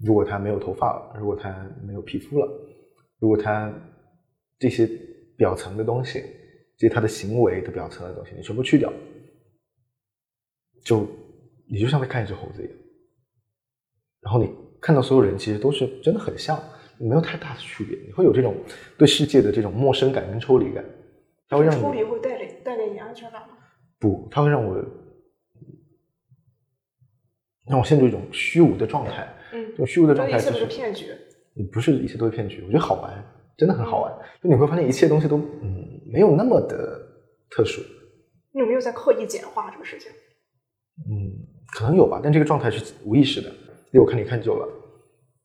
[0.04, 2.48] 如果她没有头发了，如果她没有皮肤了，
[3.18, 3.74] 如果她
[4.58, 4.88] 这些
[5.36, 6.22] 表层的东西，
[6.78, 8.92] 这些她的行为的表层的东西，你全部去掉，
[10.86, 11.04] 就
[11.68, 12.74] 你就像在看一只猴子一样，
[14.20, 14.48] 然后你
[14.80, 16.56] 看到所有人其实都是真的很像。
[16.98, 18.56] 没有太大的区别，你会有这种
[18.96, 20.82] 对世界的这种陌生感跟抽离感，
[21.46, 23.48] 它会让你抽离会带给带给你安全感吗？
[23.98, 24.82] 不，它会让我
[27.68, 29.28] 让我陷入一种虚无的状态。
[29.52, 31.08] 嗯这种虚无的状态就一切都是骗局。
[31.52, 33.22] 也不是一切都是骗局，我觉得好玩，
[33.58, 34.18] 真的很好玩。
[34.42, 36.98] 就你会发现一切东西都嗯没有那么的
[37.50, 37.82] 特殊，
[38.52, 40.10] 你有没有在刻意简化这个事情？
[40.98, 41.30] 嗯，
[41.76, 43.48] 可能有吧，但这个状态是无意识的。
[43.92, 44.66] 因为我看你看久了，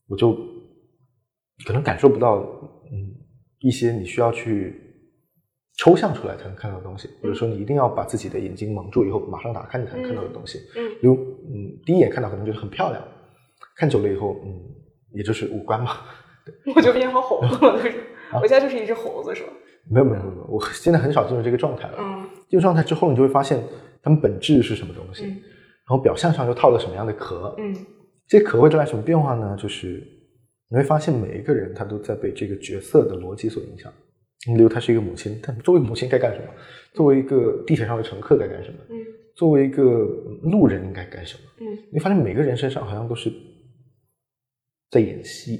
[0.07, 0.33] 我就
[1.65, 2.37] 可能感受不到，
[2.91, 3.13] 嗯，
[3.59, 4.75] 一些你需要去
[5.77, 10.59] 抽象出来才能看到的东西，或者说你一定要把自己的眼睛蒙住以后马上打开你才能看到的东西。
[10.75, 13.01] 嗯比如，嗯，第一眼看到可能觉得很漂亮，
[13.77, 14.59] 看久了以后，嗯，
[15.13, 15.97] 也就是五官嘛。
[16.75, 17.97] 我就变成猴子了，就是
[18.31, 19.49] 啊我现在就是一只猴子，是吧？
[19.89, 21.97] 没有没有没有，没有我现在很少进入这个状态了。
[21.99, 23.57] 嗯进入状态之后，你就会发现
[24.03, 25.29] 它们本质是什么东西，嗯
[25.87, 27.55] 然后表象上又套了什么样的壳。
[27.57, 27.73] 嗯
[28.27, 29.57] 这些壳会带来什么变化呢？
[29.57, 30.05] 就是
[30.69, 33.91] 你会发现每一个人他都在被这个角色的逻辑所影响。
[34.55, 36.45] 例如，她是一个母亲，但作为母亲该干什么？
[36.93, 38.77] 作为一个地铁上的乘客该干什么？
[38.89, 38.97] 嗯
[39.33, 39.83] 作为一个
[40.43, 41.43] 路人应该干什么？
[41.61, 43.31] 嗯你发现每个人身上好像都是
[44.89, 45.59] 在演戏，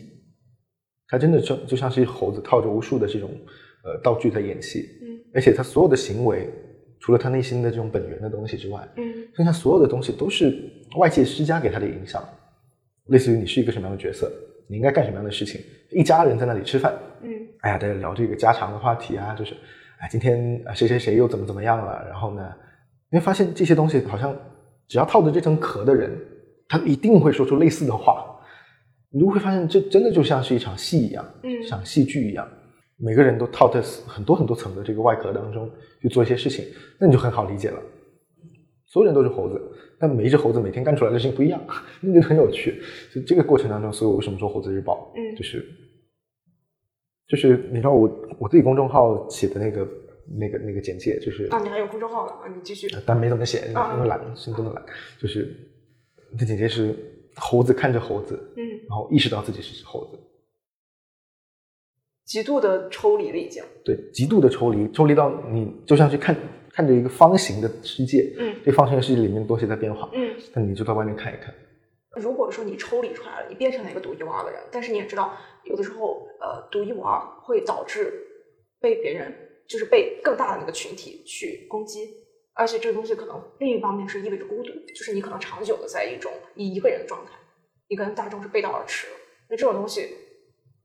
[1.08, 3.30] 他真的就就像是猴子套着无数的这种
[3.84, 6.50] 呃道具在演戏，嗯而且他所有的行为，
[7.02, 9.04] 除了他内心的这种本源的东西之外，嗯。
[9.36, 10.58] 剩下所有的东西都是
[10.98, 12.24] 外界施加给他的影响，
[13.08, 14.32] 类似于你是一个什么样的角色，
[14.70, 15.60] 你应该干什么样的事情，
[15.90, 17.30] 一家人在那里吃饭，嗯。
[17.62, 19.56] 哎呀，大家聊这个家常的话题啊，就是，
[20.00, 22.54] 哎，今天啊谁谁谁又怎么怎么样了，然后呢，
[23.12, 24.36] 你会发现这些东西好像
[24.88, 26.12] 只要套着这层壳的人，
[26.68, 28.26] 他一定会说出类似的话，
[29.10, 31.64] 你就会发现这真的就像是一场戏一样，嗯。
[31.64, 32.48] 像戏剧一样，
[33.02, 35.70] 每个人都套在很多很多层的这个外壳当中
[36.02, 36.66] 去做一些事情，
[37.00, 37.82] 那你就很好理解了。
[38.86, 39.62] 所有人都是猴子，
[39.98, 41.62] 但每一只猴子每天干出来的事情不一样，
[42.02, 42.82] 那就很有趣。
[43.14, 45.66] 就这个过程当中，所以我为什么说猴子日报，嗯就是
[47.28, 49.88] 就是你知道我我自己公众号写的那个
[50.38, 52.48] 那个那个简介，就是啊，你还有公众号了啊？
[52.54, 52.88] 你继续。
[53.06, 54.86] 但没怎么写，因啊为懒，是真的懒。
[55.18, 55.56] 就是
[56.38, 56.94] 这简介是
[57.38, 60.20] 猴子看着猴子，嗯然后意识到自己是只猴子，
[62.32, 63.62] 极度的抽离了已经。
[63.84, 66.34] 对，极度的抽离，抽离到你就像去看
[66.72, 71.54] 看着一个方形的世界，嗯这方形的世界里面东西在变化，嗯，那你就到外面看一看。
[72.16, 75.34] 如果说你抽离出来了，你变成了一个独一无二的人，但是你也知道，
[75.66, 78.14] 有的时候，呃，独一无二会导致
[78.80, 79.34] 被别人，
[79.68, 82.00] 就是被更大的那个群体去攻击，
[82.54, 87.32] 而且这个东西可能另一方面是意味着孤独，就是你可能长久的在一种以一个人的状态，
[87.90, 89.08] 你跟大众是背道而驰，
[89.50, 90.08] 那这种东西，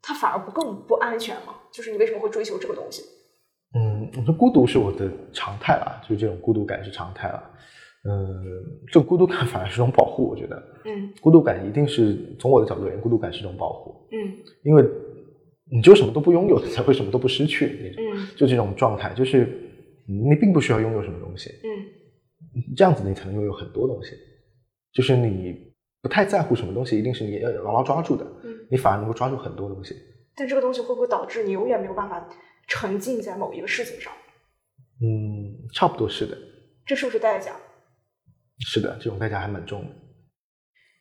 [0.06, 1.52] 它反而不更不安全吗？
[1.72, 3.02] 就是你为什么会追求这个东西？
[3.74, 7.50] 嗯，我说孤独是我的常态了，就是这种孤独感是常态了。
[8.08, 8.24] 嗯，
[8.92, 14.84] 这个孤独感反而是种保护，我觉得嗯孤独感一定是从我的角度而言，孤独感是一种保护，嗯因为
[15.72, 17.66] 你只有什么都不拥有，才会什么都不失去。
[17.82, 19.60] 那种嗯就这种状态，就是
[20.06, 24.12] 你并不需要拥有什么东西，嗯这样子你才能拥有很多东西。
[24.92, 28.35] 就是你不太在乎什么东西，一定是你要牢牢抓住的，嗯。
[28.70, 29.94] 你反而能够抓住很多东西。
[30.34, 32.28] 但这个东西会不会导致你永远没有办法
[32.66, 34.12] 沉浸在某一个事情上？
[35.02, 36.36] 嗯，差不多是的，
[36.86, 37.52] 这是不是代价？
[38.60, 39.90] 是的，这种代价还蛮重的。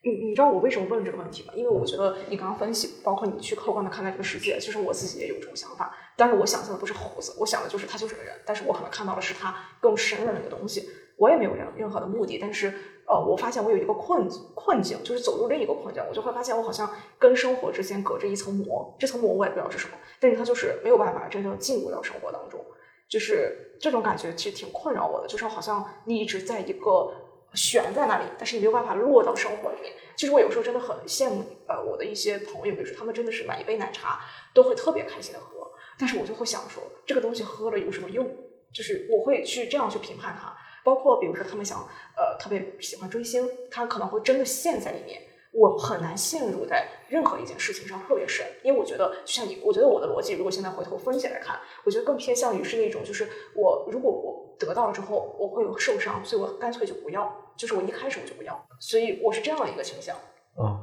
[0.04, 1.54] 你你知道我为什么问这个问题吗？
[1.56, 5.96] 因为我觉得你刚刚分析，包括你去客观的看待这个世界，其实我自己也有这种想法。
[6.16, 10.88] 但是我想象的不是猴子，我想的就是他就是个人，但是我可能看到的是他更深的那个东西。
[11.18, 12.74] 我也没有任任何的目的，但是
[13.08, 22.60] 呃，我发现我有一个困困境，就是走入另一个困境，我就会发现我好像跟生活之间隔着一层膜，这层膜我也不知道是什么，但是它就是没有办法真正进入到生活当中，
[23.08, 27.14] 就是这种感觉其实挺困扰我的，就是好像你一直在一个
[27.54, 29.94] 悬在那里，但是你没有办法落到生活里面。
[30.18, 34.20] 其实我有时候真的很羡慕呃我的一些朋友，比如说他们真的是买一杯奶茶
[34.54, 35.70] 都会特别开心的喝，
[36.00, 38.26] 但是我就会想说这个东西喝了有什么用？
[38.74, 40.58] 就是我会去这样去评判它。
[40.86, 41.80] 包括比如说他们想
[42.16, 45.20] 呃特别喜欢追星，他可能会真的陷在里面。
[45.58, 53.26] 我很难陷入在任何一件事情上特别深，因为我觉得就像你，我觉得我的逻辑如果现在回头分析来看，我觉得更偏向于是那种就是
[53.56, 60.14] 我如果我得到了之后我会有受伤，所以我干脆就不要，就是我一开始我就不要，所以我是这样的一个倾向。
[60.62, 60.78] 嗯，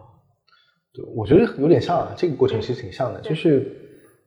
[0.94, 3.76] 对，我觉得有点像啊，这个过程其实挺像的，就是，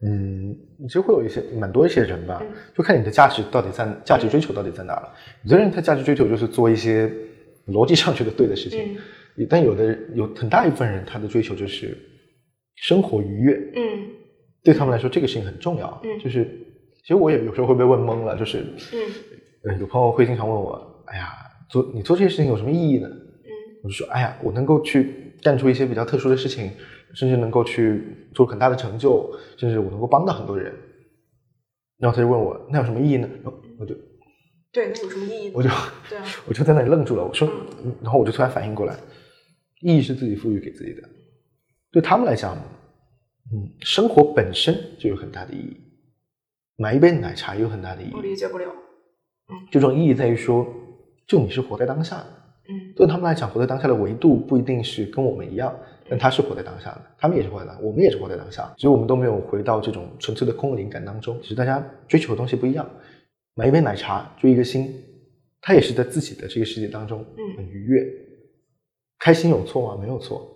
[0.04, 5.14] 嗯，其实会有一些蛮多一些人吧嗯，就看你的价值到底在价值追求到底在哪了。
[5.44, 7.12] 有的人他价值追求就是做一些
[7.68, 8.98] 逻辑上觉得对的事情，
[9.38, 11.98] 嗯但有的人有很大一部分人他的追求就是
[12.76, 13.84] 生活愉悦，嗯
[14.64, 16.02] 对他们来说这个事情很重要。
[16.04, 16.44] 嗯就是
[17.02, 19.00] 其实我也有时候会被问懵了，就是，嗯
[19.64, 21.30] 呃，有朋友会经常问我，哎呀，
[21.70, 23.08] 做你做这些事情有什么意义呢？
[23.08, 23.50] 嗯
[23.84, 26.72] 我就说，哎呀，我能够去干出一些比较特殊的事情，
[27.14, 28.02] 甚至能够去
[28.34, 30.74] 做很大的成就，甚至我能够帮到很多人。
[31.98, 33.30] 然后他就问我，那有什么意义呢？
[33.44, 33.96] 然后我就
[34.72, 35.54] 对，那有什么意义呢？
[35.56, 35.70] 我就
[36.10, 37.24] 对啊，我就在那里愣住了。
[37.24, 37.48] 我说，
[37.84, 38.98] 嗯然后我就突然反应过来，
[39.82, 41.02] 意义是自己赋予给自己的。
[41.92, 42.58] 对他们来讲，
[43.54, 45.78] 嗯，生活本身就有很大的意义，
[46.76, 48.22] 买一杯奶茶也有很大的意义我。
[48.22, 48.66] 理解不了。
[49.72, 50.68] 这种意义在于说，
[51.28, 52.26] 就你是活在当下的。
[52.68, 55.74] 嗯对他们来讲，活在当下的维度不一定是跟我们一样，
[56.10, 61.40] 但他是活在当下的，他们也是活在当，我们也是活在当下，所以我们都没有回到这种纯粹的空灵感当中。
[61.42, 62.88] 其实大家追求的东西不一样，
[63.56, 64.94] 买一杯奶茶，追一个星，
[65.62, 68.06] 他也是在自己的这个世界当中嗯很愉悦，
[69.20, 70.02] 开心有错吗？
[70.02, 70.52] 没有错。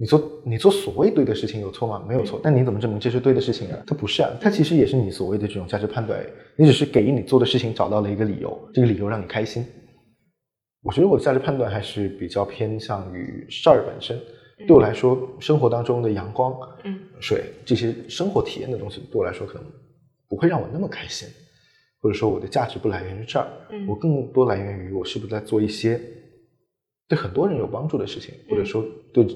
[0.00, 2.04] 你做你做所谓对的事情有错吗？
[2.06, 2.40] 没有错。
[2.42, 3.76] 但你怎么证明这是对的事情呢？
[3.86, 6.24] 它不是啊，它其实也是你所谓的这种价值判断，
[6.56, 9.64] 你只是给你做的事情找到了一个理由，这个理由让你开心。
[10.82, 14.16] 我觉得我的价值判断还是比较偏向于事儿本身。
[14.66, 16.54] 对我来说，生活当中的阳光、
[16.84, 16.98] 嗯。
[17.20, 19.64] 水这些生活体验的东西，对我来说可能
[20.28, 21.28] 不会让我那么开心，
[22.00, 23.86] 或者说我的价值不来源于这儿，嗯。
[23.86, 26.00] 我更多来源于我是不是在做一些
[27.08, 29.26] 对很多人有帮助的事情，或者说对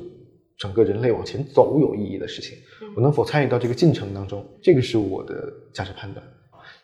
[0.59, 2.93] 整个人类往前走有意义的事情，嗯。
[2.97, 6.25] 我能否参与到这个进程当中，这个是我的价值判断。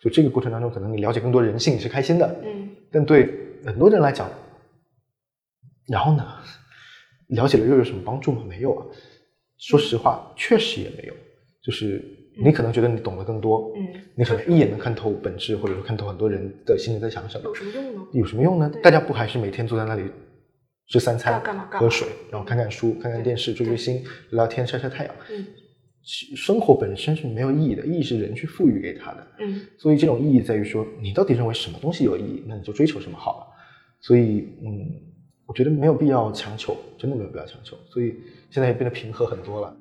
[0.01, 2.69] 就这个过程当中，可能你了解更多人性，你是开心的，嗯。
[2.91, 3.29] 但对
[3.65, 4.31] 很多人来讲，
[5.87, 6.25] 然后呢，
[7.29, 8.43] 了解了又有什么帮助吗？
[8.49, 8.87] 没有啊。
[9.59, 11.15] 说实话，确实也没有。
[11.63, 12.03] 就是
[12.43, 17.55] 你可能觉得你懂得更多，嗯，你可能一眼能看透本质，或者说看透很多人的心里在想什么有。
[17.55, 18.07] 什么用呢？
[18.13, 18.71] 有什么用呢？
[18.83, 20.05] 大家不还是每天坐在那里
[20.89, 25.15] 吃三餐、干嘛干嘛喝水，然后看看书、看看电视、追追星、聊聊天、晒晒太阳。
[25.31, 25.47] 嗯
[26.37, 29.27] 生活本身是没有意义的，意义是人去赋予给他的。
[29.41, 33.47] 嗯所以这种意义在于说，你到底认为什么东西有意义，那你就追求什么好了。
[34.01, 34.89] 所以，嗯，
[35.49, 37.75] 我觉得没有必要强求，真的没有必要强求。
[37.89, 38.15] 所以
[38.51, 39.75] 现在也变得平和很多了。